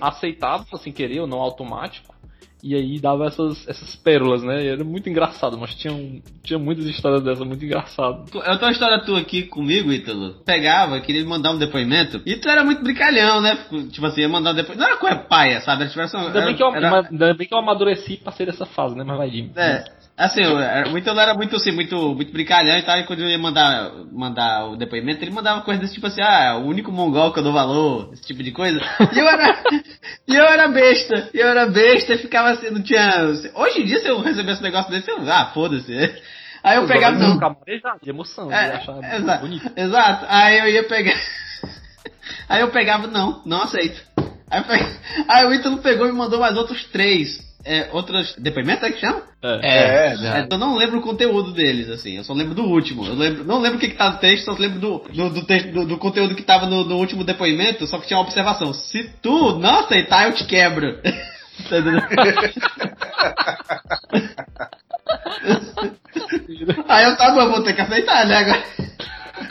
aceitava 0.00 0.64
sem 0.78 0.92
querer 0.92 1.20
ou 1.20 1.26
não 1.26 1.38
automático. 1.38 2.14
E 2.62 2.74
aí 2.74 2.98
dava 2.98 3.26
essas, 3.26 3.68
essas 3.68 3.94
pérolas, 3.96 4.42
né? 4.42 4.64
E 4.64 4.68
era 4.68 4.82
muito 4.82 5.08
engraçado, 5.08 5.58
mas 5.58 5.74
tinha, 5.74 5.92
um- 5.92 6.20
tinha 6.42 6.58
muitas 6.58 6.86
histórias 6.86 7.22
dessas 7.22 7.46
muito 7.46 7.64
engraçadas. 7.64 8.30
Tu- 8.30 8.38
Eu 8.38 8.44
tenho 8.44 8.62
uma 8.62 8.72
história 8.72 8.98
tua 9.04 9.20
aqui 9.20 9.42
comigo, 9.42 9.92
Ítalo. 9.92 10.34
Pegava, 10.44 10.98
queria 11.00 11.24
mandar 11.24 11.52
um 11.52 11.58
depoimento. 11.58 12.20
E 12.24 12.34
tu 12.36 12.48
era 12.48 12.64
muito 12.64 12.82
brincalhão, 12.82 13.40
né? 13.40 13.58
Tipo 13.92 14.06
assim, 14.06 14.22
ia 14.22 14.28
mandar 14.28 14.52
um 14.52 14.54
depoimento. 14.54 14.80
Não 14.80 14.88
era 14.88 14.96
coisa 14.98 15.16
paia, 15.16 15.60
sabe? 15.60 15.82
Era, 15.82 15.90
tipo, 15.90 16.00
assim, 16.00 16.16
Ainda, 16.16 16.38
era- 16.38 16.46
bem 16.46 16.56
que 16.56 16.62
eu, 16.62 16.74
era- 16.74 17.08
ainda 17.10 17.34
bem 17.34 17.46
que 17.46 17.54
eu 17.54 17.58
amadureci 17.58 18.16
pra 18.16 18.32
ser 18.32 18.46
dessa 18.46 18.64
fase, 18.66 18.96
né? 18.96 19.04
Mas 19.04 19.18
vai, 19.18 19.30
Jimmy. 19.30 19.52
É, 19.54 19.84
assim, 20.16 20.42
era- 20.42 20.88
o 20.90 20.96
Ítalo 20.98 21.20
era 21.20 21.34
muito 21.34 21.56
assim, 21.56 21.72
muito, 21.72 22.14
muito 22.14 22.32
brincalhão 22.32 22.78
e 22.78 22.82
tal, 22.82 22.98
e 22.98 23.04
quando 23.04 23.20
eu 23.20 23.28
ia 23.28 23.38
mandar, 23.38 23.90
mandar 24.12 24.66
o 24.70 24.76
depoimento, 24.76 25.22
ele 25.22 25.30
mandava 25.30 25.60
coisas 25.62 25.82
desse 25.82 25.94
tipo 25.94 26.06
assim, 26.06 26.22
ah, 26.22 26.56
o 26.56 26.66
único 26.66 26.90
mongol 26.90 27.32
que 27.32 27.38
eu 27.38 27.42
dou 27.42 27.52
valor, 27.52 28.10
esse 28.12 28.22
tipo 28.22 28.42
de 28.42 28.52
coisa. 28.52 28.80
E 29.12 29.18
eu 29.18 29.28
era, 29.28 29.62
e 30.28 30.34
eu 30.36 30.44
era 30.44 30.68
besta, 30.68 31.30
e 31.34 31.38
eu 31.38 31.48
era 31.48 31.66
besta 31.66 32.14
e 32.14 32.18
ficava 32.18 32.50
assim, 32.50 32.70
não 32.70 32.82
tinha. 32.82 33.24
Hoje 33.54 33.82
em 33.82 33.84
dia, 33.84 34.00
se 34.00 34.08
eu 34.08 34.20
recebesse 34.20 34.60
um 34.60 34.64
negócio 34.64 34.90
desse, 34.90 35.10
eu, 35.10 35.18
ah, 35.30 35.50
foda-se. 35.52 35.92
Aí 36.64 36.76
eu 36.78 36.86
pegava. 36.86 37.16
Não, 37.16 37.36
Não, 37.36 37.38
de 38.02 38.10
emoção, 38.10 38.50
é, 38.50 38.72
achar 38.76 38.98
exa- 39.14 39.36
bonito. 39.36 39.70
exato. 39.76 40.26
Aí 40.28 40.58
eu 40.58 40.68
ia 40.68 40.84
pegar. 40.84 41.14
Aí 42.48 42.60
eu 42.60 42.70
pegava, 42.70 43.06
não, 43.06 43.42
não 43.44 43.62
aceito. 43.62 44.00
Aí, 44.50 44.62
aí 45.28 45.46
o 45.46 45.52
Ítalo 45.54 45.78
pegou 45.78 46.06
e 46.08 46.12
me 46.12 46.18
mandou 46.18 46.40
mais 46.40 46.56
outros 46.56 46.84
três. 46.86 47.45
É, 47.68 47.88
outros 47.92 48.32
depoimentos, 48.38 48.84
é 48.84 48.92
que 48.92 49.00
chama? 49.00 49.22
É. 49.42 49.58
É, 49.62 50.12
É, 50.12 50.16
já. 50.16 50.38
É, 50.38 50.46
eu 50.48 50.58
não 50.58 50.76
lembro 50.76 51.00
o 51.00 51.02
conteúdo 51.02 51.52
deles, 51.52 51.90
assim. 51.90 52.16
Eu 52.16 52.22
só 52.22 52.32
lembro 52.32 52.54
do 52.54 52.62
último. 52.62 53.04
Eu 53.04 53.14
lembro, 53.14 53.42
não 53.44 53.60
lembro 53.60 53.78
o 53.78 53.80
que, 53.80 53.88
que 53.88 53.96
tá 53.96 54.10
no 54.10 54.18
texto, 54.18 54.44
só 54.44 54.52
lembro 54.52 54.78
do, 54.78 54.98
do, 55.12 55.30
do, 55.30 55.44
texto, 55.44 55.72
do, 55.72 55.84
do 55.84 55.98
conteúdo 55.98 56.36
que 56.36 56.44
tava 56.44 56.66
no, 56.66 56.84
no 56.84 56.96
último 56.96 57.24
depoimento, 57.24 57.84
só 57.86 57.98
que 57.98 58.06
tinha 58.06 58.16
uma 58.16 58.24
observação. 58.24 58.72
Se 58.72 59.10
tu 59.20 59.58
não 59.58 59.80
aceitar, 59.80 60.28
eu 60.28 60.34
te 60.34 60.44
quebro. 60.44 61.00
Tá? 61.70 61.76
Aí 66.88 67.04
eu 67.04 67.16
tava, 67.16 67.40
eu 67.40 67.50
vou 67.50 67.62
ter 67.62 67.72
que 67.72 67.80
aceitar, 67.80 68.26
né? 68.26 68.36
Agora. 68.36 68.62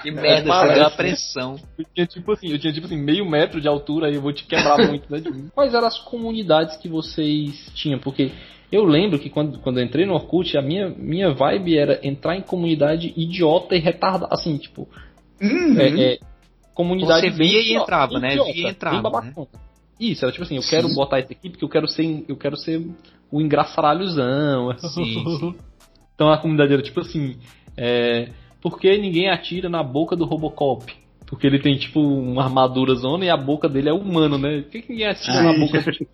Que 0.01 0.11
merda, 0.11 0.47
parece, 0.49 0.67
você 0.69 0.73
deu 0.75 0.85
a 0.85 0.89
né? 0.89 0.95
pressão. 0.95 1.55
Eu 1.77 1.85
tinha 1.93 2.07
tipo 2.07 2.31
assim, 2.31 2.47
eu 2.49 2.59
tinha 2.59 2.73
tipo 2.73 2.85
assim, 2.85 2.97
meio 2.97 3.29
metro 3.29 3.61
de 3.61 3.67
altura 3.67 4.09
e 4.09 4.15
eu 4.15 4.21
vou 4.21 4.33
te 4.33 4.43
quebrar 4.45 4.77
muito, 4.87 5.11
né? 5.11 5.21
Quais 5.53 5.73
eram 5.73 5.87
as 5.87 5.97
comunidades 5.99 6.77
que 6.77 6.89
vocês 6.89 7.71
tinham? 7.75 7.99
Porque 7.99 8.31
eu 8.71 8.83
lembro 8.83 9.19
que 9.19 9.29
quando, 9.29 9.59
quando 9.59 9.79
eu 9.79 9.85
entrei 9.85 10.05
no 10.05 10.13
Orkut, 10.13 10.57
a 10.57 10.61
minha, 10.61 10.89
minha 10.89 11.33
vibe 11.33 11.77
era 11.77 11.99
entrar 12.05 12.35
em 12.35 12.41
comunidade 12.41 13.13
idiota 13.15 13.75
e 13.75 13.79
retardada. 13.79 14.27
Assim, 14.31 14.57
tipo, 14.57 14.87
Uhum. 15.41 15.79
é, 15.79 16.13
é, 16.13 16.19
comunidade 16.73 17.29
Você 17.29 17.37
bem 17.37 17.49
via 17.49 17.59
e 17.59 17.63
idiota, 17.63 17.83
entrava, 17.83 18.19
né? 18.19 18.29
idiota, 18.31 18.51
Via 18.51 18.59
e 18.59 18.63
bem 18.63 18.71
entrava, 18.71 19.01
babacona. 19.01 19.47
Isso, 19.99 20.25
era 20.25 20.31
tipo 20.31 20.43
assim, 20.43 20.57
eu 20.57 20.63
quero 20.63 20.93
botar 20.93 21.19
esse 21.19 21.31
aqui 21.31 21.49
porque 21.49 21.63
eu 21.63 21.69
quero 21.69 21.87
ser, 21.87 22.25
eu 22.27 22.35
quero 22.35 22.57
ser 22.57 22.85
o 23.31 23.41
engraçaralhozão. 23.41 24.77
Sim, 24.77 25.23
sim. 25.39 25.55
Então 26.15 26.29
a 26.31 26.37
comunidade 26.37 26.71
era 26.71 26.81
tipo 26.81 27.01
assim, 27.01 27.35
é, 27.75 28.29
por 28.67 28.79
que 28.79 28.97
ninguém 28.97 29.29
atira 29.29 29.69
na 29.69 29.83
boca 29.83 30.15
do 30.15 30.25
Robocop? 30.25 30.91
Porque 31.27 31.45
ele 31.45 31.59
tem 31.59 31.77
tipo 31.77 31.99
uma 31.99 32.45
armadura 32.45 32.95
zona 32.95 33.23
e 33.23 33.29
a 33.29 33.37
boca 33.37 33.69
dele 33.69 33.89
é 33.89 33.93
humano, 33.93 34.39
né? 34.39 34.63
Por 34.63 34.71
que 34.71 34.81
que 34.81 34.89
ninguém 34.91 35.05
atira 35.07 35.43
na 35.43 35.53
Sim. 35.53 35.59
boca 35.59 35.81
dele? 35.81 36.07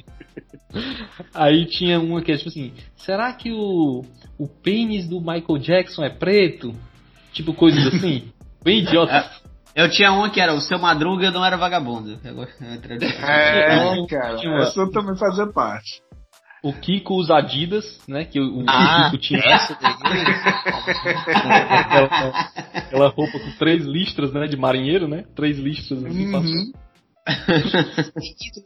Aí 1.34 1.66
tinha 1.68 1.98
uma 1.98 2.22
que 2.22 2.30
é 2.34 2.36
tipo 2.36 2.50
assim, 2.50 2.74
será 2.94 3.32
que 3.32 3.54
o, 3.54 4.04
o 4.38 4.48
pênis 4.50 5.08
do 5.08 5.22
Michael 5.22 5.60
Jackson 5.60 6.04
é 6.04 6.10
preto? 6.10 6.74
Tipo 7.32 7.54
coisas 7.54 7.88
assim. 7.88 8.34
Bem 8.62 8.80
idiota. 8.80 9.32
Eu 9.74 9.90
tinha 9.90 10.12
uma 10.12 10.30
que 10.30 10.42
era 10.42 10.54
o 10.54 10.60
seu 10.60 10.78
madruga 10.78 11.32
não 11.32 11.46
era 11.46 11.56
vagabundo. 11.56 12.20
Agora, 12.26 12.50
eu 12.60 12.74
entrei- 12.76 12.98
É, 12.98 14.06
cara. 14.10 14.36
Tinha 14.36 14.52
uma- 14.52 14.64
Essa 14.64 14.92
também 14.92 15.16
fazia 15.18 15.48
parte. 15.48 16.02
O 16.64 16.74
Kiko 16.74 17.16
usa 17.16 17.38
Adidas, 17.38 18.00
né? 18.08 18.24
Que 18.26 18.40
o, 18.40 18.60
o 18.60 18.64
Ah, 18.68 19.06
Kiko 19.10 19.18
tinha 19.18 19.40
essa 19.40 19.74
aquela, 19.74 19.94
aquela 22.74 23.08
roupa 23.10 23.40
com 23.40 23.52
três 23.58 23.84
listras, 23.86 24.32
né? 24.32 24.46
De 24.48 24.58
marinheiro, 24.58 25.08
né? 25.08 25.24
Três 25.36 25.58
listras 25.58 26.04
assim, 26.06 26.32
passando. 26.32 26.54
Uhum. 26.54 26.72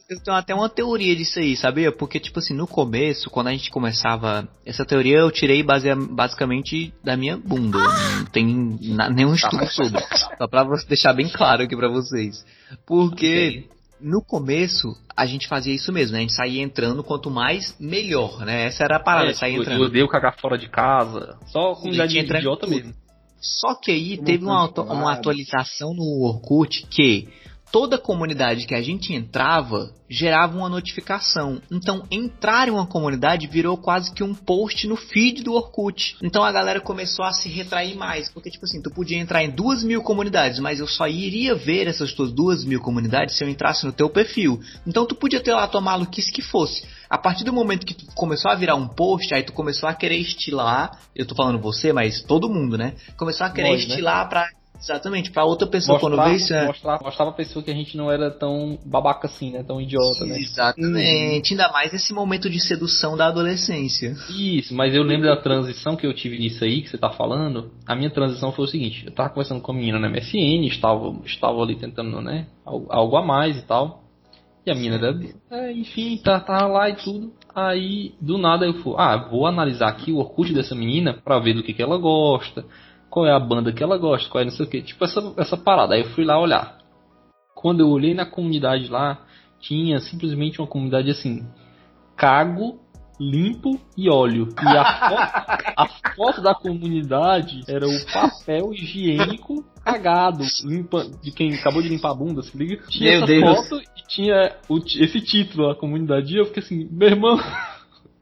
Eu 0.09 0.19
tenho 0.23 0.37
até 0.37 0.55
uma 0.55 0.69
teoria 0.69 1.13
disso 1.15 1.39
aí, 1.39 1.57
sabia? 1.57 1.91
Porque, 1.91 2.19
tipo 2.21 2.39
assim, 2.39 2.53
no 2.53 2.65
começo, 2.65 3.29
quando 3.29 3.47
a 3.47 3.51
gente 3.51 3.69
começava. 3.69 4.47
Essa 4.65 4.85
teoria 4.85 5.17
eu 5.17 5.29
tirei 5.31 5.61
basea- 5.61 5.95
basicamente 5.95 6.93
da 7.03 7.17
minha 7.17 7.37
bunda. 7.37 7.77
Não 7.77 8.25
tem 8.25 8.77
na- 8.81 9.09
nenhum 9.09 9.35
estudo 9.35 9.67
sobre. 9.67 10.01
Só 10.37 10.47
pra 10.47 10.63
você 10.63 10.87
deixar 10.87 11.13
bem 11.13 11.27
claro 11.29 11.63
aqui 11.63 11.75
pra 11.75 11.89
vocês. 11.89 12.45
Porque. 12.85 13.65
No 13.99 14.21
começo, 14.21 14.95
a 15.15 15.25
gente 15.25 15.47
fazia 15.47 15.73
isso 15.73 15.91
mesmo, 15.91 16.13
né? 16.13 16.19
A 16.19 16.21
gente 16.21 16.35
saía 16.35 16.61
entrando, 16.61 17.03
quanto 17.03 17.31
mais, 17.31 17.75
melhor, 17.79 18.45
né? 18.45 18.65
Essa 18.65 18.83
era 18.83 18.97
a 18.97 18.99
parada, 18.99 19.29
É, 19.29 19.33
sair 19.33 19.51
tipo, 19.51 19.63
entrando. 19.63 19.81
Eu 19.81 19.87
odeio 19.87 20.07
cagar 20.07 20.37
fora 20.39 20.57
de 20.57 20.67
casa. 20.67 21.37
Só 21.47 21.73
comunidade 21.75 22.13
gente 22.13 22.25
entra 22.25 22.39
idiota 22.39 22.65
tudo. 22.67 22.75
mesmo. 22.75 22.93
Só 23.39 23.75
que 23.75 23.91
aí 23.91 24.15
Como 24.15 24.25
teve 24.25 24.43
uma, 24.43 24.67
uma 24.67 25.13
atualização 25.13 25.93
no 25.93 26.23
Orkut 26.23 26.87
que 26.87 27.29
toda 27.75 27.97
comunidade 27.97 28.65
que 28.65 28.73
a 28.73 28.81
gente 28.81 29.13
entrava 29.13 29.91
gerava 30.09 30.57
uma 30.57 30.69
notificação. 30.69 31.61
Então, 31.69 32.03
entrar 32.09 32.69
em 32.69 32.71
uma 32.71 32.87
comunidade 32.87 33.47
virou 33.47 33.75
quase 33.75 34.13
que 34.13 34.23
um 34.23 34.33
post 34.33 34.87
no 34.87 34.95
feed 34.95 35.43
do 35.43 35.51
Orkut. 35.51 36.15
Então 36.23 36.41
a 36.41 36.53
galera 36.53 36.79
começou 36.79 37.25
a 37.25 37.33
se 37.33 37.49
retrair 37.49 37.97
mais. 37.97 38.31
Porque, 38.31 38.49
tipo 38.49 38.63
assim, 38.63 38.81
tu 38.81 38.89
podia 38.89 39.17
entrar 39.17 39.43
em 39.43 39.49
duas 39.49 39.83
mil 39.83 40.01
comunidades, 40.01 40.57
mas 40.59 40.79
eu 40.79 40.87
só 40.87 41.05
iria 41.05 41.53
ver 41.53 41.85
essas 41.85 42.13
tuas 42.13 42.31
duas 42.31 42.63
mil 42.63 42.79
comunidades 42.79 43.35
se 43.35 43.43
eu 43.43 43.49
entrasse 43.49 43.85
no 43.85 43.91
teu 43.91 44.09
perfil. 44.09 44.57
Então 44.87 45.05
tu 45.05 45.13
podia 45.13 45.41
ter 45.41 45.53
lá 45.53 45.67
tua 45.67 45.81
maluquice 45.81 46.31
que 46.31 46.41
fosse. 46.41 46.87
A 47.09 47.17
partir 47.17 47.43
do 47.43 47.51
momento 47.51 47.85
que 47.85 47.93
tu 47.93 48.05
começou 48.15 48.49
a 48.49 48.55
virar 48.55 48.75
um 48.75 48.87
post, 48.87 49.35
aí 49.35 49.43
tu 49.43 49.51
começou 49.51 49.89
a 49.89 49.93
querer 49.93 50.15
estilar. 50.15 50.97
Eu 51.13 51.25
tô 51.25 51.35
falando 51.35 51.59
você, 51.59 51.91
mas 51.91 52.23
todo 52.23 52.47
mundo, 52.47 52.77
né? 52.77 52.93
Começou 53.17 53.45
a 53.45 53.49
querer 53.49 53.71
Nós, 53.71 53.81
né? 53.81 53.89
estilar 53.89 54.29
pra. 54.29 54.47
Exatamente, 54.79 55.31
pra 55.31 55.45
outra 55.45 55.67
pessoa 55.67 55.99
Mostrar, 55.99 56.17
quando 56.17 56.29
vê 56.29 56.35
isso. 56.35 56.53
é- 56.53 56.65
mostrar, 56.67 56.99
mostrar 57.01 57.25
pra 57.25 57.33
pessoa 57.33 57.63
que 57.63 57.71
a 57.71 57.73
gente 57.73 57.95
não 57.97 58.11
era 58.11 58.29
tão 58.31 58.77
babaca 58.85 59.27
assim, 59.27 59.51
né? 59.51 59.63
Tão 59.63 59.81
idiota, 59.81 60.25
né? 60.25 60.37
Exatamente, 60.39 61.53
ainda 61.53 61.71
mais 61.71 61.91
nesse 61.91 62.13
momento 62.13 62.49
de 62.49 62.59
sedução 62.59 63.15
da 63.17 63.27
adolescência. 63.27 64.15
Isso, 64.29 64.73
mas 64.75 64.93
eu 64.93 65.03
lembro 65.03 65.27
da 65.27 65.37
transição 65.37 65.95
que 65.95 66.05
eu 66.05 66.13
tive 66.13 66.37
nisso 66.37 66.63
aí 66.63 66.81
que 66.81 66.89
você 66.89 66.97
tá 66.97 67.09
falando. 67.09 67.71
A 67.85 67.95
minha 67.95 68.09
transição 68.09 68.51
foi 68.51 68.65
o 68.65 68.67
seguinte: 68.67 69.05
eu 69.05 69.11
tava 69.11 69.29
conversando 69.29 69.61
com 69.61 69.71
a 69.71 69.75
menina 69.75 69.99
na 69.99 70.09
MSN, 70.09 70.67
estava, 70.67 71.15
estava 71.25 71.61
ali 71.61 71.75
tentando, 71.75 72.21
né? 72.21 72.47
Algo, 72.65 72.87
algo 72.89 73.17
a 73.17 73.25
mais 73.25 73.57
e 73.57 73.61
tal. 73.63 74.03
E 74.65 74.71
a 74.71 74.73
menina 74.75 74.95
era, 74.95 75.19
é, 75.51 75.71
enfim, 75.71 76.17
tá, 76.17 76.39
tava 76.39 76.65
lá 76.65 76.89
e 76.89 76.95
tudo. 76.95 77.31
Aí, 77.53 78.15
do 78.19 78.37
nada 78.37 78.65
eu 78.65 78.73
fui, 78.81 78.95
ah, 78.97 79.15
vou 79.15 79.45
analisar 79.45 79.87
aqui 79.89 80.11
o 80.11 80.17
Orkut 80.17 80.51
dessa 80.53 80.73
menina 80.73 81.13
pra 81.13 81.39
ver 81.39 81.53
do 81.53 81.61
que, 81.61 81.71
que 81.71 81.81
ela 81.83 81.97
gosta, 81.97 82.65
qual 83.15 83.25
é 83.25 83.31
a 83.31 83.39
banda 83.39 83.71
que 83.71 83.81
ela 83.81 83.97
gosta, 83.97 84.29
qual 84.29 84.41
é 84.41 84.43
não 84.43 84.51
sei 84.51 84.65
o 84.65 84.69
que. 84.69 84.81
Tipo, 84.81 85.05
essa, 85.05 85.33
essa 85.37 85.55
parada. 85.55 85.95
Aí 85.95 86.01
eu 86.01 86.09
fui 86.09 86.25
lá 86.25 86.37
olhar. 86.37 86.79
Quando 87.55 87.79
eu 87.79 87.87
olhei 87.87 88.13
na 88.13 88.25
comunidade 88.25 88.89
lá, 88.89 89.21
tinha 89.57 90.01
simplesmente 90.01 90.59
uma 90.59 90.67
comunidade 90.67 91.09
assim: 91.09 91.47
cago, 92.17 92.77
limpo 93.17 93.79
e 93.97 94.09
óleo. 94.09 94.49
E 94.61 94.67
a 94.67 94.83
foto, 94.99 95.63
a 95.77 95.87
foto 96.13 96.41
da 96.41 96.53
comunidade 96.53 97.61
era 97.69 97.87
o 97.87 98.05
papel 98.11 98.73
higiênico 98.73 99.63
cagado, 99.81 100.43
limpa, 100.65 101.05
de 101.23 101.31
quem 101.31 101.53
acabou 101.53 101.81
de 101.81 101.87
limpar 101.87 102.11
a 102.11 102.15
bunda, 102.15 102.41
se 102.41 102.57
liga? 102.57 102.83
Tinha 102.89 103.11
Meu 103.11 103.17
essa 103.19 103.27
Deus. 103.27 103.69
foto 103.69 103.81
e 103.81 104.07
tinha 104.09 104.57
o 104.67 104.77
esse 104.77 105.21
título, 105.21 105.69
a 105.69 105.75
comunidade. 105.75 106.33
E 106.33 106.37
eu 106.37 106.47
fiquei 106.47 106.61
assim, 106.61 106.89
meu 106.91 107.07
irmão, 107.07 107.39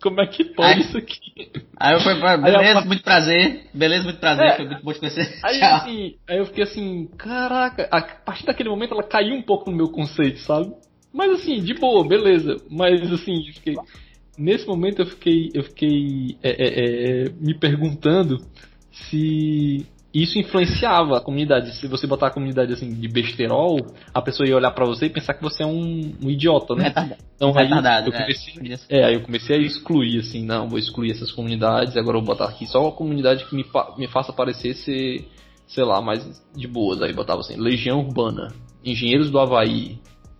como 0.03 0.19
é 0.21 0.27
que 0.27 0.43
pode 0.43 0.73
Ai. 0.73 0.79
isso 0.81 0.97
aqui? 0.97 1.49
Aí 1.79 1.93
eu 1.95 2.01
fui 2.01 2.13
pra, 2.19 2.33
Aí 2.33 2.41
beleza, 2.41 2.79
a- 2.79 2.85
muito 2.85 3.01
prazer. 3.03 3.61
Beleza, 3.73 4.03
muito 4.03 4.19
prazer. 4.19 4.45
É. 4.45 4.55
Foi 4.57 4.65
muito 4.65 4.83
bom 4.83 4.91
te 4.91 4.99
conhecer. 4.99 5.39
Aí, 5.41 5.61
assim, 5.61 6.15
aí 6.29 6.37
eu 6.37 6.45
fiquei 6.45 6.63
assim, 6.65 7.07
caraca, 7.17 7.87
a 7.89 8.01
partir 8.01 8.45
daquele 8.45 8.69
momento 8.69 8.93
ela 8.93 9.03
caiu 9.03 9.33
um 9.33 9.41
pouco 9.41 9.71
no 9.71 9.77
meu 9.77 9.87
conceito, 9.89 10.39
sabe? 10.39 10.73
Mas 11.13 11.31
assim, 11.31 11.61
de 11.63 11.73
boa, 11.73 12.05
beleza. 12.05 12.57
Mas 12.69 13.01
assim, 13.11 13.47
eu 13.47 13.53
fiquei. 13.53 13.75
Nesse 14.37 14.67
momento 14.67 14.99
eu 15.01 15.05
fiquei. 15.05 15.51
Eu 15.53 15.63
fiquei 15.63 16.35
é, 16.43 16.49
é, 16.49 16.67
é, 17.25 17.29
me 17.39 17.53
perguntando 17.57 18.39
se 18.91 19.85
isso 20.13 20.37
influenciava 20.37 21.17
a 21.17 21.21
comunidade. 21.21 21.73
Se 21.75 21.87
você 21.87 22.05
botar 22.05 22.27
a 22.27 22.31
comunidade 22.31 22.71
assim 22.73 22.93
de 22.93 23.07
besterol, 23.07 23.77
a 24.13 24.21
pessoa 24.21 24.47
ia 24.47 24.55
olhar 24.55 24.71
pra 24.71 24.85
você 24.85 25.07
e 25.07 25.09
pensar 25.09 25.33
que 25.33 25.41
você 25.41 25.63
é 25.63 25.65
um, 25.65 26.13
um 26.23 26.29
idiota, 26.29 26.75
né? 26.75 26.83
Retarda- 26.85 27.17
Então 27.35 27.49
aí 27.57 27.63
retardado, 27.65 28.09
eu 28.09 28.13
é. 28.13 28.21
comecei, 28.21 28.77
é, 28.89 29.03
aí 29.05 29.13
eu 29.15 29.21
comecei 29.21 29.55
a 29.55 29.59
excluir, 29.59 30.19
assim, 30.19 30.45
não, 30.45 30.69
vou 30.69 30.77
excluir 30.77 31.11
essas 31.11 31.31
comunidades, 31.31 31.97
agora 31.97 32.17
eu 32.17 32.21
vou 32.21 32.35
botar 32.35 32.45
aqui 32.45 32.67
só 32.67 32.81
uma 32.83 32.91
comunidade 32.91 33.45
que 33.45 33.55
me, 33.55 33.63
fa- 33.63 33.93
me 33.97 34.07
faça 34.07 34.31
parecer 34.31 34.75
ser, 34.75 35.27
sei 35.67 35.83
lá, 35.83 35.99
mais 36.01 36.23
de 36.55 36.67
boas. 36.67 37.01
Aí 37.01 37.11
botava 37.13 37.39
assim, 37.41 37.55
Legião 37.59 37.99
Urbana, 38.01 38.53
Engenheiros 38.85 39.31
do 39.31 39.39
Havaí. 39.39 39.97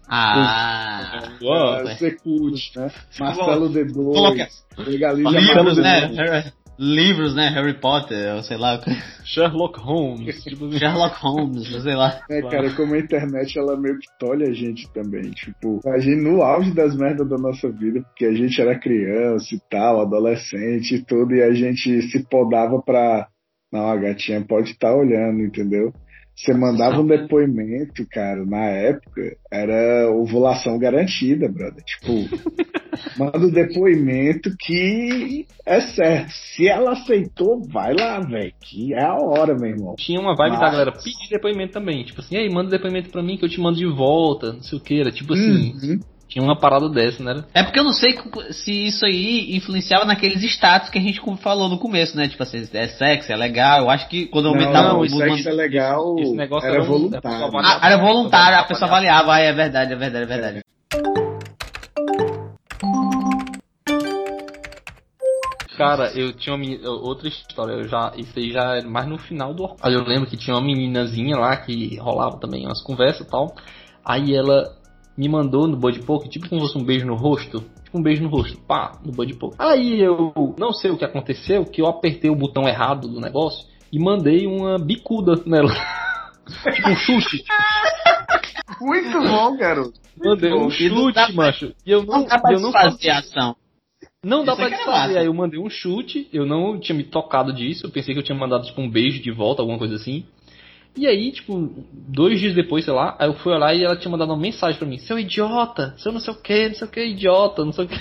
Ah. 0.07 1.30
Uau, 1.41 1.76
É, 1.88 1.95
Secult, 1.95 2.71
né? 2.76 2.91
Marcelo 3.19 3.69
D2. 3.69 3.93
Coloca- 3.93 4.47
Legaliza 4.78 5.32
Marcelo? 5.32 5.71
D2. 5.71 6.53
Livros, 6.78 7.36
né? 7.36 7.49
Harry 7.49 7.80
Potter, 7.80 8.36
ou 8.36 8.43
sei 8.43 8.57
lá. 8.57 8.80
Sherlock 9.24 9.80
Holmes. 9.80 10.43
tipo 10.43 10.65
assim. 10.65 10.80
Sherlock 10.80 11.15
Holmes, 11.21 11.84
sei 11.84 11.95
lá. 11.95 12.19
É, 12.30 12.41
cara, 12.41 12.74
como 12.76 12.95
a 12.95 12.99
internet 12.99 13.57
ela 13.57 13.78
meio 13.78 13.99
que 13.99 14.07
tolhe 14.19 14.45
a 14.45 14.53
gente 14.53 14.91
também. 14.91 15.32
Tipo, 15.32 15.80
a 15.88 15.99
gente 15.99 16.21
no 16.21 16.41
auge 16.41 16.74
das 16.74 16.95
merdas 16.95 17.28
da 17.30 17.38
nossa 17.38 17.69
vida, 17.69 18.01
porque 18.01 18.26
a 18.26 18.34
gente 18.34 18.59
era 18.59 18.80
criança 18.80 19.53
e 19.53 19.59
tal, 19.69 20.01
adolescente 20.01 20.95
e 20.95 21.05
tudo, 21.05 21.36
e 21.36 21.43
a 21.43 21.53
gente 21.53 22.01
se 22.09 22.24
podava 22.28 22.82
pra. 22.82 23.28
Não, 23.71 23.88
a 23.88 23.95
gatinha 23.95 24.43
pode 24.45 24.71
estar 24.71 24.95
olhando, 24.95 25.41
entendeu? 25.41 25.91
Você 26.36 26.52
mandava 26.54 27.00
um 27.00 27.06
depoimento, 27.06 28.06
cara, 28.10 28.44
na 28.46 28.66
época, 28.66 29.38
era 29.52 30.10
ovulação 30.12 30.80
garantida, 30.80 31.48
brother. 31.48 31.84
Tipo, 31.84 32.12
manda 33.18 33.38
o 33.38 33.52
depoimento 33.52 34.50
que 34.60 35.46
é 35.66 35.80
certo. 35.82 36.32
Se 36.32 36.68
ela 36.68 36.94
aceitou, 36.94 37.62
vai 37.70 37.94
lá, 37.94 38.20
velho. 38.20 38.52
Que 38.62 38.94
é 38.96 39.04
a 39.04 39.14
hora, 39.16 39.56
meu 39.56 39.70
irmão. 39.70 39.96
Tinha 39.96 40.20
uma 40.20 40.36
vibe 40.36 40.54
da 40.56 40.60
Mas- 40.62 40.72
galera 40.72 40.92
pedir 40.92 41.30
depoimento 41.30 41.74
também. 41.74 42.04
Tipo 42.04 42.22
assim, 42.22 42.36
ei, 42.36 42.50
manda 42.50 42.72
depoimento 42.72 43.10
pra 43.10 43.22
mim 43.22 43.38
que 43.38 43.46
eu 43.46 43.50
te 43.50 43.62
mando 43.62 43.78
de 43.78 43.86
volta, 43.86 44.54
não 44.54 44.62
sei 44.64 44.78
o 44.80 44.82
que. 44.82 45.00
Era 45.00 45.12
tipo 45.12 45.34
assim, 45.34 45.74
Uhum. 45.74 46.00
Tinha 46.34 46.44
uma 46.44 46.58
parada 46.58 46.90
dessa, 46.90 47.22
né? 47.24 47.44
É 47.54 47.62
porque 47.62 47.78
eu 47.80 47.84
não 47.84 47.94
sei 47.94 48.18
se 48.50 48.88
isso 48.88 49.06
aí 49.06 49.56
influenciava 49.56 50.04
naqueles 50.04 50.42
status 50.44 50.90
que 50.90 50.98
a 50.98 51.02
gente 51.02 51.22
falou 51.38 51.70
no 51.70 51.78
começo, 51.78 52.18
né? 52.18 52.28
Tipo 52.28 52.42
assim, 52.42 52.68
é 52.74 52.88
sexy, 52.88 53.32
é 53.32 53.36
legal. 53.36 53.82
Eu 53.82 53.90
acho 53.92 54.10
que 54.10 54.26
quando 54.26 54.46
Não, 54.46 54.54
aumentava 54.54 54.90
não, 54.90 55.00
o 55.02 55.06
isso 55.06 55.22
aí 55.22 55.44
que 55.44 55.48
é 55.48 55.54
legal. 55.54 56.16
esse 56.18 56.34
negócio 56.36 56.66
era 56.68 56.78
era 56.78 56.84
um- 56.84 56.88
voluntário. 56.88 57.28
era 57.38 57.68
Ah, 57.68 57.80
era 57.84 57.98
voluntário, 57.98 58.58
a 58.58 58.64
pessoa 58.64 58.88
avaliava. 58.90 59.32
Ah, 59.36 59.40
é 59.42 59.54
verdade, 59.54 59.94
é 59.94 59.96
verdade, 59.96 60.24
é 60.24 60.28
verdade. 60.28 60.62
Cara, 65.78 66.12
eu 66.16 66.34
tinha 66.34 66.56
uma 66.56 66.90
outra 67.02 67.28
história, 67.28 67.74
eu 67.74 67.88
já, 67.88 68.12
isso 68.18 68.38
aí 68.38 68.52
já 68.52 68.78
é 68.78 68.82
mais 68.82 69.08
no 69.08 69.18
final 69.20 69.54
do 69.54 69.64
Orkut. 69.64 69.82
Aí 69.84 69.94
eu 69.94 70.04
lembro 70.04 70.28
que 70.28 70.38
tinha 70.38 70.56
uma 70.56 70.62
meninazinha 70.66 71.36
lá 71.38 71.56
que 71.58 71.96
rolava 71.98 72.40
também 72.40 72.66
umas 72.66 72.82
conversas 72.82 73.26
e 73.26 73.30
tal. 73.30 73.56
Aí 74.06 74.36
ela 74.36 74.72
me 75.18 75.30
mandou 75.30 75.68
no 75.68 75.78
Bud 75.78 75.99
Poke, 76.01 76.30
tipo 76.30 76.49
como 76.49 76.61
se 76.61 76.68
fosse 76.68 76.78
um 76.82 76.86
beijo 76.86 77.05
no 77.05 77.16
rosto. 77.16 77.64
Tipo 77.84 77.97
um 77.99 78.01
beijo 78.01 78.24
no 78.24 78.30
rosto, 78.30 78.57
pá, 78.68 78.99
no 79.05 79.11
Bud 79.11 79.34
Poke. 79.36 79.55
Aí 79.59 79.99
eu 80.01 80.34
não 80.57 80.72
sei 80.74 80.91
o 80.91 80.97
que 80.97 81.05
aconteceu, 81.05 81.66
que 81.66 81.82
eu 81.82 81.88
apertei 81.88 82.30
o 82.30 82.36
botão 82.36 82.68
errado 82.68 83.07
do 83.07 83.20
negócio 83.20 83.68
e 83.91 83.99
mandei 83.99 84.47
uma 84.47 84.78
bicuda 84.80 85.41
nela. 85.45 85.72
tipo 86.74 86.89
um 86.89 86.95
chute. 86.95 87.43
Muito 88.82 89.22
bom, 89.22 89.55
garoto. 89.57 89.93
Mandei 90.18 90.51
um 90.53 90.68
E 90.68 90.72
chute, 90.72 91.34
macho. 91.34 91.74
E 91.86 91.91
eu 91.91 92.03
não, 92.03 92.20
Não 92.20 92.26
dá 92.26 92.39
pra 92.39 92.53
eu 92.53 92.59
não 92.59 92.72
desfazer 92.72 93.09
a 93.09 93.20
ação. 93.20 93.55
Não 94.24 94.45
dá 94.45 94.53
Isso 94.53 94.61
pra 94.61 94.66
é 94.70 94.74
é 94.74 94.76
desfazer. 94.78 95.07
massa. 95.07 95.20
Aí 95.20 95.26
eu 95.26 95.34
mandei 95.34 95.59
um 95.59 95.70
chute, 95.70 96.28
eu 96.32 96.45
não 96.45 96.80
tinha 96.80 96.95
me 96.95 97.03
tocado 97.03 97.53
disso, 97.53 97.86
eu 97.86 97.91
pensei 97.91 98.14
que 98.14 98.20
eu 98.20 98.24
tinha 98.24 98.38
mandado 98.38 98.66
tipo 98.66 98.82
um 98.82 98.89
beijo 98.89 99.22
de 99.22 99.32
volta, 99.32 99.61
alguma 99.61 99.78
coisa 99.78 99.95
assim. 99.95 100.26
E 100.96 101.08
aí, 101.08 101.32
tipo, 101.32 101.74
dois 101.91 102.39
dias 102.39 102.54
depois, 102.54 102.86
sei 102.86 102.94
lá, 102.94 103.16
aí 103.20 103.28
eu 103.28 103.34
fui 103.34 103.52
olhar 103.52 103.74
e 103.76 103.84
ela 103.84 103.96
tinha 103.96 104.12
mandado 104.12 104.30
uma 104.32 104.39
mensagem 104.39 104.78
pra 104.78 104.88
mim, 104.88 105.00
seu 105.00 105.18
idiota, 105.18 105.96
seu 105.98 106.12
não 106.12 106.20
sei 106.20 106.34
o 106.34 106.38
que, 106.38 106.68
não 106.70 106.76
sei 106.76 106.88
o 106.88 106.91
que, 106.91 107.06
idiota, 107.06 107.66
não 107.66 107.74
sei 107.74 107.86
o 107.86 107.88
que. 107.88 108.00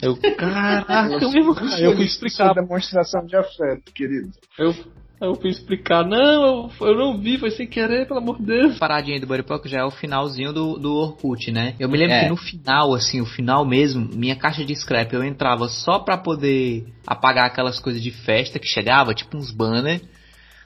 Eu, 0.00 0.16
caraca, 0.36 1.08
meu 1.28 1.32
irmão. 1.34 1.56
Aí 1.72 1.82
eu 1.84 1.96
fui 1.96 2.04
explicar, 2.04 2.50
Isso 2.50 2.58
é 2.58 2.62
demonstração 2.62 3.26
de 3.26 3.36
afeto, 3.36 3.92
querido. 3.92 4.28
eu, 4.56 4.72
eu 5.20 5.34
fui 5.34 5.50
explicar, 5.50 6.06
não, 6.06 6.70
eu, 6.80 6.86
eu 6.86 6.96
não 6.96 7.18
vi, 7.18 7.36
foi 7.36 7.50
sem 7.50 7.66
querer, 7.66 8.06
pelo 8.06 8.20
amor 8.20 8.38
de 8.38 8.44
Deus. 8.46 8.78
paradinha 8.78 9.18
do 9.18 9.26
Poke 9.44 9.68
já 9.68 9.80
é 9.80 9.84
o 9.84 9.90
finalzinho 9.90 10.52
do, 10.52 10.78
do 10.78 10.94
Orkut, 10.94 11.50
né? 11.50 11.74
Eu 11.80 11.88
me 11.88 11.98
lembro 11.98 12.14
É. 12.14 12.22
que 12.24 12.28
no 12.30 12.36
final, 12.36 12.94
assim, 12.94 13.20
o 13.20 13.26
final 13.26 13.64
mesmo, 13.64 14.08
minha 14.14 14.36
caixa 14.36 14.64
de 14.64 14.74
scrap 14.76 15.12
eu 15.12 15.24
entrava 15.24 15.68
só 15.68 15.98
pra 15.98 16.16
poder 16.16 16.86
apagar 17.04 17.46
aquelas 17.46 17.80
coisas 17.80 18.00
de 18.00 18.12
festa 18.12 18.60
que 18.60 18.68
chegava, 18.68 19.12
tipo 19.14 19.36
uns 19.36 19.50
banners 19.50 20.02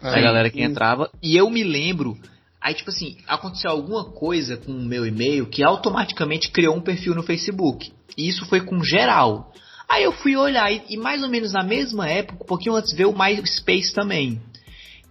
da 0.00 0.20
galera 0.20 0.50
que 0.50 0.62
entrava. 0.62 1.10
E 1.22 1.36
eu 1.36 1.50
me 1.50 1.62
lembro, 1.64 2.16
aí 2.60 2.74
tipo 2.74 2.90
assim, 2.90 3.16
aconteceu 3.26 3.70
alguma 3.70 4.04
coisa 4.04 4.56
com 4.56 4.72
o 4.72 4.84
meu 4.84 5.06
e-mail 5.06 5.46
que 5.46 5.62
automaticamente 5.62 6.50
criou 6.50 6.76
um 6.76 6.80
perfil 6.80 7.14
no 7.14 7.22
Facebook. 7.22 7.92
E 8.16 8.28
isso 8.28 8.46
foi 8.46 8.60
com 8.60 8.82
geral. 8.82 9.52
Aí 9.88 10.04
eu 10.04 10.12
fui 10.12 10.36
olhar 10.36 10.70
e, 10.70 10.82
e 10.90 10.96
mais 10.96 11.22
ou 11.22 11.28
menos 11.28 11.52
na 11.52 11.62
mesma 11.62 12.08
época, 12.08 12.44
um 12.44 12.46
pouquinho 12.46 12.74
antes 12.74 12.94
veio 12.94 13.10
o 13.10 13.18
MySpace 13.18 13.92
também. 13.94 14.40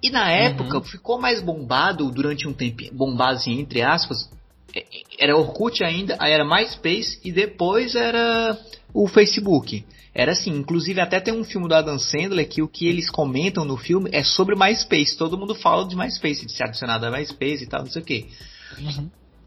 E 0.01 0.11
na 0.11 0.29
época 0.29 0.81
ficou 0.81 1.19
mais 1.19 1.41
bombado 1.41 2.11
durante 2.11 2.47
um 2.47 2.53
tempo, 2.53 2.83
bombado 2.93 3.37
assim, 3.37 3.59
entre 3.59 3.81
aspas, 3.81 4.29
é, 4.75 4.79
é, 4.79 4.85
era 5.19 5.35
Orkut 5.35 5.83
ainda, 5.83 6.15
aí 6.19 6.31
era 6.31 6.45
MySpace 6.45 7.19
e 7.23 7.31
depois 7.31 7.95
era 7.95 8.57
o 8.93 9.07
Facebook. 9.07 9.83
Era 10.17 10.31
assim, 10.31 10.49
inclusive 10.49 10.99
até 10.99 11.19
tem 11.19 11.31
um 11.31 11.43
filme 11.43 11.67
do 11.67 11.75
Adam 11.75 11.99
Sandler 11.99 12.49
que 12.49 12.63
o 12.63 12.67
que 12.67 12.87
eles 12.87 13.07
comentam 13.07 13.63
no 13.63 13.77
filme 13.77 14.09
é 14.11 14.23
sobre 14.23 14.55
MySpace. 14.55 15.15
Todo 15.15 15.37
mundo 15.37 15.53
fala 15.53 15.87
de 15.87 15.95
MySpace, 15.95 16.43
de 16.43 16.51
ser 16.53 16.63
adicionado 16.63 17.05
a 17.05 17.11
MySpace 17.11 17.63
e 17.63 17.67
tal, 17.67 17.81
não 17.81 17.91
sei 17.91 18.01
o 18.01 18.05
que. 18.05 18.25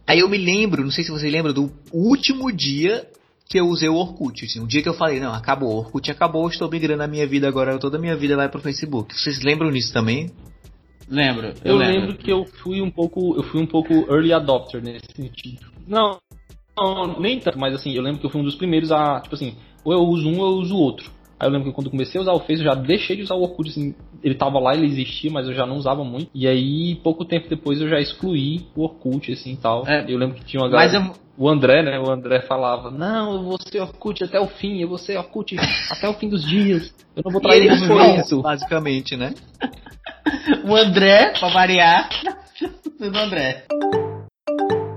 Aí 0.06 0.20
eu 0.20 0.28
me 0.28 0.38
lembro, 0.38 0.84
não 0.84 0.92
sei 0.92 1.02
se 1.02 1.10
vocês 1.10 1.32
lembram, 1.32 1.52
do 1.52 1.72
último 1.92 2.52
dia 2.52 3.04
que 3.48 3.58
eu 3.58 3.66
usei 3.66 3.88
o 3.88 3.96
Orkut. 3.96 4.44
Assim, 4.44 4.60
o 4.60 4.66
dia 4.68 4.80
que 4.80 4.88
eu 4.88 4.94
falei, 4.94 5.18
não, 5.18 5.34
acabou, 5.34 5.74
o 5.74 5.78
Orkut 5.78 6.08
acabou, 6.08 6.48
estou 6.48 6.70
migrando 6.70 7.02
a 7.02 7.08
minha 7.08 7.26
vida 7.26 7.48
agora, 7.48 7.76
toda 7.76 7.98
a 7.98 8.00
minha 8.00 8.14
vida 8.14 8.36
vai 8.36 8.48
pro 8.48 8.60
Facebook. 8.60 9.12
Vocês 9.18 9.42
lembram 9.42 9.72
disso 9.72 9.92
também? 9.92 10.30
Lembro. 11.08 11.48
Eu, 11.64 11.72
Eu, 11.72 11.76
lembro. 11.78 12.16
que 12.16 12.30
eu 12.30 12.44
fui 12.62 12.80
um 12.80 12.92
pouco, 12.92 13.34
eu 13.36 13.42
fui 13.42 13.60
um 13.60 13.66
pouco 13.66 13.92
early 14.08 14.32
adopter 14.32 14.80
nesse 14.80 15.12
sentido. 15.16 15.66
Não, 15.84 16.20
não, 16.78 17.18
nem 17.18 17.40
tanto, 17.40 17.58
mas 17.58 17.74
assim, 17.74 17.92
eu 17.92 18.02
lembro 18.02 18.20
que 18.20 18.26
eu 18.26 18.30
fui 18.30 18.40
um 18.40 18.44
dos 18.44 18.54
primeiros 18.54 18.92
a, 18.92 19.20
tipo 19.20 19.34
assim, 19.34 19.56
ou 19.84 19.92
eu 19.92 20.00
uso 20.00 20.28
um 20.28 20.38
ou 20.38 20.46
eu 20.46 20.56
uso 20.58 20.74
o 20.74 20.78
outro. 20.78 21.10
Aí 21.40 21.48
eu 21.48 21.52
lembro 21.52 21.70
que 21.70 21.74
quando 21.74 21.86
eu 21.86 21.90
comecei 21.90 22.18
a 22.18 22.22
usar 22.22 22.32
o 22.32 22.40
Face, 22.40 22.58
eu 22.58 22.64
já 22.64 22.74
deixei 22.74 23.16
de 23.16 23.22
usar 23.22 23.34
o 23.34 23.40
Orkut, 23.40 23.70
assim, 23.70 23.94
ele 24.22 24.34
tava 24.34 24.58
lá, 24.58 24.74
ele 24.74 24.84
existia, 24.84 25.30
mas 25.32 25.48
eu 25.48 25.54
já 25.54 25.64
não 25.64 25.76
usava 25.76 26.04
muito. 26.04 26.30
E 26.34 26.46
aí, 26.46 26.96
pouco 26.96 27.24
tempo 27.24 27.48
depois, 27.48 27.80
eu 27.80 27.88
já 27.88 27.98
excluí 27.98 28.66
o 28.76 28.82
Orkut, 28.82 29.32
assim, 29.32 29.54
e 29.54 29.56
tal. 29.56 29.88
É, 29.88 30.04
eu 30.06 30.18
lembro 30.18 30.36
que 30.36 30.44
tinha 30.44 30.62
uma 30.62 30.68
galera... 30.68 30.98
eu, 30.98 31.14
O 31.38 31.48
André, 31.48 31.82
né, 31.82 31.98
o 31.98 32.10
André 32.10 32.42
falava, 32.42 32.90
não, 32.90 33.32
eu 33.36 33.42
vou 33.42 33.56
ser 33.58 33.80
Orkut 33.80 34.22
até 34.22 34.38
o 34.38 34.48
fim, 34.48 34.82
eu 34.82 34.88
vou 34.88 34.98
ser 34.98 35.16
Orkut 35.16 35.56
até 35.90 36.06
o 36.06 36.12
fim 36.12 36.28
dos 36.28 36.46
dias. 36.46 36.94
Eu 37.16 37.22
não 37.24 37.32
vou 37.32 37.40
trair 37.40 37.64
ele 37.64 37.86
foi 37.86 38.16
isso, 38.16 38.42
basicamente, 38.42 39.16
né? 39.16 39.32
o 40.68 40.76
André, 40.76 41.32
pra 41.38 41.48
variar, 41.48 42.10
do 43.00 43.18
André. 43.18 43.64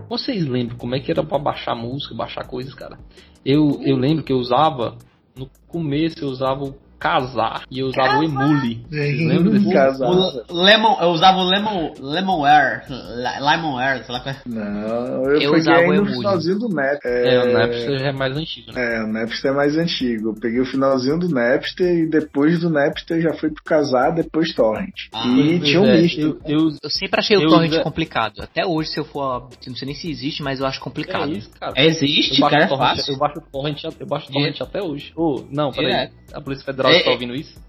Vocês 0.09 0.45
lembram 0.45 0.77
como 0.77 0.93
é 0.93 0.99
que 0.99 1.09
era 1.09 1.23
pra 1.23 1.39
baixar 1.39 1.73
música, 1.73 2.13
baixar 2.13 2.45
coisas, 2.45 2.73
cara? 2.73 2.97
Eu, 3.45 3.79
eu 3.81 3.97
lembro 3.97 4.23
que 4.23 4.31
eu 4.31 4.37
usava, 4.37 4.97
no 5.35 5.49
começo 5.67 6.23
eu 6.23 6.29
usava 6.29 6.63
o 6.63 6.75
Casar 7.03 7.63
e 7.69 7.79
eu 7.79 7.87
usava 7.87 8.17
o 8.19 8.23
Emule. 8.23 8.81
Vocês 8.89 9.19
lembram 9.27 9.51
desse? 9.51 9.73
Casar. 9.73 10.09
O 10.09 10.53
Lemon, 10.63 10.97
eu 11.01 11.09
usava 11.09 11.37
o 11.39 11.43
Lemon, 11.43 11.91
Lemonware, 11.99 12.83
Li- 12.89 13.41
Lemonware, 13.45 14.05
sei 14.05 14.13
lá 14.15 14.21
qual 14.21 14.33
é. 14.35 14.37
Não, 14.45 15.23
eu, 15.25 15.41
Eu 15.41 15.51
peguei 15.51 15.59
usava 15.59 15.79
o 15.87 15.93
Emule. 15.93 16.13
finalzinho 16.13 16.59
do 16.59 16.69
Napster. 16.69 17.11
É, 17.11 17.43
o 17.43 17.53
Napster 17.53 17.99
já 17.99 18.07
é 18.07 18.11
mais 18.13 18.37
antigo, 18.37 18.71
né? 18.71 18.95
É, 18.95 19.03
o 19.03 19.07
Napster 19.07 19.51
é 19.51 19.53
mais 19.53 19.77
antigo. 19.77 20.29
Eu 20.29 20.33
peguei 20.39 20.61
o 20.61 20.65
finalzinho 20.65 21.19
do 21.19 21.27
Napster 21.27 21.93
e 21.97 22.09
depois 22.09 22.61
do 22.61 22.69
Napster 22.69 23.21
já 23.21 23.33
foi 23.33 23.49
pro 23.51 23.63
casar, 23.63 24.11
depois 24.11 24.53
Torrent. 24.53 24.93
Ah, 25.13 25.27
e 25.27 25.59
tinha 25.59 25.81
um 25.81 25.85
É, 25.85 26.01
misto. 26.01 26.21
eu, 26.21 26.39
eu, 26.45 26.69
Eu 26.81 26.89
sempre 26.89 27.19
achei 27.19 27.35
o 27.35 27.47
torrent 27.49 27.71
usa- 27.73 27.83
complicado. 27.83 28.41
Até 28.41 28.65
hoje, 28.65 28.89
se 28.91 28.99
eu 28.99 29.03
for. 29.05 29.49
Não 29.67 29.75
sei 29.75 29.85
nem 29.87 29.95
se 29.95 30.09
existe, 30.09 30.41
mas 30.41 30.59
eu 30.61 30.65
acho 30.65 30.79
é 30.79 30.83
complicado. 30.83 31.29
isso, 31.31 31.49
cara. 31.59 31.73
Existe, 31.75 32.39
eu 32.41 32.47
cara, 32.49 32.63
é 32.63 32.67
baixo 32.67 32.77
torrent, 32.77 32.95
fácil. 32.97 33.13
eu 33.13 33.17
baixo 33.19 33.41
torrent, 33.51 33.83
eu 33.99 34.07
baixo 34.07 34.31
torrent 34.31 34.61
até 34.61 34.81
hoje. 34.81 35.11
Ô, 35.17 35.43
não, 35.51 35.71
peraí. 35.71 36.09
A 36.33 36.41
Polícia 36.41 36.65
Federal 36.65 36.91
É, 36.93 36.97
está 36.99 37.09
é. 37.09 37.13
ouvindo 37.13 37.35
isso? 37.35 37.61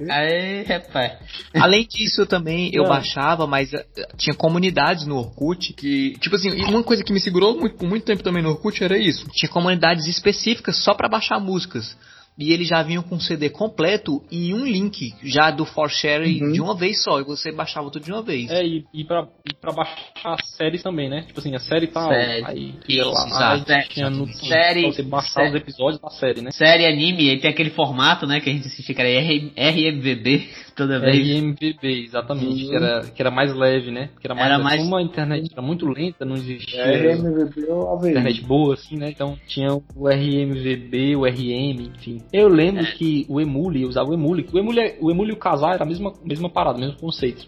Você-? 0.00 0.10
Aí, 0.10 0.62
rapaz. 0.62 1.18
Além 1.54 1.86
disso, 1.86 2.24
também 2.24 2.70
eu 2.72 2.84
Não. 2.84 2.90
baixava, 2.90 3.46
mas 3.46 3.72
eh, 3.74 3.84
tinha 4.16 4.34
comunidades 4.34 5.06
no 5.06 5.16
Orkut 5.16 5.74
que, 5.74 6.16
tipo 6.20 6.36
assim, 6.36 6.50
uma 6.64 6.82
coisa 6.82 7.04
que 7.04 7.12
me 7.12 7.20
segurou 7.20 7.58
muito, 7.58 7.76
por 7.76 7.88
muito 7.88 8.04
tempo 8.04 8.22
também 8.22 8.42
no 8.42 8.50
Orkut 8.50 8.82
era 8.82 8.96
isso. 8.96 9.26
Tinha 9.32 9.50
comunidades 9.50 10.06
específicas 10.06 10.76
só 10.82 10.94
pra 10.94 11.08
baixar 11.08 11.38
músicas. 11.38 11.96
E 12.38 12.52
eles 12.54 12.68
já 12.68 12.82
vinham 12.82 13.02
com 13.02 13.16
o 13.16 13.20
CD 13.20 13.50
completo 13.50 14.22
e 14.30 14.54
um 14.54 14.64
link 14.64 15.12
já 15.22 15.50
do 15.50 15.66
For 15.66 15.90
Share 15.90 16.24
Uhum. 16.42 16.52
de 16.52 16.60
uma 16.62 16.74
vez 16.74 17.02
só. 17.02 17.20
E 17.20 17.24
você 17.24 17.52
baixava 17.52 17.90
tudo 17.90 18.02
de 18.04 18.10
uma 18.12 18.22
vez. 18.22 18.50
É, 18.50 18.64
e, 18.64 18.86
e, 18.94 19.04
pra, 19.04 19.28
e 19.46 19.52
pra 19.52 19.72
baixar 19.72 20.42
séries 20.56 20.82
também, 20.82 21.10
né? 21.10 21.22
Tipo 21.26 21.38
assim, 21.40 21.54
a 21.54 21.58
série 21.58 21.86
tá 21.88 22.08
Série. 22.08 22.44
aí 22.46 22.74
Isso, 22.88 23.10
lá, 23.10 23.26
exato. 23.26 23.72
aí 23.72 23.88
tinha 23.88 24.08
no 24.08 24.26
Série- 24.28 24.82
pra 24.84 24.92
você 24.92 25.02
baixar 25.02 25.28
série- 25.44 25.48
os 25.50 25.54
episódios 25.56 26.00
da 26.00 26.08
série, 26.08 26.40
né? 26.40 26.50
Série, 26.50 26.86
anime, 26.86 27.28
ele 27.28 27.40
tem 27.40 27.50
aquele 27.50 27.70
formato, 27.70 28.26
né, 28.26 28.40
que 28.40 28.48
a 28.48 28.52
gente 28.54 28.66
assistia, 28.68 28.94
que 28.94 29.02
era 29.02 29.70
RMVB 29.70 30.48
toda 30.74 30.98
vez. 30.98 31.18
RMVB, 31.28 32.04
exatamente, 32.04 32.64
Uhum. 32.64 32.70
que, 32.70 32.74
era, 32.76 33.00
que 33.10 33.22
era 33.22 33.30
mais 33.30 33.54
leve, 33.54 33.90
né? 33.90 34.08
Que 34.18 34.26
era 34.26 34.34
mais, 34.34 34.46
Era 34.46 34.56
leve. 34.56 34.64
mais- 34.64 34.82
Como 34.82 34.96
a 34.96 35.02
internet 35.02 35.52
era 35.52 35.60
muito 35.62 35.86
lenta, 35.86 36.24
não 36.24 36.36
existia 36.36 36.80
É, 36.80 37.12
RMVB 37.12 37.66
AVI. 37.70 38.10
internet 38.10 38.42
boa, 38.44 38.74
assim, 38.74 38.96
né? 38.96 39.10
Então 39.10 39.36
tinha 39.46 39.68
o 39.74 40.08
RMVB, 40.08 41.16
o 41.16 41.26
RM, 41.26 41.90
enfim. 41.96 42.19
Eu 42.32 42.48
lembro 42.48 42.82
É. 42.82 42.92
que 42.92 43.26
o 43.28 43.40
Emule, 43.40 43.82
eu 43.82 43.88
usava 43.88 44.10
o 44.10 44.14
Emule, 44.14 44.46
o 44.52 44.58
Emule, 44.58 44.94
o 45.00 45.10
Emule 45.10 45.30
e 45.30 45.32
o 45.32 45.36
Casar 45.38 45.74
era 45.74 45.84
a 45.84 45.86
mesma, 45.86 46.12
mesma 46.24 46.48
parada, 46.48 46.78
mesmo 46.78 46.96
conceito. 46.96 47.46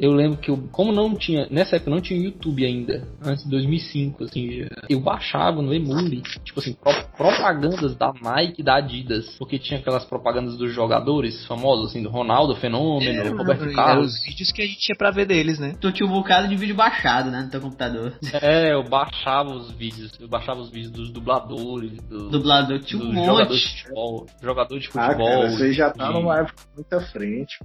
Eu 0.00 0.12
lembro 0.12 0.38
que 0.38 0.50
eu, 0.50 0.68
como 0.70 0.92
não 0.92 1.14
tinha, 1.16 1.48
nessa 1.50 1.76
época 1.76 1.90
não 1.90 2.00
tinha 2.00 2.20
YouTube 2.20 2.64
ainda, 2.64 3.06
antes 3.22 3.44
de 3.44 3.50
2005, 3.50 4.24
assim, 4.24 4.66
eu 4.88 5.00
baixava 5.00 5.60
no 5.60 5.74
Emule, 5.74 6.22
tipo 6.44 6.60
assim, 6.60 6.72
pro- 6.74 7.08
propagandas 7.16 7.96
da 7.96 8.12
Nike 8.12 8.60
e 8.60 8.64
da 8.64 8.76
Adidas, 8.76 9.36
porque 9.38 9.58
tinha 9.58 9.80
aquelas 9.80 10.04
propagandas 10.04 10.56
dos 10.56 10.72
jogadores 10.72 11.44
famosos, 11.46 11.90
assim, 11.90 12.02
do 12.02 12.08
Ronaldo, 12.10 12.54
Fenômeno, 12.56 13.10
Era, 13.20 13.30
Roberto 13.36 13.62
eram 13.64 13.72
Carlos. 13.74 14.12
os 14.14 14.24
vídeos 14.24 14.52
que 14.52 14.62
a 14.62 14.66
gente 14.66 14.78
tinha 14.78 14.96
pra 14.96 15.10
ver 15.10 15.26
deles, 15.26 15.58
né? 15.58 15.74
Tu 15.80 15.90
tinha 15.92 16.08
um 16.08 16.12
bocado 16.12 16.46
de 16.48 16.54
vídeo 16.56 16.76
baixado, 16.76 17.30
né, 17.30 17.42
no 17.42 17.50
teu 17.50 17.60
computador. 17.60 18.14
É, 18.40 18.72
eu 18.72 18.84
baixava 18.84 19.50
os 19.50 19.70
vídeos, 19.72 20.12
eu 20.20 20.28
baixava 20.28 20.60
os 20.60 20.70
vídeos 20.70 20.92
dos 20.92 21.10
dubladores, 21.10 21.92
do, 22.08 22.28
Dublador, 22.28 22.78
tinha 22.80 23.02
um 23.02 23.06
dos 23.10 23.24
jogadores 23.26 23.60
de 23.60 23.66
monte. 23.66 23.82
futebol, 23.82 24.26
jogador 24.42 24.78
de 24.78 24.88
Ah, 24.94 25.06
futebol. 25.08 25.26
cara, 25.26 25.50
você 25.50 25.72
já 25.72 25.90
tá 25.90 26.06
de- 26.06 26.12
numa 26.14 26.38
época 26.38 26.62
muito 26.76 26.92
à 26.92 27.00
frente. 27.00 27.58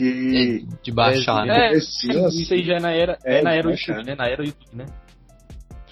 Que. 0.00 0.64
De 0.82 0.90
baixar, 0.90 1.44
né? 1.44 1.74
É, 1.74 1.76
assim. 1.76 2.08
isso 2.40 2.54
aí 2.54 2.64
já 2.64 2.76
é 2.76 2.80
na 2.80 2.90
era, 2.90 3.18
É, 3.22 3.40
é, 3.40 3.42
na 3.42 3.52
era. 3.52 3.70
YouTube, 3.70 4.06
né? 4.06 4.14
Na 4.14 4.26
era 4.26 4.42
YouTube, 4.42 4.76
né? 4.76 4.86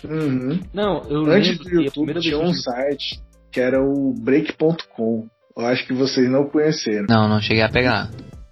Uhum. 0.03 0.61
Não, 0.73 1.03
eu 1.11 1.27
Antes 1.27 1.59
lembro 1.59 1.65
do 1.65 1.83
YouTube 1.83 2.21
tinha 2.21 2.39
um 2.39 2.55
site 2.55 3.21
que 3.53 3.61
era 3.61 3.83
o 3.83 4.15
break.com. 4.19 5.27
Eu 5.57 5.67
acho 5.67 5.87
que 5.87 5.93
vocês 5.93 6.31
não 6.31 6.49
conheceram. 6.49 7.05
Não, 7.09 7.29
não 7.29 7.41
cheguei 7.41 7.63
a 7.63 7.69
pegar. 7.69 8.09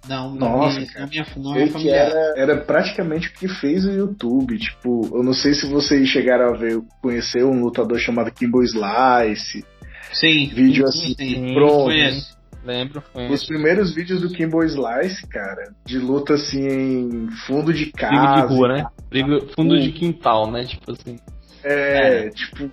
Não, 0.07 0.35
não, 0.35 0.59
Nossa, 0.59 0.85
cara. 0.85 1.09
é 1.11 1.59
Ele 1.59 1.65
que 1.65 1.71
familiar. 1.71 2.07
era, 2.07 2.33
era 2.37 2.57
praticamente 2.61 3.29
o 3.29 3.33
que 3.33 3.47
fez 3.47 3.83
o 3.85 3.91
YouTube. 3.91 4.57
Tipo, 4.59 5.09
eu 5.11 5.23
não 5.23 5.33
sei 5.33 5.53
se 5.53 5.65
vocês 5.65 6.07
chegaram 6.07 6.53
a 6.53 6.57
ver, 6.57 6.79
conhecer 7.01 7.43
um 7.43 7.61
lutador 7.61 7.97
chamado 7.97 8.31
Kimbo 8.31 8.61
Slice. 8.61 9.65
Sim. 10.13 10.51
Vídeo 10.53 10.87
sim, 10.91 11.13
assim, 11.13 11.15
sim. 11.15 11.53
pronto. 11.55 11.85
Conheço. 11.85 12.36
Lembro, 12.67 13.01
Os 13.31 13.45
primeiros 13.45 13.95
vídeos 13.95 14.19
do 14.21 14.29
Kimbo 14.29 14.61
Slice, 14.63 15.25
cara, 15.27 15.71
de 15.85 15.97
luta 15.97 16.33
assim 16.33 16.67
em 16.67 17.31
fundo 17.47 17.73
de 17.73 17.85
Briga 17.85 17.97
casa. 17.97 18.47
de 18.47 18.53
rua, 18.53 18.67
né? 18.67 18.85
Briga, 19.09 19.39
fundo 19.55 19.73
Hum. 19.75 19.79
de 19.79 19.91
quintal, 19.93 20.51
né? 20.51 20.65
Tipo 20.65 20.91
assim. 20.91 21.17
É, 21.63 22.29
tipo, 22.29 22.69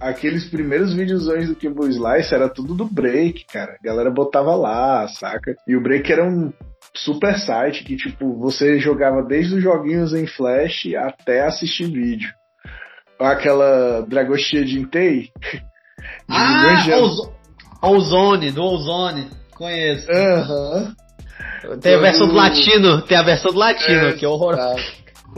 aqueles 0.00 0.48
primeiros 0.50 0.92
videozões 0.94 1.48
do 1.48 1.54
Kimbo 1.54 1.86
Slice 1.86 2.34
era 2.34 2.48
tudo 2.48 2.74
do 2.74 2.84
Break, 2.86 3.46
cara. 3.46 3.76
A 3.80 3.84
galera 3.86 4.10
botava 4.10 4.54
lá, 4.56 5.06
saca? 5.08 5.54
E 5.66 5.76
o 5.76 5.80
Break 5.80 6.10
era 6.12 6.24
um 6.24 6.52
super 6.94 7.38
site 7.38 7.84
que, 7.84 7.94
tipo, 7.96 8.36
você 8.38 8.78
jogava 8.80 9.22
desde 9.22 9.54
os 9.56 9.62
joguinhos 9.62 10.12
em 10.12 10.26
Flash 10.26 10.86
até 10.96 11.44
assistir 11.46 11.86
vídeo. 11.90 12.30
Aquela 13.18 14.02
Dragostea 14.02 14.64
de 14.64 14.78
Intei. 14.80 15.30
Ah, 16.28 16.84
Ozo- 17.00 17.32
Ozone, 17.82 18.50
do 18.50 18.62
Ozone. 18.64 19.28
Conheço. 19.54 20.10
Aham. 20.10 20.94
Tem 21.80 21.94
a 21.94 21.98
versão 21.98 22.26
do 22.26 22.32
Todo- 22.34 22.36
latino, 22.42 23.02
tem 23.02 23.16
a 23.18 23.22
versão 23.22 23.52
do 23.52 23.58
latino, 23.58 24.06
É, 24.08 24.12
que 24.12 24.24
é 24.24 24.28
horror. 24.28 24.56
tá. 24.56 24.76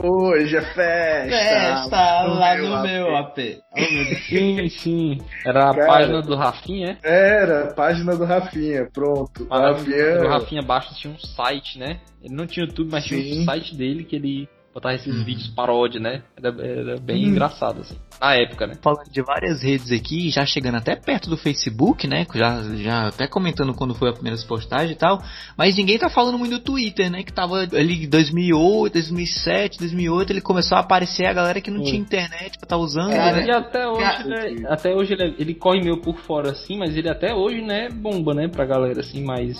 Hoje 0.01 0.55
é 0.55 0.61
festa. 0.61 1.29
Festa 1.29 2.23
lá 2.23 2.55
no 2.57 2.75
AP. 2.75 2.83
meu 2.87 3.17
AP. 3.17 3.37
Oh, 3.75 3.79
meu 3.81 4.05
Deus. 4.05 4.25
Sim, 4.27 4.69
sim. 4.69 5.17
Era 5.45 5.71
a 5.71 5.73
Cara. 5.75 5.87
página 5.87 6.21
do 6.21 6.35
Rafinha, 6.37 6.97
é? 7.03 7.41
Era, 7.41 7.73
página 7.73 8.15
do 8.15 8.23
Rafinha, 8.23 8.87
pronto. 8.93 9.43
A 9.49 9.59
página 9.59 9.71
Rafinha. 9.73 10.17
do 10.19 10.27
Rafinha 10.29 10.61
Bastos 10.61 10.97
tinha 10.99 11.13
um 11.13 11.19
site, 11.19 11.77
né? 11.77 11.99
Ele 12.23 12.33
não 12.33 12.47
tinha 12.47 12.65
YouTube, 12.65 12.89
mas 12.91 13.03
tinha 13.03 13.21
Sim. 13.21 13.41
um 13.41 13.45
site 13.45 13.75
dele 13.75 14.05
que 14.05 14.15
ele 14.15 14.47
botava 14.73 14.95
esses 14.95 15.21
vídeos 15.23 15.47
paródia, 15.49 15.99
né? 15.99 16.21
Era, 16.37 16.49
era 16.65 16.97
bem 17.01 17.25
Hum. 17.25 17.29
engraçado, 17.31 17.81
assim. 17.81 17.97
Na 18.21 18.35
época, 18.35 18.67
né? 18.67 18.75
falando 18.81 19.09
de 19.09 19.21
várias 19.21 19.61
redes 19.61 19.91
aqui, 19.91 20.29
já 20.29 20.45
chegando 20.45 20.75
até 20.75 20.95
perto 20.95 21.29
do 21.29 21.37
Facebook, 21.37 22.05
né? 22.07 22.25
Já, 22.33 22.61
já 22.75 23.07
até 23.07 23.27
comentando 23.27 23.73
quando 23.73 23.95
foi 23.95 24.09
a 24.09 24.13
primeira 24.13 24.37
postagem 24.47 24.91
e 24.91 24.95
tal. 24.97 25.21
Mas 25.57 25.75
ninguém 25.75 25.97
tá 25.97 26.09
falando 26.09 26.37
muito 26.37 26.51
do 26.51 26.59
Twitter, 26.59 27.09
né? 27.09 27.23
Que 27.23 27.31
tava 27.31 27.59
ali 27.61 28.05
em 28.05 28.09
2008, 28.09 28.93
2007, 28.93 29.79
2008, 29.79 30.31
ele 30.33 30.41
começou 30.41 30.77
a 30.77 30.81
aparecer 30.81 31.25
a 31.25 31.33
galera 31.33 31.61
que 31.61 31.71
não 31.71 31.81
Hum. 31.81 31.83
tinha 31.85 31.99
internet 31.99 32.57
pra 32.59 32.67
tá 32.67 32.77
usando, 32.77 33.11
Cara, 33.11 33.37
né? 33.37 33.45
E 33.47 33.51
até 33.51 33.87
hoje, 33.87 34.01
Cara, 34.01 34.23
né, 34.25 34.55
até 34.67 34.93
hoje 34.93 35.13
ele, 35.13 35.35
ele 35.39 35.53
corre 35.55 35.81
meio 35.81 36.01
por 36.01 36.17
fora 36.19 36.51
assim, 36.51 36.77
mas 36.77 36.95
ele 36.97 37.09
até 37.09 37.33
hoje, 37.33 37.61
né, 37.61 37.89
bomba, 37.89 38.33
né, 38.33 38.47
pra 38.47 38.65
galera 38.65 38.99
assim, 38.99 39.23
mas 39.23 39.57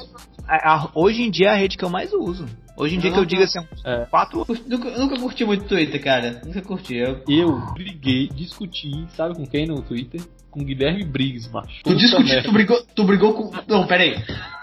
A- 0.47 0.73
a- 0.75 0.89
hoje 0.95 1.21
em 1.23 1.29
dia 1.29 1.47
é 1.47 1.51
a 1.51 1.55
rede 1.55 1.77
que 1.77 1.85
eu 1.85 1.89
mais 1.89 2.11
uso. 2.13 2.45
Hoje 2.75 2.95
em 2.95 2.99
dia 2.99 3.09
Eu 3.09 3.13
que 3.13 3.19
eu 3.19 3.23
não- 3.23 3.27
digo 3.27 3.43
assim, 3.43 3.59
uns 3.59 3.85
É. 3.85 4.05
quatro 4.09 4.45
Nunca, 4.65 4.89
nunca 4.97 5.19
curti 5.19 5.43
muito 5.43 5.65
Twitter, 5.65 6.01
cara. 6.01 6.41
Nunca 6.45 6.61
curti. 6.61 6.95
Eu... 6.95 7.21
eu 7.27 7.59
briguei, 7.73 8.29
discuti, 8.49 9.07
sabe 9.15 9.35
com 9.35 9.45
quem 9.45 9.65
no 9.65 9.81
Twitter? 9.81 10.21
Com 10.49 10.63
Guilherme 10.63 11.03
Briggs, 11.03 11.49
macho. 11.51 11.83
Tu 11.83 11.95
discutiu, 11.95 12.43
tu 12.43 12.51
brigou, 12.51 12.83
tu 12.95 13.03
brigou 13.03 13.33
com. 13.33 13.51
Não, 13.67 13.85
peraí. 13.85 14.15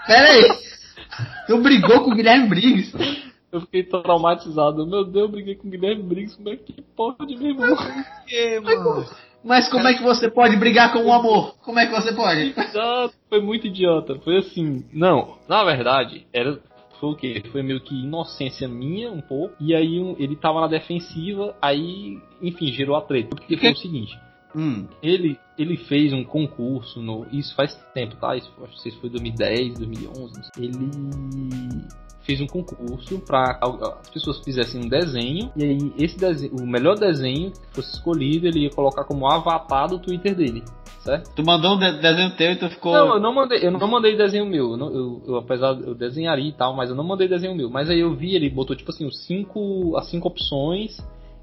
Peraí! 0.05 0.43
Tu 1.47 1.57
brigou 1.61 2.03
com 2.03 2.11
o 2.11 2.15
Guilherme 2.15 2.47
Briggs? 2.47 2.93
Eu 3.51 3.61
fiquei 3.61 3.83
traumatizado. 3.83 4.85
Meu 4.85 5.05
Deus, 5.05 5.25
eu 5.25 5.31
briguei 5.31 5.55
com 5.55 5.67
o 5.67 5.71
Guilherme 5.71 6.03
Briggs, 6.03 6.35
como 6.35 6.49
é 6.49 6.57
que 6.57 6.81
pode, 6.95 7.37
meu 7.37 7.51
irmão? 7.51 7.77
Mas 9.43 9.69
como 9.69 9.87
é 9.87 9.93
que 9.93 10.03
você 10.03 10.29
pode 10.29 10.57
brigar 10.57 10.91
com 10.91 11.05
o 11.05 11.13
amor? 11.13 11.55
Como 11.63 11.79
é 11.79 11.85
que 11.85 11.93
você 11.93 12.13
pode? 12.13 12.53
Exato, 12.57 13.13
foi 13.29 13.39
muito 13.39 13.67
idiota. 13.67 14.19
Foi 14.19 14.37
assim. 14.39 14.83
Não, 14.91 15.37
na 15.47 15.63
verdade, 15.63 16.27
era. 16.33 16.59
Foi 16.99 17.09
o 17.11 17.15
quê? 17.15 17.43
Foi 17.51 17.61
meio 17.61 17.79
que 17.79 17.93
inocência 17.95 18.67
minha, 18.67 19.11
um 19.11 19.21
pouco. 19.21 19.53
E 19.59 19.73
aí 19.75 19.99
um- 19.99 20.15
ele 20.17 20.35
tava 20.35 20.61
na 20.61 20.67
defensiva, 20.67 21.55
aí, 21.61 22.19
enfim, 22.41 22.67
gerou 22.67 22.95
a 22.95 23.01
treta. 23.01 23.35
Porque 23.35 23.55
foi 23.57 23.71
o 23.71 23.75
seguinte. 23.77 24.17
Hum. 24.55 24.87
Ele, 25.03 25.37
ele 25.57 25.77
fez 25.77 26.13
um 26.13 26.23
concurso 26.23 27.01
no. 27.01 27.27
Isso 27.31 27.53
faz 27.55 27.75
tempo, 27.93 28.15
tá? 28.15 28.35
Isso, 28.35 28.51
sei 28.77 28.91
se 28.91 28.99
foi 28.99 29.09
2010, 29.09 29.77
2011. 29.77 30.33
não 30.35 30.43
sei. 30.43 30.65
Ele. 30.65 30.89
Fez 32.27 32.41
um 32.41 32.45
concurso 32.45 33.19
para 33.25 33.57
as 34.01 34.09
pessoas 34.09 34.43
fizessem 34.43 34.83
um 34.83 34.89
desenho 34.89 35.49
e 35.55 35.63
aí 35.63 35.93
esse 35.97 36.17
desenho, 36.19 36.51
o 36.61 36.67
melhor 36.67 36.95
desenho 36.95 37.51
que 37.51 37.75
fosse 37.75 37.93
escolhido, 37.93 38.45
ele 38.45 38.65
ia 38.65 38.69
colocar 38.69 39.05
como 39.05 39.25
avatar 39.25 39.87
do 39.87 39.97
Twitter 39.97 40.35
dele. 40.35 40.61
Certo? 40.99 41.33
Tu 41.33 41.43
mandou 41.45 41.75
um 41.75 41.79
de 41.79 42.01
desenho 42.01 42.35
teu 42.35 42.51
e 42.51 42.55
tu 42.57 42.69
ficou. 42.69 42.91
Não, 42.91 43.13
eu 43.13 43.19
não 43.21 43.33
mandei, 43.33 43.65
eu 43.65 43.71
não 43.71 43.87
mandei 43.87 44.17
desenho 44.17 44.45
meu. 44.45 44.77
Eu, 44.77 44.93
eu, 44.93 45.21
eu, 45.25 45.35
apesar 45.37 45.79
eu 45.79 45.95
desenharia 45.95 46.49
e 46.49 46.51
tal, 46.51 46.75
mas 46.75 46.89
eu 46.89 46.97
não 46.97 47.03
mandei 47.05 47.29
desenho 47.29 47.55
meu. 47.55 47.69
Mas 47.69 47.89
aí 47.89 48.01
eu 48.01 48.13
vi, 48.13 48.35
ele 48.35 48.49
botou 48.49 48.75
tipo 48.75 48.91
assim, 48.91 49.05
os 49.05 49.25
cinco, 49.25 49.95
as 49.95 50.09
cinco 50.09 50.27
opções 50.27 50.97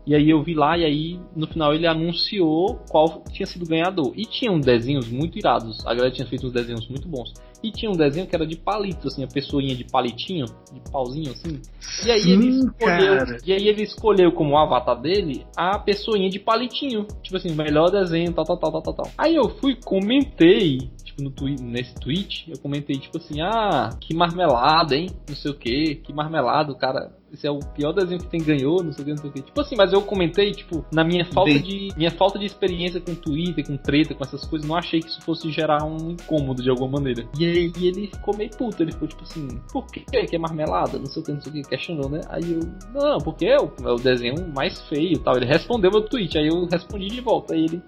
e 0.06 0.14
aí 0.14 0.28
eu 0.28 0.42
vi 0.42 0.54
lá 0.54 0.76
e 0.76 0.84
aí 0.84 1.20
no 1.34 1.46
final 1.46 1.74
ele 1.74 1.86
anunciou 1.86 2.78
qual 2.90 3.22
tinha 3.32 3.46
sido 3.46 3.64
o 3.64 3.68
ganhador. 3.68 4.12
E 4.14 4.26
tinha 4.26 4.52
uns 4.52 4.66
desenhos 4.66 5.08
muito 5.08 5.38
irados. 5.38 5.80
A 5.86 5.94
galera 5.94 6.10
tinha 6.10 6.28
feito 6.28 6.46
uns 6.46 6.52
desenhos 6.52 6.86
muito 6.88 7.08
bons. 7.08 7.32
E 7.64 7.72
tinha 7.72 7.90
um 7.90 7.96
desenho 7.96 8.26
que 8.26 8.36
era 8.36 8.46
de 8.46 8.56
palito, 8.56 9.08
assim, 9.08 9.24
a 9.24 9.26
pessoinha 9.26 9.74
de 9.74 9.84
palitinho, 9.84 10.44
de 10.70 10.82
pauzinho, 10.92 11.30
assim. 11.30 11.62
E 12.04 12.10
aí 12.10 12.20
Sim, 12.20 12.32
ele 12.32 12.48
escolheu. 12.48 13.16
Cara. 13.16 13.38
E 13.42 13.52
aí 13.54 13.68
ele 13.68 13.82
escolheu 13.82 14.32
como 14.32 14.58
avatar 14.58 15.00
dele 15.00 15.46
a 15.56 15.78
pessoinha 15.78 16.28
de 16.28 16.38
palitinho. 16.38 17.06
Tipo 17.22 17.38
assim, 17.38 17.54
melhor 17.54 17.90
desenho, 17.90 18.34
tal, 18.34 18.44
tal, 18.44 18.58
tal, 18.58 18.82
tal, 18.82 18.92
tal. 18.92 19.10
Aí 19.16 19.34
eu 19.34 19.48
fui, 19.48 19.78
comentei 19.82 20.90
tipo, 21.14 21.22
no 21.22 21.30
twi 21.30 21.56
nesse 21.60 21.94
tweet, 21.94 22.50
eu 22.50 22.58
comentei, 22.58 22.96
tipo 22.98 23.18
assim, 23.18 23.40
ah, 23.40 23.90
que 24.00 24.14
marmelada, 24.14 24.96
hein? 24.96 25.08
Não 25.28 25.36
sei 25.36 25.50
o 25.50 25.54
que, 25.54 25.96
que 25.96 26.12
marmelado, 26.12 26.74
cara. 26.74 27.12
Esse 27.32 27.48
é 27.48 27.50
o 27.50 27.58
pior 27.58 27.92
desenho 27.92 28.20
que 28.20 28.28
tem 28.28 28.40
ganhou, 28.40 28.82
não 28.82 28.92
sei 28.92 29.02
o 29.02 29.04
que, 29.06 29.10
não 29.10 29.18
sei 29.18 29.30
o 29.30 29.32
que. 29.32 29.42
Tipo 29.42 29.60
assim, 29.60 29.74
mas 29.76 29.92
eu 29.92 30.00
comentei, 30.02 30.52
tipo, 30.52 30.84
na 30.92 31.02
minha 31.02 31.24
falta 31.24 31.58
de. 31.58 31.88
Minha 31.96 32.12
falta 32.12 32.38
de 32.38 32.44
experiência 32.44 33.00
com 33.00 33.12
Twitter, 33.12 33.66
com 33.66 33.76
treta, 33.76 34.14
com 34.14 34.22
essas 34.22 34.44
coisas, 34.44 34.68
não 34.68 34.76
achei 34.76 35.00
que 35.00 35.08
isso 35.08 35.20
fosse 35.22 35.50
gerar 35.50 35.84
um 35.84 36.12
incômodo 36.12 36.62
de 36.62 36.70
alguma 36.70 36.92
maneira. 36.92 37.26
E 37.36 37.44
aí 37.44 37.72
e 37.76 37.88
ele 37.88 38.06
ficou 38.06 38.36
meio 38.36 38.50
puto, 38.50 38.82
ele 38.82 38.92
ficou 38.92 39.08
tipo 39.08 39.24
assim, 39.24 39.48
por 39.72 39.84
que, 39.86 40.00
que 40.00 40.36
é 40.36 40.38
marmelada? 40.38 40.96
Não 40.96 41.06
sei 41.06 41.22
o 41.22 41.24
que, 41.24 41.32
não 41.32 41.40
sei 41.40 41.50
o 41.50 41.54
que, 41.56 41.62
questionou, 41.62 42.08
né? 42.08 42.20
Aí 42.28 42.52
eu, 42.52 42.60
não, 42.94 43.18
porque 43.18 43.46
é 43.46 43.58
o, 43.58 43.72
é 43.82 43.90
o 43.90 43.96
desenho 43.96 44.36
mais 44.54 44.80
feio 44.82 45.18
tal. 45.18 45.36
Ele 45.36 45.46
respondeu 45.46 45.90
meu 45.90 46.02
tweet, 46.02 46.38
aí 46.38 46.46
eu 46.46 46.66
respondi 46.66 47.08
de 47.08 47.20
volta. 47.20 47.54
Aí 47.54 47.64
ele 47.64 47.82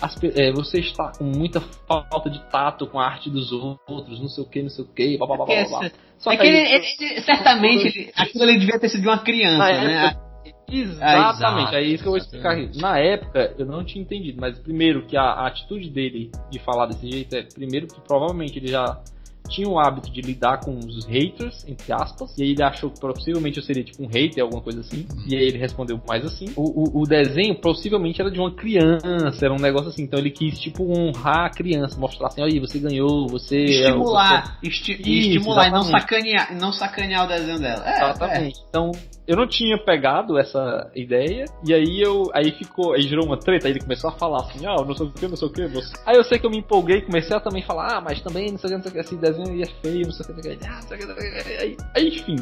as, 0.00 0.16
é, 0.22 0.52
você 0.52 0.80
está 0.80 1.12
com 1.16 1.24
muita 1.24 1.60
falta 1.86 2.28
de 2.28 2.38
tato 2.50 2.86
com 2.86 2.98
a 2.98 3.06
arte 3.06 3.30
dos 3.30 3.52
outros, 3.52 4.20
não 4.20 4.28
sei 4.28 4.44
o 4.44 4.46
que, 4.46 4.62
não 4.62 4.70
sei 4.70 4.84
o 4.84 4.88
que, 4.88 5.16
blá 5.16 5.26
blá 5.26 5.36
blá 5.36 5.46
blá. 5.46 5.80
blá. 5.80 5.90
Só 6.18 6.32
é 6.32 6.36
que, 6.36 6.46
ele, 6.46 6.56
ele, 6.56 6.86
ele, 7.00 7.20
certamente 7.22 7.86
ele, 7.86 8.12
aquilo 8.16 8.44
ele 8.44 8.58
devia 8.58 8.78
ter 8.78 8.88
sido 8.88 9.02
de 9.02 9.08
uma 9.08 9.18
criança, 9.18 9.58
Na 9.58 9.84
né? 9.84 10.06
Época, 10.06 10.26
exatamente, 10.70 11.74
é, 11.74 11.78
é 11.78 11.82
isso 11.82 12.02
que 12.02 12.08
eu 12.08 12.12
vou 12.12 12.18
explicar 12.18 12.52
aqui. 12.52 12.80
Na 12.80 12.98
época 12.98 13.54
eu 13.58 13.66
não 13.66 13.84
tinha 13.84 14.02
entendido, 14.02 14.38
mas 14.40 14.58
primeiro 14.58 15.06
que 15.06 15.16
a, 15.16 15.22
a 15.22 15.46
atitude 15.46 15.90
dele 15.90 16.30
de 16.50 16.58
falar 16.58 16.86
desse 16.86 17.10
jeito 17.10 17.34
é, 17.34 17.42
primeiro 17.42 17.86
que 17.86 18.00
provavelmente 18.00 18.58
ele 18.58 18.68
já 18.68 19.00
tinha 19.46 19.68
o 19.68 19.78
hábito 19.78 20.10
de 20.10 20.20
lidar 20.20 20.60
com 20.60 20.78
os 20.78 21.04
haters, 21.06 21.64
entre 21.66 21.92
aspas, 21.92 22.36
e 22.38 22.42
aí 22.42 22.50
ele 22.50 22.62
achou 22.62 22.90
que 22.90 23.00
possivelmente 23.00 23.58
eu 23.58 23.62
seria 23.62 23.84
tipo 23.84 24.02
um 24.02 24.06
hater, 24.06 24.42
alguma 24.42 24.62
coisa 24.62 24.80
assim, 24.80 25.06
uhum. 25.10 25.24
e 25.28 25.36
aí 25.36 25.44
ele 25.44 25.58
respondeu 25.58 26.00
mais 26.06 26.24
assim. 26.24 26.46
O, 26.56 26.98
o, 26.98 27.02
o, 27.02 27.06
desenho 27.06 27.54
possivelmente 27.60 28.20
era 28.20 28.30
de 28.30 28.38
uma 28.38 28.54
criança, 28.54 29.44
era 29.44 29.52
um 29.52 29.60
negócio 29.60 29.88
assim, 29.88 30.02
então 30.02 30.18
ele 30.18 30.30
quis 30.30 30.58
tipo 30.58 30.84
honrar 30.84 31.46
a 31.46 31.50
criança, 31.50 31.98
mostrar 31.98 32.28
assim, 32.28 32.42
olha, 32.42 32.60
você 32.60 32.78
ganhou, 32.78 33.26
você... 33.28 33.64
Estimular, 33.64 34.58
é, 34.62 34.66
você... 34.66 34.66
Esti 34.68 34.92
Isso, 34.92 35.28
estimular 35.28 35.68
e 35.68 35.70
não 35.70 35.82
sacanear, 35.82 36.60
não 36.60 36.72
sacanear 36.72 37.24
o 37.24 37.28
desenho 37.28 37.58
dela. 37.58 37.82
É, 37.86 37.96
exatamente. 37.96 38.58
É. 38.58 38.64
Então, 38.68 38.90
eu 39.26 39.36
não 39.36 39.46
tinha 39.46 39.76
pegado 39.76 40.38
essa 40.38 40.90
ideia, 40.94 41.44
e 41.64 41.74
aí 41.74 42.00
eu, 42.00 42.30
aí 42.32 42.52
ficou, 42.52 42.94
aí 42.94 43.02
gerou 43.02 43.26
uma 43.26 43.38
treta, 43.38 43.66
aí 43.66 43.72
ele 43.72 43.80
começou 43.80 44.10
a 44.10 44.12
falar 44.12 44.42
assim, 44.42 44.64
ah, 44.66 44.76
não 44.76 44.94
sei 44.94 45.06
o 45.06 45.12
que, 45.12 45.28
não 45.28 45.36
sei 45.36 45.48
o 45.48 45.52
que, 45.52 45.62
aí 46.06 46.16
eu 46.16 46.24
sei 46.24 46.38
que 46.38 46.46
eu 46.46 46.50
me 46.50 46.58
empolguei, 46.58 47.02
comecei 47.02 47.36
a 47.36 47.40
também 47.40 47.62
falar, 47.62 47.96
ah, 47.96 48.00
mas 48.00 48.20
também 48.22 48.50
não 48.50 48.58
sei 48.58 48.68
o 48.68 48.70
que, 48.70 48.76
não 48.76 48.82
sei 48.82 48.90
o 48.90 48.94
que, 48.94 49.00
esse 49.00 49.16
desenho 49.16 49.54
ia 49.54 49.66
feio, 49.82 50.06
não 50.06 50.12
sei 50.12 50.24
o 50.24 50.28
que, 50.28 50.34
não 50.34 50.42
sei 50.42 50.54
o 50.54 50.58
que, 50.58 50.66
ah, 50.66 50.74
não 50.74 50.82
sei 50.82 50.98
o 50.98 51.16
que, 51.16 51.62
aí, 51.62 51.76
aí, 51.94 52.08
enfim, 52.08 52.36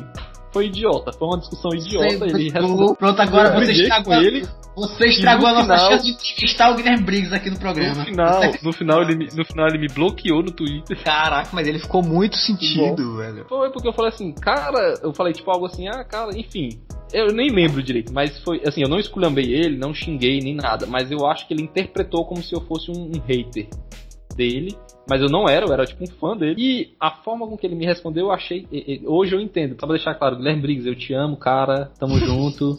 foi 0.54 0.66
idiota, 0.66 1.12
foi 1.12 1.26
uma 1.26 1.38
discussão 1.38 1.70
idiota, 1.74 2.26
ele 2.26 2.48
respondeu, 2.48 2.94
Pronto, 2.94 3.20
agora 3.20 3.58
você 3.58 3.72
estragou, 3.72 4.14
ele, 4.14 4.46
você 4.76 5.06
estragou 5.06 5.48
a 5.48 5.52
nossa 5.52 5.74
final, 5.74 5.90
chance 5.90 6.04
de 6.04 6.12
entrevistar 6.12 6.70
o 6.70 6.76
Guilherme 6.76 7.02
Briggs 7.02 7.34
aqui 7.34 7.50
no 7.50 7.58
programa. 7.58 7.96
No 7.96 8.04
final, 8.04 8.40
no 8.62 8.72
final, 8.72 9.02
ele, 9.02 9.28
no 9.34 9.44
final 9.44 9.66
ele 9.66 9.78
me 9.78 9.88
bloqueou 9.88 10.44
no 10.44 10.52
Twitter. 10.52 11.02
Caraca, 11.02 11.50
mas 11.52 11.66
ele 11.66 11.80
ficou 11.80 12.04
muito 12.04 12.36
sentido, 12.36 13.16
velho. 13.16 13.44
Foi 13.48 13.70
porque 13.70 13.88
eu 13.88 13.92
falei 13.92 14.10
assim, 14.10 14.32
cara, 14.32 14.94
eu 15.02 15.12
falei 15.12 15.32
tipo 15.32 15.50
algo 15.50 15.66
assim, 15.66 15.88
ah, 15.88 16.04
cara, 16.04 16.30
enfim, 16.38 16.68
eu 17.12 17.26
nem 17.28 17.50
lembro 17.50 17.82
direito, 17.82 18.12
mas 18.12 18.38
foi 18.44 18.62
assim, 18.64 18.82
eu 18.82 18.88
não 18.88 19.00
esculhambei 19.00 19.52
ele, 19.52 19.76
não 19.76 19.92
xinguei 19.92 20.38
nem 20.38 20.54
nada, 20.54 20.86
mas 20.86 21.10
eu 21.10 21.26
acho 21.26 21.48
que 21.48 21.54
ele 21.54 21.64
interpretou 21.64 22.24
como 22.24 22.42
se 22.42 22.54
eu 22.54 22.60
fosse 22.60 22.92
um, 22.92 23.10
um 23.12 23.20
hater 23.26 23.66
dele, 24.36 24.76
mas 25.08 25.20
eu 25.20 25.28
não 25.28 25.48
era, 25.48 25.66
eu 25.66 25.72
era 25.72 25.86
tipo 25.86 26.04
um 26.04 26.06
fã 26.06 26.36
dele. 26.36 26.54
E 26.58 26.94
a 27.00 27.10
forma 27.10 27.46
com 27.46 27.56
que 27.56 27.66
ele 27.66 27.74
me 27.74 27.86
respondeu, 27.86 28.26
eu 28.26 28.32
achei. 28.32 28.66
Hoje 29.06 29.34
eu 29.34 29.40
entendo, 29.40 29.76
só 29.78 29.86
pra 29.86 29.96
deixar 29.96 30.14
claro, 30.14 30.36
Guilherme 30.36 30.62
Briggs, 30.62 30.86
eu 30.86 30.94
te 30.94 31.14
amo, 31.14 31.36
cara, 31.36 31.90
tamo 31.98 32.18
junto. 32.20 32.76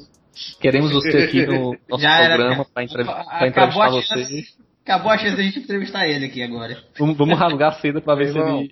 Queremos 0.59 0.91
você 0.91 1.17
aqui 1.17 1.45
no 1.45 1.77
nosso 1.89 2.03
Já 2.03 2.17
programa 2.17 2.53
era, 2.53 2.65
pra, 2.65 2.83
entrev 2.83 3.05
pra 3.05 3.47
entrevistar 3.47 3.89
você. 3.89 4.43
Acabou 4.85 5.11
a 5.11 5.17
chance 5.17 5.35
de 5.35 5.41
a 5.41 5.45
gente 5.45 5.59
entrevistar 5.59 6.07
ele 6.07 6.25
aqui 6.25 6.43
agora. 6.43 6.77
Vamos, 6.99 7.17
vamos 7.17 7.39
rasgar 7.39 7.73
cedo 7.81 8.03
pra 8.03 8.13
ver 8.13 8.31
se 8.31 8.37
ele. 8.37 8.71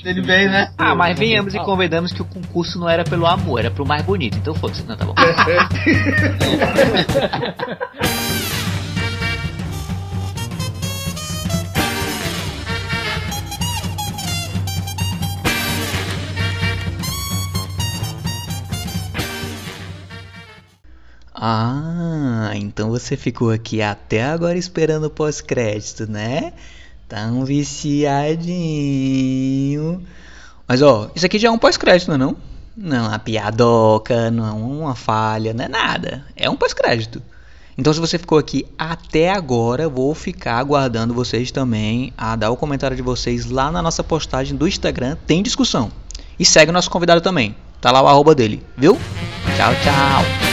Se 0.00 0.08
ele 0.08 0.20
vem, 0.20 0.48
né? 0.48 0.74
Ah, 0.76 0.92
mas 0.92 1.16
venhamos 1.16 1.54
e 1.54 1.58
convidamos 1.60 2.12
que 2.12 2.20
o 2.20 2.24
concurso 2.24 2.80
não 2.80 2.88
era 2.88 3.04
pelo 3.04 3.26
amor, 3.26 3.60
era 3.60 3.70
pro 3.70 3.86
mais 3.86 4.04
bonito. 4.04 4.36
Então 4.36 4.56
foda-se, 4.56 4.84
não, 4.84 4.96
tá 4.96 5.04
bom. 5.04 5.14
Ah, 21.44 22.52
então 22.54 22.88
você 22.88 23.16
ficou 23.16 23.50
aqui 23.50 23.82
até 23.82 24.22
agora 24.22 24.56
esperando 24.56 25.06
o 25.06 25.10
pós-crédito, 25.10 26.06
né? 26.08 26.52
Tão 27.08 27.44
viciadinho. 27.44 28.46
Mas 30.68 30.82
ó, 30.82 31.10
isso 31.16 31.26
aqui 31.26 31.40
já 31.40 31.48
é 31.48 31.50
um 31.50 31.58
pós-crédito, 31.58 32.06
não 32.06 32.14
é 32.14 32.18
não? 32.18 32.36
Não 32.76 32.96
é 32.96 33.00
uma 33.00 33.18
piadoca, 33.18 34.30
não 34.30 34.46
é 34.46 34.52
uma 34.52 34.94
falha, 34.94 35.52
não 35.52 35.64
é 35.64 35.68
nada. 35.68 36.24
É 36.36 36.48
um 36.48 36.54
pós-crédito. 36.54 37.20
Então 37.76 37.92
se 37.92 37.98
você 37.98 38.18
ficou 38.18 38.38
aqui 38.38 38.64
até 38.78 39.32
agora, 39.32 39.88
vou 39.88 40.14
ficar 40.14 40.58
aguardando 40.58 41.12
vocês 41.12 41.50
também 41.50 42.12
a 42.16 42.36
dar 42.36 42.52
o 42.52 42.56
comentário 42.56 42.96
de 42.96 43.02
vocês 43.02 43.50
lá 43.50 43.68
na 43.72 43.82
nossa 43.82 44.04
postagem 44.04 44.56
do 44.56 44.68
Instagram, 44.68 45.16
tem 45.26 45.42
discussão. 45.42 45.90
E 46.38 46.44
segue 46.44 46.70
o 46.70 46.72
nosso 46.72 46.88
convidado 46.88 47.20
também. 47.20 47.56
Tá 47.80 47.90
lá 47.90 48.00
o 48.00 48.06
arroba 48.06 48.32
dele, 48.32 48.64
viu? 48.76 48.96
Tchau, 49.56 49.72
tchau. 49.82 50.51